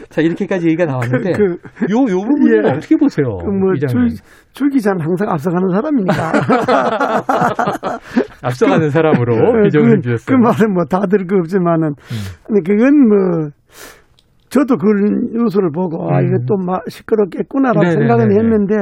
자 0.10 0.22
이렇게까지 0.22 0.68
얘기가 0.68 0.86
나왔는데 0.86 1.32
그- 1.34 1.58
요 1.91 2.01
요 2.10 2.18
부분은 2.22 2.66
예. 2.66 2.70
어떻게 2.72 2.95
보세요, 2.95 3.26
그뭐 3.38 3.74
이장님? 3.76 4.10
줄, 4.10 4.18
줄 4.53 4.70
기자는 4.70 5.01
항상 5.01 5.30
앞서가는 5.30 5.70
사람이니까. 5.70 6.32
앞서가는 8.41 8.89
사람으로 8.89 9.64
비정을 9.64 9.95
그, 9.97 10.01
주셨어요. 10.01 10.26
그 10.38 10.41
말은 10.41 10.74
뭐 10.74 10.84
다들 10.86 11.26
그 11.28 11.38
없지만은, 11.38 11.93
근데 12.45 12.62
그건 12.66 13.08
뭐, 13.08 13.49
저도 14.49 14.78
그런 14.78 15.34
요소를 15.36 15.72
보고, 15.74 16.10
아, 16.14 16.20
음. 16.20 16.28
이거 16.28 16.38
또 16.47 16.56
막 16.66 16.82
시끄럽겠구나라고 16.88 17.82
네네네네. 17.84 18.08
생각은 18.08 18.32
했는데, 18.32 18.76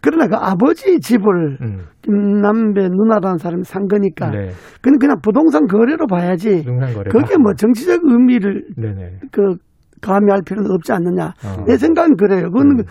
그러나 0.00 0.26
그 0.28 0.36
아버지 0.36 1.00
집을 1.00 1.56
음. 1.60 1.78
김남배 2.02 2.88
누나라는 2.90 3.38
사람이 3.38 3.64
산 3.64 3.88
거니까, 3.88 4.30
네. 4.30 4.50
그건 4.80 4.98
그냥 4.98 5.16
부동산 5.22 5.66
거래로 5.66 6.06
봐야지, 6.06 6.58
부동산 6.58 6.92
거래다. 6.94 7.18
그게 7.18 7.36
뭐 7.38 7.52
정치적 7.54 8.00
의미를 8.04 8.64
네네. 8.76 9.18
그 9.32 9.56
가미할 10.00 10.42
필요는 10.44 10.70
없지 10.70 10.92
않느냐. 10.92 11.34
어. 11.44 11.64
내 11.66 11.76
생각은 11.76 12.16
그래요. 12.16 12.50
그건 12.50 12.84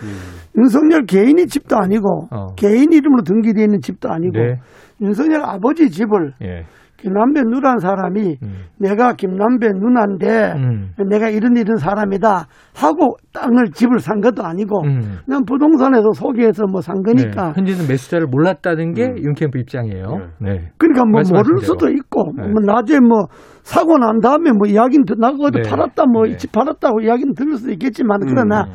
윤석열 0.56 1.04
개인이 1.06 1.46
집도 1.46 1.76
아니고 1.76 2.28
어. 2.30 2.54
개인 2.56 2.92
이름으로 2.92 3.22
등기되어 3.22 3.64
있는 3.64 3.80
집도 3.80 4.10
아니고 4.10 4.38
네. 4.38 4.56
윤석열 5.00 5.42
아버지 5.44 5.88
집을 5.90 6.32
예. 6.42 6.64
김남배 6.98 7.42
누나는 7.42 7.78
사람이 7.78 8.36
내가 8.78 9.12
김남배 9.12 9.68
누나인데 9.68 10.52
음. 10.56 10.90
내가 11.08 11.28
이런 11.28 11.56
이런 11.56 11.76
사람이다 11.76 12.46
하고 12.76 13.16
땅을 13.32 13.70
집을 13.72 14.00
산 14.00 14.20
것도 14.20 14.42
아니고 14.44 14.82
음. 14.84 15.18
그냥 15.24 15.44
부동산에서 15.44 16.10
소개해서 16.12 16.64
뭐 16.66 16.80
산 16.80 17.02
거니까 17.02 17.48
네. 17.48 17.52
현재는 17.54 17.86
매수자를 17.88 18.26
몰랐다는 18.26 18.94
게 18.94 19.02
윤캠프 19.16 19.58
입장이에요. 19.58 20.28
네. 20.40 20.70
그러니까 20.76 21.04
뭐 21.04 21.20
모를 21.30 21.44
대로. 21.44 21.58
수도 21.60 21.88
있고 21.88 22.32
네. 22.36 22.42
뭐 22.48 22.60
나중에 22.64 22.98
뭐 23.00 23.26
사고 23.62 23.96
난 23.98 24.18
다음에 24.20 24.50
뭐 24.50 24.66
이야기는 24.66 25.04
듣- 25.06 25.18
나가 25.20 25.36
어디 25.40 25.60
네. 25.62 25.70
팔았다 25.70 26.04
뭐 26.06 26.24
네. 26.26 26.36
집 26.36 26.50
팔았다고 26.50 27.00
이야기는 27.02 27.34
들을 27.34 27.56
수도 27.56 27.70
있겠지만 27.72 28.22
음. 28.22 28.26
그러나 28.28 28.66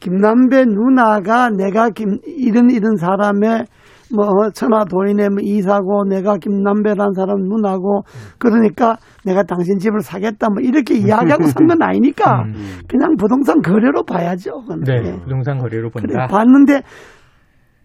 김남배 0.00 0.64
누나가 0.66 1.48
내가 1.48 1.88
김 1.90 2.18
이런 2.26 2.68
이런 2.70 2.96
사람의 2.96 3.64
뭐 4.14 4.26
천하 4.54 4.84
도인의 4.84 5.28
뭐 5.30 5.38
이사고 5.42 6.04
내가 6.08 6.36
김남배라는 6.38 7.12
사람 7.14 7.38
누나고 7.42 8.02
그러니까 8.38 8.96
내가 9.24 9.42
당신 9.42 9.78
집을 9.78 10.00
사겠다 10.00 10.48
뭐 10.50 10.62
이렇게 10.62 10.94
이야기하고 10.94 11.44
산 11.44 11.66
건 11.66 11.82
아니니까 11.82 12.44
그냥 12.88 13.16
부동산 13.16 13.60
거래로 13.60 14.04
봐야죠. 14.04 14.50
음. 14.70 14.80
네. 14.84 14.92
예. 15.04 15.18
부동산 15.24 15.58
거래로 15.58 15.90
그래 15.90 16.06
본다. 16.06 16.26
봤는데 16.28 16.82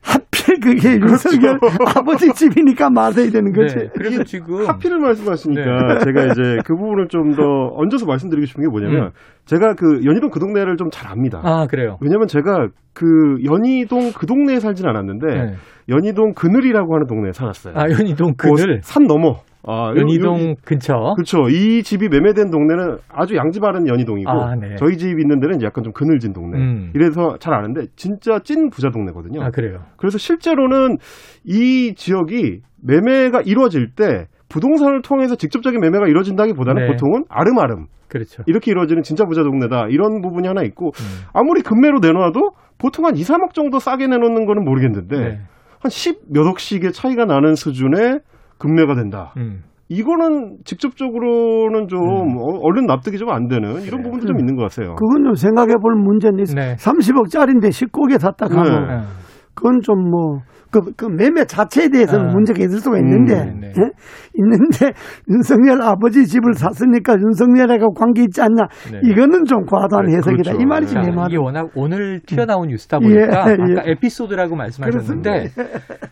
하필 0.01 0.59
그게 0.59 0.93
윤석열 0.99 1.59
아버지 1.95 2.31
집이니까 2.33 2.89
맞아야 2.89 3.29
되는 3.31 3.51
거지. 3.53 3.75
네. 3.75 3.89
그래서 3.93 4.23
지금 4.23 4.67
하필을 4.67 4.99
말씀하시니까 4.99 5.93
네. 5.93 5.99
제가 6.05 6.25
이제 6.31 6.57
그 6.65 6.75
부분을 6.75 7.07
좀 7.07 7.31
더 7.35 7.43
얹어서 7.75 8.05
말씀드리고 8.05 8.45
싶은 8.45 8.63
게 8.63 8.69
뭐냐면 8.69 9.03
음. 9.05 9.09
제가 9.45 9.75
그 9.75 10.03
연희동 10.03 10.29
그 10.31 10.39
동네를 10.39 10.75
좀 10.77 10.89
잘 10.91 11.11
압니다. 11.11 11.39
아 11.43 11.67
그래요. 11.67 11.97
왜냐면 12.01 12.27
제가 12.27 12.67
그 12.93 13.05
연희동 13.45 14.11
그 14.13 14.25
동네에 14.25 14.59
살진 14.59 14.85
않았는데 14.87 15.27
네. 15.27 15.53
연희동 15.89 16.33
그늘이라고 16.33 16.93
하는 16.95 17.07
동네에 17.07 17.31
살았어요. 17.31 17.73
아 17.77 17.89
연희동 17.89 18.33
그늘. 18.37 18.81
그 18.81 18.81
산 18.83 19.05
넘어. 19.07 19.39
아, 19.67 19.93
연희동 19.95 20.55
근처. 20.65 20.93
그렇죠. 21.15 21.47
이 21.49 21.83
집이 21.83 22.09
매매된 22.09 22.49
동네는 22.49 22.97
아주 23.09 23.35
양지바른 23.35 23.87
연희동이고 23.87 24.29
아, 24.29 24.55
네. 24.55 24.75
저희 24.77 24.97
집 24.97 25.19
있는 25.19 25.39
데는 25.39 25.57
이제 25.57 25.65
약간 25.65 25.83
좀 25.83 25.93
그늘진 25.93 26.33
동네. 26.33 26.57
음. 26.57 26.91
이래서 26.95 27.37
잘 27.39 27.53
아는데 27.53 27.85
진짜 27.95 28.39
찐 28.43 28.69
부자 28.69 28.89
동네거든요. 28.89 29.41
아 29.43 29.49
그래요. 29.51 29.79
그래서 29.97 30.17
실제로는 30.17 30.97
이 31.45 31.93
지역이 31.95 32.61
매매가 32.83 33.41
이루어질 33.45 33.91
때 33.95 34.25
부동산을 34.49 35.01
통해서 35.01 35.35
직접적인 35.35 35.79
매매가 35.79 36.07
이루어진다기보다는 36.07 36.81
네. 36.83 36.91
보통은 36.91 37.23
아름아름 37.29 37.85
그렇죠. 38.09 38.43
이렇게 38.47 38.71
이루어지는 38.71 39.03
진짜 39.03 39.25
부자 39.25 39.43
동네다 39.43 39.87
이런 39.89 40.21
부분이 40.21 40.47
하나 40.47 40.63
있고 40.63 40.87
음. 40.87 41.29
아무리 41.33 41.61
금매로 41.61 41.99
내놔도 41.99 42.51
보통 42.77 43.05
한 43.05 43.15
2, 43.15 43.21
3억 43.21 43.53
정도 43.53 43.79
싸게 43.79 44.07
내놓는 44.07 44.45
거는 44.45 44.65
모르겠는데 44.65 45.17
네. 45.17 45.39
한10몇 45.83 46.47
억씩의 46.49 46.91
차이가 46.91 47.25
나는 47.25 47.55
수준의 47.55 48.19
금매가 48.61 48.95
된다. 48.95 49.33
음. 49.37 49.63
이거는 49.89 50.57
직접적으로는 50.63 51.87
좀 51.89 51.99
어, 51.99 52.59
얼른 52.61 52.85
납득이 52.85 53.17
좀 53.17 53.29
안 53.29 53.47
되는 53.47 53.81
이런 53.81 54.01
부분도 54.03 54.25
좀 54.25 54.39
있는 54.39 54.55
것 54.55 54.63
같아요. 54.69 54.95
그건 54.95 55.23
좀 55.25 55.33
생각해 55.35 55.75
볼 55.81 55.95
문제는 55.95 56.39
있어. 56.39 56.55
네. 56.55 56.75
30억짜리인데 56.75 57.69
19억에 57.69 58.17
샀다 58.19 58.47
가면 58.47 58.87
네. 58.87 59.07
그건 59.53 59.81
좀 59.81 60.09
뭐, 60.09 60.39
그, 60.71 60.79
그 60.95 61.05
매매 61.05 61.43
자체에 61.45 61.89
대해서는 61.89 62.29
아. 62.29 62.31
문제가 62.31 62.63
있을 62.63 62.79
수가 62.79 62.97
있는데, 62.99 63.33
음, 63.41 63.59
네. 63.59 63.67
예? 63.67 63.89
있는데, 64.35 64.93
윤석열 65.29 65.81
아버지 65.81 66.25
집을 66.25 66.53
샀으니까 66.53 67.15
윤석열하고 67.15 67.93
관계 67.93 68.23
있지 68.23 68.41
않냐. 68.41 68.67
네. 68.91 69.01
이거는 69.03 69.45
좀 69.45 69.65
과도한 69.65 70.09
해석이다. 70.09 70.51
그렇죠. 70.51 70.61
이 70.61 70.65
말이지, 70.65 70.95
내 70.95 71.01
자, 71.03 71.11
말은. 71.11 71.29
이게 71.29 71.37
워낙 71.37 71.69
오늘 71.75 72.21
튀어나온 72.25 72.69
뉴스다 72.69 72.99
보니까 72.99 73.21
예, 73.21 73.25
아까 73.25 73.51
예. 73.51 73.91
에피소드라고 73.91 74.55
말씀하셨는데 74.55 75.49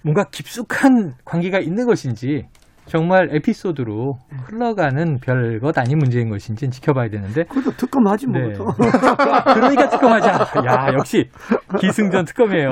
뭔가 0.04 0.26
깊숙한 0.32 1.14
관계가 1.24 1.60
있는 1.60 1.86
것인지 1.86 2.46
정말 2.90 3.30
에피소드로 3.36 4.16
흘러가는 4.48 5.20
별것 5.20 5.78
아닌 5.78 5.98
문제인 6.00 6.30
것인지는 6.30 6.72
지켜봐야 6.72 7.10
되는데 7.10 7.44
그것도 7.44 7.78
특검하지 7.78 8.28
뭐. 8.28 8.42
네. 8.42 8.54
또. 8.54 8.66
그러니까 9.54 9.90
특검하자. 9.90 10.32
야 10.66 10.94
역시 10.98 11.30
기승전 11.80 12.26
특검이에요. 12.26 12.72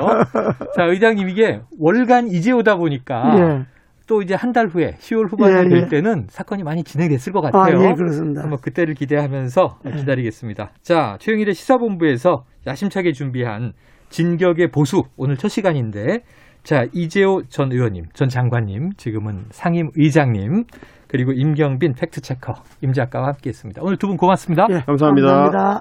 자 0.76 0.84
의장님 0.84 1.28
이게 1.28 1.60
월간 1.78 2.28
이제 2.28 2.52
오다 2.52 2.76
보니까 2.76 3.34
예. 3.38 3.64
또 4.06 4.22
이제 4.22 4.34
한 4.34 4.52
달 4.52 4.66
후에 4.68 4.92
10월 5.00 5.30
후반에 5.30 5.64
예, 5.66 5.68
될 5.68 5.82
예. 5.82 5.88
때는 5.88 6.26
사건이 6.30 6.62
많이 6.62 6.82
진행됐을 6.82 7.32
것 7.32 7.44
아, 7.44 7.50
같아요. 7.50 7.80
예, 7.84 7.92
그렇습니다. 7.92 8.42
한번 8.42 8.58
그때를 8.60 8.94
기대하면서 8.94 9.78
기다리겠습니다. 9.98 10.70
자, 10.82 11.16
최영일의 11.20 11.54
시사본부에서 11.54 12.44
야심차게 12.66 13.12
준비한 13.12 13.72
진격의 14.08 14.70
보수 14.70 15.02
오늘 15.18 15.36
첫 15.36 15.48
시간인데 15.48 16.20
자, 16.68 16.84
이재호 16.92 17.44
전 17.48 17.72
의원님, 17.72 18.08
전 18.12 18.28
장관님, 18.28 18.92
지금은 18.98 19.46
상임 19.50 19.90
의장님, 19.96 20.64
그리고 21.06 21.32
임경빈 21.32 21.94
팩트체커, 21.94 22.62
임 22.82 22.92
작가와 22.92 23.28
함께 23.28 23.48
했습니다. 23.48 23.80
오늘 23.82 23.96
두 23.96 24.06
분 24.06 24.18
고맙습니다. 24.18 24.66
예, 24.68 24.80
감사합니다. 24.80 25.28
감사합니다. 25.28 25.80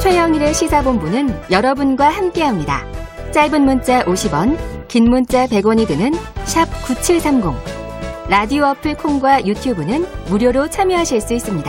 최영일의 0.00 0.54
시사본부는 0.54 1.50
여러분과 1.50 2.08
함께합니다. 2.10 2.84
짧은 3.32 3.62
문자 3.62 4.04
50원, 4.04 4.56
긴 4.86 5.10
문자 5.10 5.46
100원이 5.46 5.88
드는 5.88 6.12
샵 6.44 6.66
9730. 6.86 7.69
라디오 8.30 8.62
어플 8.66 8.94
콩과 8.94 9.44
유튜브는 9.44 10.04
무료로 10.30 10.68
참여하실 10.68 11.20
수 11.20 11.34
있습니다. 11.34 11.68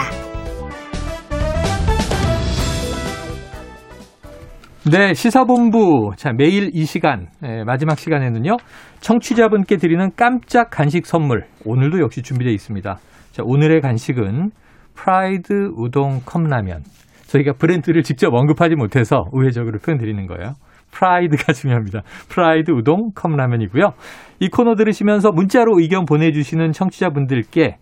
네, 4.92 5.16
시사본부. 5.16 6.12
자, 6.18 6.32
매일 6.32 6.70
이 6.74 6.86
시간, 6.86 7.30
예, 7.44 7.64
마지막 7.64 7.98
시간에는요, 7.98 8.58
청취자분께 9.00 9.78
드리는 9.78 10.12
깜짝 10.16 10.70
간식 10.70 11.08
선물. 11.08 11.46
오늘도 11.66 12.00
역시 12.00 12.22
준비되어 12.22 12.54
있습니다. 12.54 12.96
자, 13.32 13.44
오늘의 13.44 13.82
간식은 13.82 14.52
프라이드 14.94 15.72
우동 15.76 16.20
컵라면. 16.24 16.84
저희가 17.26 17.54
브랜드를 17.54 18.04
직접 18.04 18.32
언급하지 18.32 18.76
못해서 18.76 19.24
우회적으로 19.32 19.80
표현 19.80 19.98
드리는 19.98 20.28
거예요. 20.28 20.54
프라이드가 20.92 21.52
중요합니다. 21.54 22.02
프라이드 22.30 22.72
우동 22.72 23.12
컵라면이고요. 23.16 23.94
이 24.40 24.50
코너 24.50 24.76
들으시면서 24.76 25.32
문자로 25.32 25.80
의견 25.80 26.06
보내주시는 26.06 26.72
청취자분들께 26.72 27.78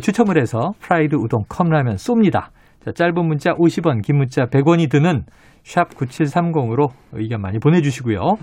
추첨을 0.00 0.40
해서 0.40 0.72
프라이드 0.80 1.16
우동 1.16 1.42
컵라면 1.48 1.96
쏩니다. 1.96 2.48
자, 2.84 2.92
짧은 2.92 3.26
문자 3.26 3.52
50원, 3.52 4.02
긴 4.02 4.16
문자 4.16 4.46
100원이 4.46 4.90
드는 4.90 5.24
샵 5.64 5.90
9730으로 5.90 6.88
의견 7.12 7.42
많이 7.42 7.58
보내주시고요. 7.58 8.36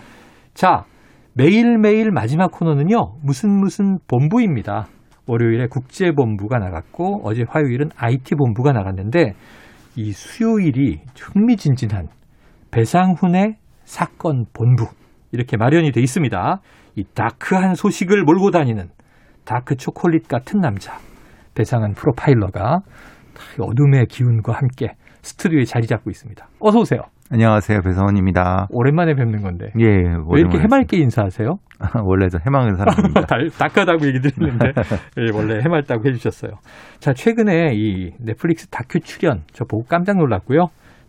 자, 0.54 0.84
매일매일 1.34 2.12
마지막 2.12 2.52
코너는요, 2.52 3.16
무슨 3.24 3.50
무슨 3.50 3.98
본부입니다. 4.08 4.88
월요일에 5.28 5.68
국제본부가 5.68 6.58
나갔고, 6.60 7.22
어제 7.24 7.44
화요일은 7.48 7.90
IT본부가 7.96 8.72
나갔는데, 8.72 9.34
이 9.96 10.12
수요일이 10.12 11.00
흥미진진한 11.20 12.08
배상훈의 12.72 13.56
사건 13.88 14.46
본부. 14.54 14.86
이렇게 15.32 15.56
마련이 15.56 15.92
돼 15.92 16.02
있습니다. 16.02 16.60
이 16.98 17.04
다크한 17.16 17.74
소식을 17.74 18.24
몰고 18.24 18.52
다니는 18.52 18.90
다크 19.46 19.78
초콜릿 19.78 20.28
같은 20.28 20.60
남자. 20.60 20.98
배상한 21.56 21.94
프로파일러가 21.94 22.82
어둠의 23.60 24.08
기운과 24.08 24.54
함께 24.54 24.94
스튜디오에 25.22 25.64
자리 25.64 25.88
잡고 25.88 26.10
있습니다. 26.10 26.46
어서 26.60 26.80
오세요. 26.80 27.02
안녕하세요. 27.32 27.82
배성원입니다. 27.82 28.68
오랜만에 28.72 29.16
뵙는 29.16 29.42
건데. 29.42 29.68
예. 29.80 29.86
왜 29.86 30.40
이렇게 30.42 30.60
해맑게 30.60 30.98
인사하세요? 30.98 31.56
원래 32.04 32.28
저 32.28 32.40
해맑은 32.46 32.76
사람입니다. 32.76 33.22
다크하다고 33.58 34.06
얘기 34.08 34.20
드렸는데 34.20 34.74
예, 35.20 35.32
원래 35.34 35.62
해맑다고 35.64 36.08
해주셨어요. 36.08 36.52
자 37.00 37.14
최근에 37.14 37.72
이 37.74 38.12
넷플릭스 38.20 38.68
다큐 38.68 39.00
출연 39.00 39.44
저 39.54 39.64
보고 39.64 39.86
깜짝 39.86 40.18
놀랐고요. 40.18 40.68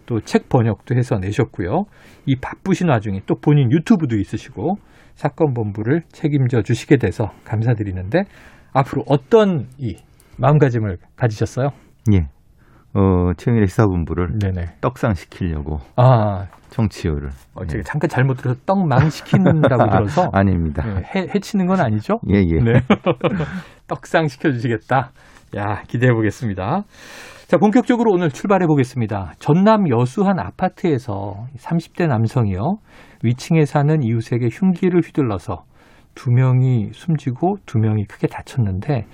또 0.09 0.21
책 0.21 0.49
번역도 0.49 0.97
해서 0.97 1.19
내셨고요. 1.19 1.85
이 2.27 2.35
바쁘신 2.37 2.89
와중에 2.89 3.21
또 3.27 3.35
본인 3.37 3.71
유튜브도 3.71 4.17
있으시고 4.17 4.77
사건 5.15 5.53
본부를 5.53 6.03
책임져 6.09 6.63
주시게 6.63 6.97
돼서 6.97 7.31
감사드리는데 7.45 8.23
앞으로 8.73 9.05
어떤 9.07 9.67
이 9.77 9.97
마음가짐을 10.39 10.97
가지셨어요? 11.17 11.69
예. 12.15 12.29
어, 12.95 13.33
최영일의 13.37 13.69
시사본부를 13.69 14.39
네네. 14.41 14.77
떡상시키려고. 14.81 15.79
아. 15.97 16.47
청취율을. 16.71 17.29
어, 17.55 17.67
제가 17.67 17.83
잠깐 17.85 18.09
잘못 18.09 18.35
들어서 18.39 18.59
떡망시킨다고 18.65 19.91
들어서. 19.91 20.31
아, 20.33 20.43
닙니다 20.43 20.83
네, 20.85 21.03
해, 21.15 21.27
해치는 21.35 21.67
건 21.67 21.81
아니죠? 21.81 22.19
예, 22.33 22.39
예. 22.39 22.59
네. 22.63 22.81
떡상시켜 23.89 24.53
주시겠다. 24.53 25.11
야, 25.57 25.83
기대해 25.87 26.13
보겠습니다. 26.13 26.85
자, 27.49 27.57
본격적으로 27.57 28.13
오늘 28.13 28.29
출발해 28.29 28.67
보겠습니다. 28.67 29.33
전남 29.39 29.89
여수 29.89 30.23
한 30.23 30.39
아파트에서 30.39 31.47
30대 31.57 32.07
남성이요. 32.07 32.77
위층에 33.25 33.65
사는 33.65 34.03
이웃에게 34.03 34.51
흉기를 34.53 35.01
휘둘러서 35.01 35.65
두 36.15 36.31
명이 36.31 36.91
숨지고 36.93 37.57
두 37.65 37.79
명이 37.79 38.05
크게 38.05 38.27
다쳤는데 38.27 39.07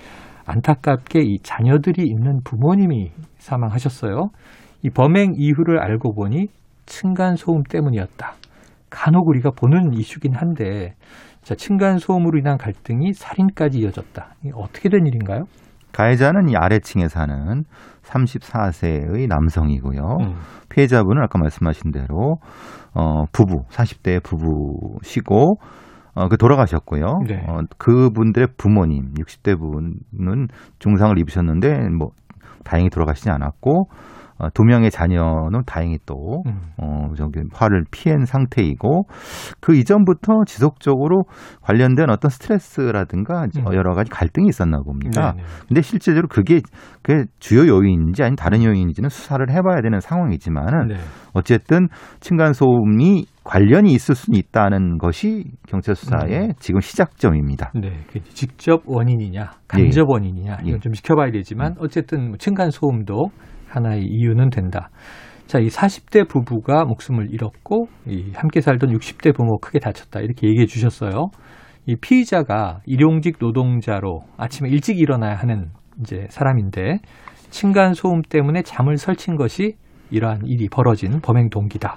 안타깝게 0.45 1.21
이 1.21 1.37
자녀들이 1.43 2.03
있는 2.05 2.41
부모님이 2.43 3.11
사망하셨어요. 3.37 4.27
이 4.83 4.89
범행 4.89 5.35
이유를 5.37 5.79
알고 5.79 6.13
보니 6.13 6.47
층간 6.87 7.37
소음 7.37 7.63
때문이었다. 7.63 8.33
간혹 8.89 9.29
우리가 9.29 9.51
보는 9.51 9.93
이슈긴 9.93 10.35
한데 10.35 10.95
자, 11.41 11.55
층간 11.55 11.99
소음으로 11.99 12.37
인한 12.39 12.57
갈등이 12.57 13.13
살인까지 13.13 13.79
이어졌다. 13.79 14.35
이게 14.43 14.51
어떻게 14.53 14.89
된 14.89 15.05
일인가요? 15.05 15.45
가해자는 15.95 16.49
이 16.49 16.57
아래층에 16.57 17.07
사는 17.07 17.63
34세의 18.03 19.27
남성이고요. 19.27 20.17
음. 20.19 20.35
피해자분은 20.69 21.23
아까 21.23 21.39
말씀하신 21.39 21.91
대로 21.91 22.39
어, 22.93 23.23
부부, 23.31 23.63
40대 23.69 24.21
부부시고 24.21 25.57
어, 26.15 26.27
그 26.27 26.37
돌아가셨고요. 26.37 27.21
네. 27.27 27.45
어, 27.47 27.59
그분들의 27.77 28.49
부모님, 28.57 29.13
60대 29.13 29.57
분은 29.57 30.47
중상을 30.79 31.17
입으셨는데 31.17 31.89
뭐 31.89 32.11
다행히 32.65 32.89
돌아가시지 32.89 33.29
않았고 33.29 33.87
어, 34.37 34.49
두 34.53 34.63
명의 34.63 34.91
자녀는 34.91 35.63
다행히 35.65 35.97
또 36.05 36.43
음. 36.45 36.59
어, 36.77 37.13
저기 37.15 37.41
화를 37.53 37.85
피한 37.89 38.25
상태이고 38.25 39.05
그 39.61 39.75
이전부터 39.75 40.43
지속적으로 40.45 41.23
관련된 41.61 42.09
어떤 42.09 42.29
스트레스라든가 42.29 43.47
음. 43.55 43.73
여러 43.73 43.93
가지 43.93 44.09
갈등이 44.11 44.49
있었나 44.49 44.79
봅니다. 44.79 45.31
네네. 45.31 45.43
근데 45.67 45.81
실제적으로 45.81 46.27
그게 46.27 46.61
그게 47.01 47.25
주요 47.39 47.65
요인인지 47.67 48.23
아니면 48.23 48.35
다른 48.35 48.63
요인인지는 48.63 49.09
수사를 49.09 49.49
해봐야 49.49 49.81
되는 49.81 49.99
상황이지만은 50.01 50.87
네. 50.87 50.95
어쨌든 51.33 51.87
층간 52.19 52.53
소음이 52.53 53.25
관련이 53.45 53.91
있을 53.93 54.15
수는 54.15 54.39
있다는 54.39 54.97
것이 54.97 55.45
경찰 55.67 55.95
수사의 55.95 56.47
음. 56.47 56.53
지금 56.59 56.81
시작점입니다. 56.81 57.71
네, 57.75 57.99
그 58.11 58.19
직접 58.23 58.81
원인이냐, 58.85 59.51
간접 59.67 60.09
원인이냐 60.09 60.57
이건 60.63 60.75
예. 60.75 60.79
좀 60.79 60.93
지켜봐야 60.93 61.31
되지만 61.31 61.75
어쨌든 61.79 62.29
뭐 62.29 62.37
층간 62.37 62.71
소음도 62.71 63.29
하나의 63.67 64.03
이유는 64.05 64.49
된다. 64.49 64.89
자, 65.47 65.59
이 65.59 65.67
40대 65.67 66.27
부부가 66.27 66.85
목숨을 66.85 67.31
잃었고 67.31 67.87
이 68.07 68.31
함께 68.33 68.61
살던 68.61 68.91
60대 68.91 69.35
부모 69.35 69.59
크게 69.59 69.79
다쳤다 69.79 70.19
이렇게 70.21 70.47
얘기해 70.47 70.65
주셨어요. 70.65 71.29
이 71.85 71.95
피의자가 71.95 72.81
일용직 72.85 73.37
노동자로 73.39 74.21
아침에 74.37 74.69
일찍 74.69 74.99
일어나야 74.99 75.35
하는 75.35 75.69
이제 76.01 76.25
사람인데 76.29 76.97
층간 77.51 77.93
소음 77.93 78.21
때문에 78.23 78.63
잠을 78.63 78.97
설친 78.97 79.35
것이 79.35 79.75
이러한 80.09 80.41
일이 80.45 80.67
벌어진 80.67 81.19
범행 81.21 81.49
동기다. 81.49 81.95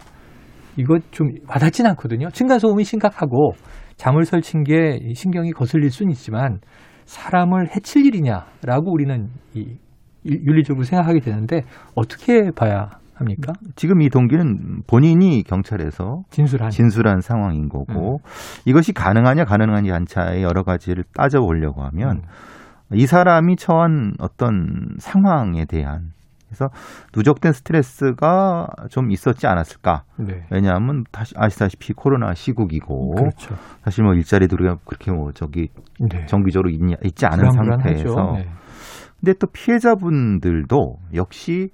이거 0.76 0.98
좀 1.10 1.28
와닿진 1.48 1.86
않거든요. 1.86 2.28
층간 2.30 2.58
소음이 2.58 2.84
심각하고 2.84 3.52
잠을 3.96 4.24
설친 4.24 4.62
게 4.62 5.00
신경이 5.14 5.50
거슬릴 5.52 5.90
수는 5.90 6.12
있지만 6.12 6.60
사람을 7.06 7.74
해칠 7.74 8.06
일이냐라고 8.06 8.92
우리는 8.92 9.28
이 9.54 9.60
일- 9.60 9.78
윤리적으로 10.28 10.84
생각하게 10.84 11.20
되는데 11.20 11.62
어떻게 11.94 12.50
봐야 12.50 12.90
합니까? 13.14 13.52
지금 13.74 14.00
이 14.00 14.08
동기는 14.08 14.82
본인이 14.86 15.42
경찰에서 15.42 16.22
진술한 16.30 16.70
진술한 16.70 17.20
상황인 17.20 17.68
거고 17.68 18.20
이것이 18.64 18.92
가능하냐 18.92 19.44
가능하냐 19.44 19.92
한차의 19.94 20.42
여러 20.42 20.62
가지를 20.62 21.04
따져보려고 21.14 21.82
하면 21.82 22.22
이 22.92 23.06
사람이 23.06 23.56
처한 23.56 24.14
어떤 24.18 24.94
상황에 24.98 25.64
대한 25.64 26.12
그래서 26.48 26.70
누적된 27.14 27.52
스트레스가 27.52 28.68
좀 28.88 29.10
있었지 29.10 29.46
않았을까? 29.46 30.04
네. 30.16 30.46
왜냐하면 30.50 31.04
다시 31.12 31.34
아시다시피 31.36 31.92
코로나 31.92 32.32
시국이고 32.32 33.16
그렇죠. 33.16 33.54
사실 33.84 34.02
뭐 34.04 34.14
일자리도 34.14 34.56
그렇게 34.86 35.12
뭐 35.12 35.32
저기 35.32 35.68
네. 36.00 36.24
정기적으로 36.26 36.70
있, 36.70 36.80
있지 37.04 37.26
않은. 37.26 37.50
상태에서 37.50 38.32
네. 38.36 38.48
근데 39.20 39.34
또 39.38 39.46
피해자분들도 39.48 40.96
역시 41.14 41.70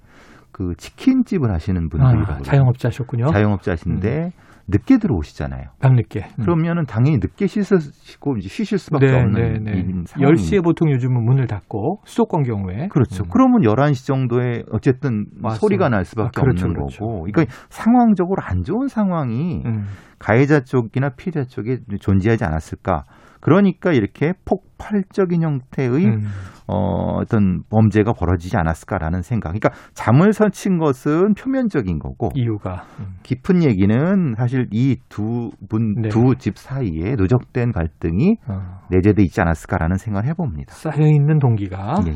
그 0.51 0.73
치킨집을 0.77 1.51
하시는 1.51 1.89
분들이라고 1.89 2.33
아, 2.33 2.37
자영업자셨군요. 2.39 3.27
자영업자신데 3.27 4.31
늦게 4.67 4.97
들어오시잖아요. 4.97 5.69
밤늦게. 5.79 6.21
음. 6.39 6.43
그러면은 6.43 6.85
당연히 6.85 7.17
늦게 7.17 7.45
씻으시고 7.45 8.37
이제 8.37 8.49
쉬실 8.49 8.79
수밖에 8.79 9.07
네, 9.07 9.21
없는 9.21 9.63
네, 9.63 9.73
네. 9.73 10.03
상황이 10.05 10.33
10시에 10.33 10.63
보통 10.63 10.89
요즘은 10.91 11.23
문을 11.23 11.45
닫고 11.45 12.01
수도권 12.05 12.43
경우에 12.43 12.87
그렇죠. 12.87 13.25
그러면 13.25 13.61
11시 13.61 14.07
정도에 14.07 14.63
어쨌든 14.71 15.25
맞습니다. 15.35 15.55
소리가 15.59 15.89
날 15.89 16.03
수밖에 16.05 16.39
아, 16.39 16.41
그렇죠, 16.41 16.65
없는 16.65 16.79
그렇죠. 16.79 16.99
거고. 17.05 17.27
그러니까 17.31 17.45
상황적으로 17.69 18.41
안 18.41 18.63
좋은 18.63 18.87
상황이 18.87 19.61
음. 19.65 19.85
가해자 20.17 20.61
쪽이나 20.61 21.09
피해자 21.09 21.43
쪽에 21.43 21.77
존재하지 21.99 22.43
않았을까. 22.43 23.03
그러니까 23.45 23.93
이렇게 23.93 24.33
폭발적인 24.43 25.43
형태의 25.43 26.03
음. 26.03 26.25
어, 26.65 27.19
어떤 27.19 27.61
범죄가 27.69 28.13
벌어지지 28.13 28.57
않았을까라는 28.57 29.21
생각. 29.21 29.49
그러니까 29.49 29.69
잠을 29.93 30.33
설친 30.33 30.79
것은 30.79 31.35
표면적인 31.35 31.99
거고 31.99 32.31
이유가 32.33 32.85
음. 32.99 33.17
깊은 33.21 33.61
얘기는 33.61 34.33
사실 34.35 34.65
이 34.71 34.97
두분 35.09 36.01
네. 36.01 36.09
두집 36.09 36.57
사이에 36.57 37.13
누적된 37.17 37.71
갈등이 37.71 38.37
어. 38.47 38.79
내재돼 38.89 39.21
있지 39.21 39.39
않았을까라는 39.41 39.97
생각을 39.97 40.27
해봅니다. 40.29 40.73
쌓여 40.73 41.05
있는 41.05 41.37
동기가 41.37 41.99
예, 42.07 42.13
예. 42.13 42.15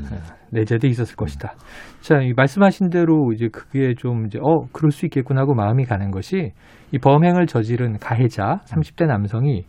내재돼 0.51 0.87
있었을 0.87 1.15
것이다. 1.15 1.53
자, 2.01 2.21
이 2.23 2.33
말씀하신 2.35 2.89
대로 2.89 3.33
이제 3.33 3.49
그게 3.49 3.93
좀 3.95 4.25
이제 4.25 4.39
어 4.41 4.65
그럴 4.73 4.89
수 4.89 5.05
있겠구나 5.05 5.41
하고 5.41 5.53
마음이 5.53 5.85
가는 5.85 6.09
것이 6.09 6.53
이 6.91 6.97
범행을 6.97 7.45
저지른 7.45 7.99
가해자 7.99 8.61
30대 8.65 9.05
남성이 9.05 9.65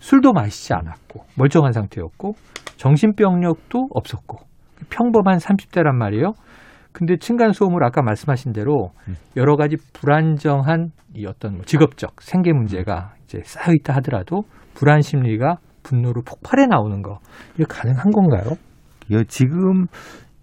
술도 0.00 0.32
마시지 0.32 0.74
않았고 0.74 1.24
멀쩡한 1.36 1.72
상태였고 1.72 2.34
정신병력도 2.76 3.88
없었고 3.94 4.38
평범한 4.90 5.38
30대란 5.38 5.94
말이에요. 5.94 6.32
근데 6.92 7.16
층간 7.16 7.52
소음을 7.52 7.84
아까 7.84 8.02
말씀하신 8.02 8.52
대로 8.52 8.90
여러 9.36 9.56
가지 9.56 9.76
불안정한 9.92 10.88
이 11.14 11.24
어떤 11.26 11.54
뭐 11.54 11.62
직업적 11.64 12.20
생계 12.20 12.52
문제가 12.52 13.12
이제 13.24 13.40
쌓여 13.44 13.72
있다 13.74 13.94
하더라도 13.96 14.42
불안 14.74 15.00
심리가 15.00 15.56
분노로 15.82 16.22
폭발해 16.22 16.66
나오는 16.66 17.02
거 17.02 17.18
이게 17.54 17.64
가능한 17.68 18.10
건가요? 18.10 18.56
예, 19.12 19.22
지금 19.24 19.86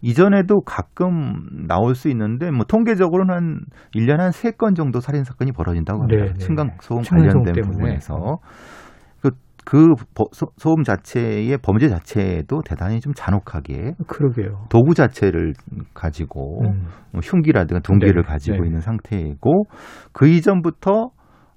이전에도 0.02 0.62
가끔 0.62 1.66
나올 1.68 1.96
수 1.96 2.08
있는데 2.10 2.52
뭐 2.52 2.64
통계적으로는 2.66 3.34
한 3.34 3.60
1년에 3.96 4.18
한 4.18 4.30
3건 4.30 4.76
정도 4.76 5.00
살인 5.00 5.24
사건이 5.24 5.52
벌어진다고 5.52 6.04
합니다. 6.04 6.24
네, 6.24 6.32
네. 6.32 6.38
층간 6.38 6.72
소음 6.80 7.02
층간소음 7.02 7.44
관련된. 7.44 7.64
부분에서 7.64 8.38
그 9.70 9.96
소- 10.32 10.48
소음 10.56 10.84
자체의 10.84 11.58
범죄 11.62 11.90
자체도 11.90 12.62
대단히 12.66 13.02
좀 13.02 13.12
잔혹하게 13.14 13.96
그러게요. 14.08 14.64
도구 14.70 14.94
자체를 14.94 15.56
가지고 15.94 16.62
음. 16.64 16.86
뭐 17.12 17.20
흉기라든가 17.22 17.82
둥기를 17.82 18.22
네, 18.24 18.28
가지고 18.30 18.62
네. 18.62 18.68
있는 18.68 18.80
상태이고 18.80 19.66
그 20.14 20.30
이전부터 20.30 21.10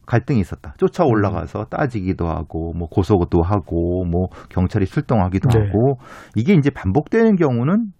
갈등이 0.07 0.41
있었다. 0.41 0.75
쫓아 0.77 1.05
올라가서 1.05 1.67
따지기도 1.67 2.27
하고 2.27 2.73
뭐 2.73 2.89
고소도 2.89 3.43
하고 3.43 4.05
뭐 4.07 4.27
경찰이 4.49 4.87
출동하기도 4.87 5.49
네. 5.49 5.67
하고 5.69 5.99
이게 6.35 6.55
이제 6.55 6.69
반복되는 6.71 7.37
경우는 7.37 7.93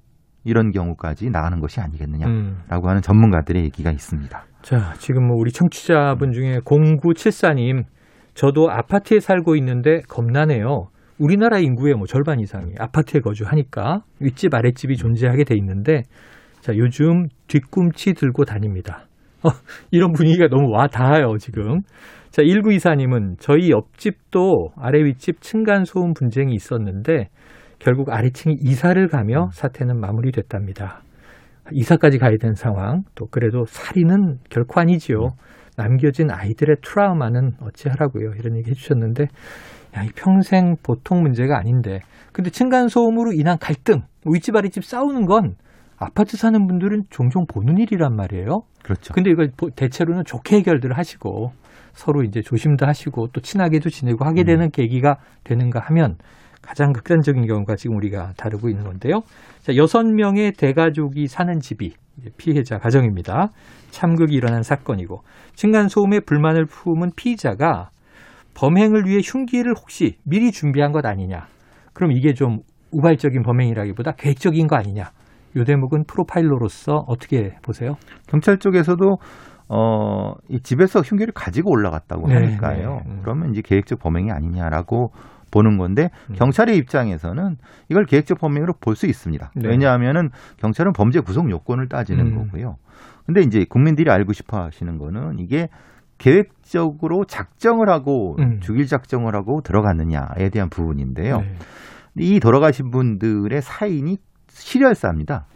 이런 0.43 0.73
경우까지 0.73 1.31
나가는 1.31 1.61
것이 1.61 1.81
아니겠느냐라고 1.81 2.33
음. 2.33 2.89
하는 2.89 3.01
전문가들의 3.01 3.63
얘기가 3.63 3.93
있습니다. 3.93 4.43
자, 4.63 4.93
지금 4.99 5.29
뭐 5.29 5.37
우리 5.39 5.53
청취자분 5.53 6.33
중에 6.33 6.59
0974님, 6.65 7.85
저도 8.41 8.71
아파트에 8.71 9.21
살고 9.21 9.55
있는데 9.57 10.01
겁나네요. 10.09 10.89
우리나라 11.19 11.59
인구의 11.59 11.93
뭐 11.93 12.07
절반 12.07 12.41
이상이 12.41 12.73
아파트에 12.79 13.21
거주하니까 13.21 14.01
윗집 14.19 14.55
아랫집이 14.55 14.97
존재하게 14.97 15.45
돼 15.45 15.55
있는데 15.57 16.05
자, 16.63 16.75
요즘 16.75 17.27
뒤꿈치 17.49 18.15
들고 18.15 18.47
다닙니다. 18.47 19.05
어, 19.45 19.51
이런 19.91 20.13
분위기가 20.13 20.49
너무 20.49 20.71
와 20.71 20.87
닿아요, 20.87 21.37
지금. 21.37 21.81
자, 22.31 22.41
1924님은 22.41 23.35
저희 23.41 23.71
옆집도 23.71 24.71
아래 24.75 25.05
윗집 25.05 25.43
층간 25.43 25.85
소음 25.85 26.15
분쟁이 26.15 26.55
있었는데 26.55 27.29
결국 27.79 28.09
아래층이 28.09 28.57
이사를 28.59 29.07
가며 29.09 29.51
사태는 29.53 30.01
마무리됐답니다. 30.01 31.03
이사까지 31.73 32.17
가야 32.17 32.39
되는 32.41 32.55
상황, 32.55 33.03
또 33.15 33.27
그래도 33.27 33.67
살인은 33.67 34.39
결코 34.49 34.81
아니지요. 34.81 35.29
남겨진 35.85 36.31
아이들의 36.31 36.77
트라우마는 36.83 37.55
어찌하라고요. 37.63 38.35
이런 38.39 38.57
얘기 38.57 38.71
해주셨는데, 38.71 39.29
야, 39.97 40.03
이 40.05 40.09
평생 40.15 40.77
보통 40.83 41.23
문제가 41.23 41.59
아닌데. 41.59 42.01
근데 42.33 42.51
층간소음으로 42.51 43.33
인한 43.33 43.59
갈등, 43.59 44.03
윗집 44.27 44.55
아랫집 44.55 44.85
싸우는 44.85 45.25
건 45.27 45.57
아파트 45.97 46.37
사는 46.37 46.67
분들은 46.67 47.05
종종 47.11 47.47
보는 47.47 47.79
일이란 47.79 48.15
말이에요. 48.15 48.63
그렇죠. 48.83 49.13
근데 49.15 49.31
이걸 49.31 49.51
보- 49.57 49.71
대체로는 49.71 50.25
좋게 50.25 50.57
해결들 50.59 50.97
하시고 50.97 51.53
서로 51.93 52.23
이제 52.23 52.41
조심도 52.41 52.87
하시고 52.87 53.29
또 53.33 53.41
친하게도 53.41 53.91
지내고 53.91 54.25
하게 54.25 54.45
되는 54.45 54.71
계기가 54.71 55.17
되는가 55.45 55.81
하면 55.81 56.17
가장 56.63 56.93
극단적인 56.93 57.47
경우가 57.47 57.77
지금 57.77 57.97
우리가 57.97 58.33
다루고 58.37 58.69
있는 58.69 58.85
건데요. 58.85 59.21
자, 59.61 59.75
여섯 59.77 60.05
명의 60.05 60.53
대가족이 60.53 61.27
사는 61.27 61.59
집이 61.59 61.95
피해자 62.37 62.79
가정입니다. 62.79 63.49
참극이 63.91 64.35
일어난 64.35 64.63
사건이고 64.63 65.23
층간 65.55 65.89
소음에 65.89 66.21
불만을 66.21 66.67
품은 66.67 67.11
피의자가 67.17 67.91
범행을 68.55 69.07
위해 69.07 69.21
흉기를 69.25 69.75
혹시 69.75 70.17
미리 70.25 70.53
준비한 70.53 70.93
것 70.93 71.07
아니냐? 71.07 71.47
그럼 71.93 72.13
이게 72.13 72.35
좀 72.35 72.59
우발적인 72.93 73.43
범행이라기보다 73.43 74.13
계획적인 74.13 74.67
거 74.67 74.77
아니냐? 74.77 75.11
요 75.57 75.65
대목은 75.65 76.05
프로파일러로서 76.07 77.05
어떻게 77.07 77.55
보세요? 77.63 77.95
경찰 78.29 78.59
쪽에서도 78.59 79.17
어, 79.69 80.35
이 80.49 80.61
집에서 80.61 81.01
흉기를 81.01 81.33
가지고 81.33 81.71
올라갔다고 81.71 82.27
네, 82.29 82.35
하니까요. 82.35 83.01
네, 83.05 83.11
음. 83.11 83.21
그러면 83.23 83.51
이제 83.51 83.63
계획적 83.65 84.01
범행이 84.01 84.31
아니냐라고 84.31 85.11
보는 85.51 85.79
건데 85.79 86.11
음. 86.31 86.35
경찰의 86.35 86.77
입장에서는 86.77 87.57
이걸 87.89 88.05
계획적 88.07 88.39
범행으로 88.39 88.75
볼 88.81 88.95
수 88.95 89.07
있습니다. 89.07 89.53
네. 89.57 89.69
왜냐하면은 89.69 90.31
경찰은 90.59 90.93
범죄 90.93 91.21
구속 91.21 91.51
요건을 91.51 91.89
따지는 91.89 92.27
음. 92.27 92.35
거고요. 92.37 92.77
근데 93.27 93.41
이제 93.43 93.65
국민들이 93.69 94.11
알고 94.11 94.33
싶어 94.33 94.63
하시는 94.63 94.99
거는 94.99 95.39
이게 95.39 95.69
계획적으로 96.19 97.25
작정을 97.25 97.89
하고 97.89 98.37
음. 98.39 98.61
죽일 98.61 98.87
작정을 98.87 99.35
하고 99.35 99.61
들어갔느냐에 99.63 100.51
대한 100.51 100.69
부분인데요. 100.69 101.41
네. 101.41 101.55
이 102.19 102.41
돌아가신 102.41 102.91
분들의 102.91 103.63
사인이 103.63 104.19
실혈사입니다. 104.49 105.47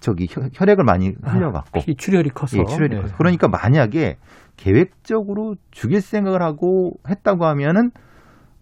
저기 0.00 0.26
혈- 0.30 0.50
혈액을 0.52 0.84
많이 0.84 1.14
흘려갖고 1.22 1.80
아, 1.80 1.82
피 1.84 1.94
출혈이 1.96 2.28
커서. 2.30 2.58
예, 2.58 2.64
출혈이 2.64 2.94
네. 2.94 3.00
커서. 3.02 3.16
그러니까 3.16 3.48
만약에 3.48 4.18
계획적으로 4.56 5.56
죽일 5.70 6.00
생각을 6.00 6.42
하고 6.42 6.92
했다고 7.08 7.46
하면은 7.46 7.90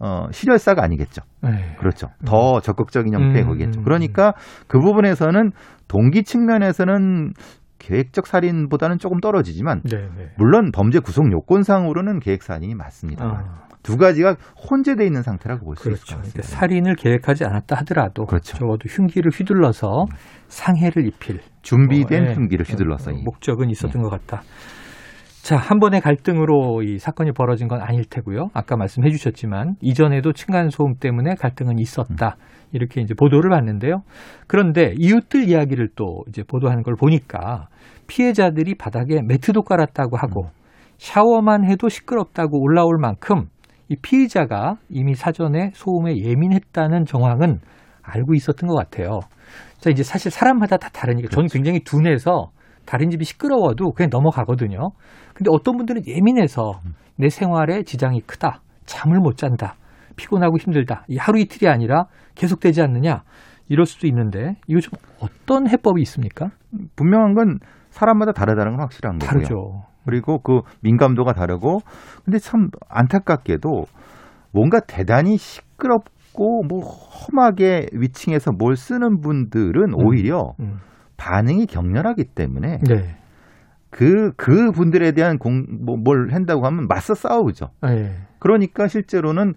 어, 0.05 0.27
실혈사가 0.33 0.83
아니겠죠. 0.83 1.23
네. 1.43 1.77
그렇죠. 1.79 2.09
더 2.25 2.61
적극적인 2.61 3.15
형태의 3.15 3.45
음, 3.45 3.49
거겠죠. 3.51 3.81
음, 3.81 3.85
그러니까 3.85 4.35
그 4.67 4.81
부분에서는 4.81 5.53
동기 5.87 6.25
측면에서는 6.25 7.33
계획적 7.79 8.27
살인보다는 8.27 8.99
조금 8.99 9.21
떨어지지만 9.21 9.83
네, 9.85 10.09
네. 10.17 10.31
물론 10.39 10.71
범죄 10.73 10.99
구속 10.99 11.31
요건상으로는 11.31 12.19
계획 12.19 12.43
살인이 12.43 12.75
맞습니다. 12.75 13.25
아. 13.25 13.63
두 13.85 13.97
가지가 13.97 14.37
혼재되어 14.71 15.05
있는 15.07 15.23
상태라고 15.23 15.65
볼수 15.65 15.83
있을 15.89 15.93
그렇죠. 15.93 16.15
것 16.17 16.23
같습니다. 16.23 16.43
그러니까 16.43 16.57
살인을 16.61 16.95
계획하지 16.97 17.45
않았다 17.45 17.77
하더라도 17.79 18.27
그렇죠. 18.27 18.57
적어도 18.57 18.89
흉기를 18.89 19.31
휘둘러서 19.33 20.07
상해를 20.49 21.07
입힐 21.07 21.41
준비된 21.63 22.25
어, 22.25 22.31
예. 22.31 22.35
흉기를 22.35 22.65
휘둘러서 22.65 23.11
어, 23.11 23.15
이- 23.15 23.23
목적은 23.23 23.71
있었던 23.71 24.01
것 24.03 24.09
같다. 24.11 24.43
자, 25.43 25.57
한 25.57 25.81
번의 25.81 26.01
갈등으로 26.01 26.83
이 26.85 27.01
사건이 27.01 27.33
벌어진 27.33 27.67
건 27.67 27.81
아닐 27.83 28.05
테고요. 28.05 28.51
아까 28.55 28.77
말씀해 28.77 29.11
주셨지만 29.11 29.75
이전에도 29.81 30.33
층간 30.33 30.71
소음 30.71 30.95
때문에 31.01 31.35
갈등은 31.35 31.81
있었다. 31.81 32.37
이렇게 32.71 33.01
이제 33.01 33.13
보도를 33.13 33.51
봤는데요. 33.51 34.03
그런데 34.47 34.95
이웃들 34.97 35.49
이야기를 35.49 35.89
또 35.97 36.23
이제 36.29 36.45
보도하는 36.45 36.85
걸 36.85 36.95
보니까 36.95 37.67
피해자들이 38.07 38.77
바닥에 38.77 39.21
매트도 39.27 39.63
깔았다고 39.63 40.17
하고 40.17 40.47
샤워만 40.99 41.65
해도 41.65 41.89
시끄럽다고 41.89 42.63
올라올 42.63 42.99
만큼 43.01 43.47
이 43.89 43.97
피의자가 44.01 44.77
이미 44.89 45.17
사전에 45.17 45.73
소음에 45.75 46.19
예민했다는 46.19 47.05
정황은 47.05 47.59
알고 48.01 48.35
있었던 48.35 48.69
것 48.69 48.77
같아요. 48.77 49.19
자, 49.79 49.91
이제 49.91 50.05
사실 50.05 50.31
사람마다 50.31 50.77
다 50.77 50.89
다르니까 50.93 51.31
저는 51.31 51.49
굉장히 51.49 51.81
둔해서 51.81 52.53
다른 52.87 53.11
집이 53.11 53.25
시끄러워도 53.25 53.93
그냥 53.93 54.11
넘어가거든요. 54.13 54.91
근데 55.35 55.51
어떤 55.51 55.77
분들은 55.77 56.03
예민해서 56.07 56.81
내 57.17 57.29
생활에 57.29 57.83
지장이 57.83 58.21
크다. 58.23 58.61
잠을 58.85 59.19
못 59.19 59.37
잔다. 59.37 59.75
피곤하고 60.17 60.59
힘들다. 60.59 61.05
이 61.09 61.17
하루 61.17 61.39
이틀이 61.39 61.71
아니라 61.71 62.05
계속되지 62.35 62.83
않느냐. 62.83 63.23
이럴 63.69 63.87
수도 63.87 64.07
있는데 64.07 64.57
요즘 64.69 64.93
어떤 65.21 65.69
해법이 65.69 66.01
있습니까? 66.03 66.51
분명한 66.97 67.35
건 67.35 67.59
사람마다 67.91 68.33
다르다는 68.33 68.73
건 68.73 68.81
확실한 68.81 69.19
거고요. 69.19 69.31
다르죠. 69.31 69.83
그리고 70.05 70.41
그 70.41 70.61
민감도가 70.83 71.33
다르고 71.33 71.79
근데 72.25 72.39
참 72.39 72.69
안타깝게도 72.89 73.85
뭔가 74.53 74.81
대단히 74.81 75.37
시끄럽고 75.37 76.65
뭐 76.69 76.81
험하게 76.81 77.87
위층에서 77.93 78.53
뭘 78.53 78.77
쓰는 78.77 79.21
분들은 79.21 79.95
오히려 79.95 80.53
음. 80.61 80.79
반응이 81.23 81.67
격렬하기 81.67 82.25
때문에 82.35 82.79
네. 82.79 83.17
그, 83.91 84.33
그 84.37 84.73
분들에 84.73 85.13
대한 85.13 85.39
공, 85.39 85.65
뭐, 85.85 85.97
뭘 85.97 86.33
한다고 86.33 86.67
하면 86.67 86.89
맞서 86.89 87.15
싸우죠. 87.15 87.69
네. 87.83 88.17
그러니까 88.41 88.89
실제로는 88.89 89.55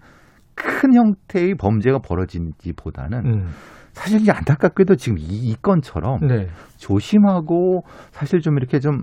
큰 0.54 0.94
형태의 0.94 1.56
범죄가 1.56 1.98
벌어지기보다는 1.98 3.26
음. 3.26 3.48
사실 3.92 4.20
이게 4.20 4.30
안타깝게도 4.30 4.94
지금 4.94 5.18
이, 5.18 5.24
이 5.24 5.56
건처럼 5.60 6.20
네. 6.20 6.46
조심하고 6.76 7.82
사실 8.12 8.40
좀 8.40 8.58
이렇게 8.58 8.78
좀, 8.78 8.98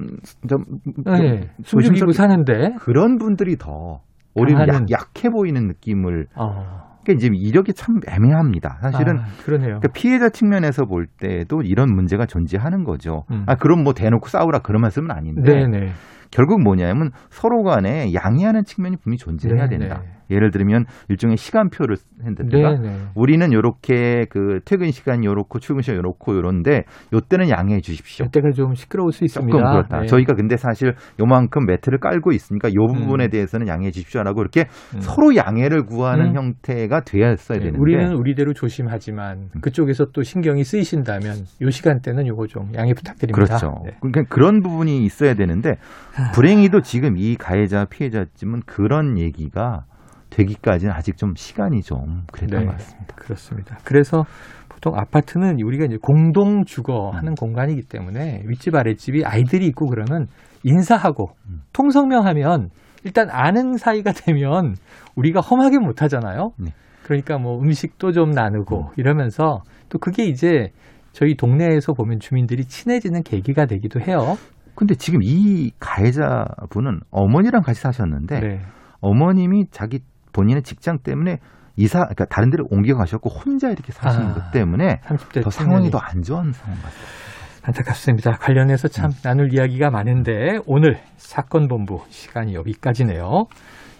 좀, 0.48 0.64
네. 1.04 1.42
좀 1.42 1.64
숨죽이고 1.64 1.66
조심스럽게 1.66 2.14
사는데. 2.14 2.76
그런 2.80 3.18
분들이 3.18 3.58
더 3.58 4.02
오히려 4.36 4.68
약, 4.68 4.90
약해 4.90 5.30
보이는 5.30 5.68
느낌을 5.68 6.28
어. 6.36 6.93
그러니까 7.04 7.14
이제 7.14 7.30
이력이 7.34 7.74
참 7.74 8.00
애매합니다. 8.08 8.78
사실은 8.82 9.20
아, 9.20 9.26
그러네요. 9.44 9.80
그러니까 9.80 9.90
피해자 9.94 10.30
측면에서 10.30 10.86
볼 10.86 11.06
때도 11.06 11.62
이런 11.62 11.94
문제가 11.94 12.26
존재하는 12.26 12.84
거죠. 12.84 13.26
음. 13.32 13.44
아 13.46 13.56
그럼 13.56 13.84
뭐 13.84 13.94
대놓고 13.94 14.28
싸우라 14.28 14.60
그런 14.60 14.82
말씀은 14.82 15.12
아닌데 15.12 15.54
네네. 15.54 15.92
결국 16.32 16.64
뭐냐면 16.64 17.12
서로 17.30 17.64
간에 17.64 18.12
양해하는 18.14 18.64
측면이 18.64 18.98
분명히 18.98 19.18
존재해야 19.18 19.68
네네. 19.68 19.90
예를 20.30 20.52
들면 20.52 20.86
일종의 21.10 21.38
시간표를 21.38 21.98
한다든가 22.24 22.80
네네. 22.80 22.98
우리는 23.16 23.52
요렇게 23.54 24.26
그 24.30 24.60
퇴근 24.66 24.92
시간이 24.92 25.26
요렇고 25.26 25.60
출근 25.60 25.82
시간이 25.82 25.98
요렇고 25.98 26.36
요런데 26.36 26.84
요때는 27.14 27.50
양해해 27.50 27.82
주십시오. 27.82 28.26
이때가 28.26 28.52
좀 28.52 28.74
시끄러울 28.74 29.12
수 29.12 29.24
있습니다. 29.24 29.52
조금 29.52 29.72
그렇다. 29.72 30.02
네. 30.02 30.06
저희가 30.08 30.34
근데 30.36 30.58
사실 30.58 30.96
요만큼 31.20 31.66
매트를 31.66 32.00
깔고 32.00 32.32
있으니까 32.32 32.70
요 32.74 32.88
부분에 32.88 33.26
음. 33.26 33.30
대해서는 33.30 33.68
양해해 33.68 33.92
주십시오라고 33.92 34.42
이렇게 34.42 34.66
음. 34.96 35.02
서로 35.02 35.36
양해를 35.36 35.86
구하는 35.86 36.32
음. 36.32 36.36
형태가 36.36 37.02
되었어야 37.02 37.58
네, 37.58 37.66
되는데 37.66 37.80
우리는 37.80 38.14
우리대로 38.14 38.54
조심하지만 38.54 39.50
그쪽에서 39.62 40.06
또 40.14 40.24
신경이 40.24 40.64
쓰이신다면 40.64 41.36
요 41.62 41.70
시간대는 41.70 42.28
요거 42.28 42.48
좀 42.48 42.72
양해 42.76 42.94
부탁드립니다. 42.94 43.34
그렇죠. 43.34 43.84
네. 43.86 43.92
그러니까 44.00 44.24
그런 44.30 44.62
부분이 44.62 45.04
있어야 45.06 45.34
되는데 45.34 45.76
불행히도 46.34 46.82
지금 46.82 47.18
이 47.18 47.36
가해자 47.36 47.86
피해자쯤은 47.86 48.62
그런 48.66 49.18
얘기가 49.18 49.86
되기까지는 50.34 50.94
아직 50.94 51.18
좀 51.18 51.34
시간이 51.36 51.82
좀 51.82 52.24
그랬던 52.32 52.60
네, 52.60 52.66
것 52.66 52.72
같습니다. 52.74 53.16
그렇습니다. 53.16 53.78
그래서 53.84 54.26
보통 54.70 54.94
아파트는 54.96 55.62
우리가 55.64 55.86
이제 55.86 55.98
공동 56.02 56.66
주거하는 56.66 57.36
공간이기 57.36 57.84
때문에 57.84 58.44
윗집 58.46 58.76
아랫집이 58.76 59.24
아이들이 59.26 59.68
있고 59.68 59.88
그러면 59.88 60.28
인사하고 60.64 61.30
음. 61.48 61.62
통성명하면 61.74 62.70
일단 63.06 63.30
아는 63.30 63.78
사이가 63.78 64.12
되면 64.12 64.76
우리가 65.16 65.40
험하게 65.40 65.80
못 65.80 66.02
하잖아요. 66.02 66.52
네. 66.58 66.72
그러니까 67.04 67.38
뭐 67.38 67.60
음식도 67.60 68.12
좀 68.14 68.32
나누고 68.32 68.92
이러면서 68.98 69.60
또 69.90 70.00
그게 70.00 70.26
이제 70.26 70.70
저희 71.12 71.36
동네에서 71.36 71.94
보면 71.94 72.20
주민들이 72.20 72.64
친해지는 72.66 73.24
계기가 73.24 73.66
되기도 73.66 74.00
해요. 74.00 74.38
근데 74.76 74.96
지금 74.96 75.20
이 75.22 75.72
가해자분은 75.80 77.02
어머니랑 77.12 77.62
같이 77.62 77.82
사셨는데 77.82 78.40
네. 78.40 78.60
어머님이 79.02 79.66
자기 79.70 80.00
본인의 80.34 80.64
직장 80.64 81.00
때문에 81.04 81.38
이사 81.76 82.00
그러니까 82.00 82.26
다른 82.26 82.50
데를 82.50 82.66
옮겨 82.70 82.96
가셨고 82.96 83.30
혼자 83.30 83.70
이렇게 83.70 83.92
사시는 83.92 84.28
아, 84.28 84.34
것 84.34 84.52
때문에 84.52 85.00
30대 85.06 85.44
더 85.44 85.50
상황이. 85.50 85.90
더 85.90 86.00
안 86.00 86.22
좋은 86.22 86.52
상황 86.52 86.78
같아요. 86.78 87.24
안타깝습니다. 87.64 88.32
관련해서 88.34 88.90
참 88.90 89.06
음. 89.06 89.12
나눌 89.24 89.54
이야기가 89.54 89.90
많은데 89.90 90.60
오늘 90.66 91.00
사건 91.16 91.68
본부 91.68 92.02
시간이 92.10 92.54
여기까지네요. 92.56 93.46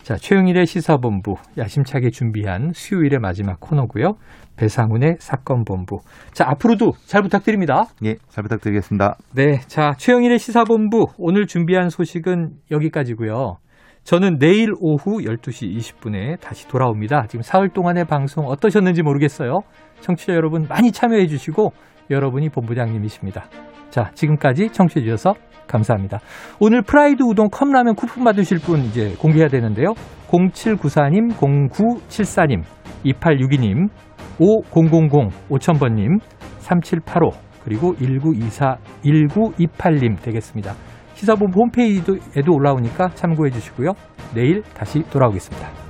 자, 0.04 0.18
최영일의 0.18 0.66
시사본부 0.66 1.36
야심차게 1.58 2.10
준비한 2.10 2.72
수요일의 2.74 3.20
마지막 3.20 3.62
코너고요. 3.62 4.16
배상훈의 4.58 5.16
사건 5.20 5.64
본부. 5.64 6.00
자, 6.34 6.44
앞으로도 6.50 6.92
잘 7.06 7.22
부탁드립니다. 7.22 7.86
예, 8.04 8.16
잘 8.28 8.44
부탁드리겠습니다. 8.44 9.16
네, 9.34 9.62
자, 9.68 9.94
최영일의 9.98 10.40
시사본부 10.40 11.06
오늘 11.18 11.48
준비한 11.48 11.88
소식은 11.90 12.50
여기까지고요. 12.70 13.56
저는 14.04 14.38
내일 14.38 14.74
오후 14.82 15.22
12시 15.22 15.78
20분에 15.78 16.40
다시 16.42 16.68
돌아옵니다. 16.68 17.28
지금 17.28 17.42
사흘 17.42 17.70
동안의 17.70 18.06
방송 18.06 18.46
어떠셨는지 18.46 19.02
모르겠어요. 19.02 19.62
청취자 20.02 20.34
여러분 20.34 20.66
많이 20.68 20.92
참여해 20.92 21.28
주시고 21.28 21.72
여러분이 22.10 22.50
본부장님이십니다. 22.50 23.46
자, 23.90 24.12
지금까지 24.14 24.70
청취해 24.70 25.06
주셔서 25.06 25.36
감사합니다. 25.68 26.20
오늘 26.60 26.82
프라이드 26.82 27.24
우동 27.24 27.48
컵라면 27.50 27.96
쿠폰 27.96 28.26
받으실 28.26 28.60
분 28.60 28.82
이제 28.82 29.16
공개해야 29.20 29.48
되는데요. 29.48 29.94
0794님, 30.28 31.34
0974님, 31.38 32.64
2862님, 33.06 33.88
5000 34.40 35.30
5000번님, 35.50 36.20
3785 36.58 37.32
그리고 37.64 37.96
1924 37.96 38.78
1928님 39.06 40.22
되겠습니다. 40.22 40.74
시사본부 41.24 41.62
홈페이지에도 41.62 42.54
올라오니까 42.54 43.12
참고해 43.16 43.50
주시고요. 43.52 43.94
내일 44.36 44.62
다시 44.74 45.04
돌아오겠습니다. 45.10 45.83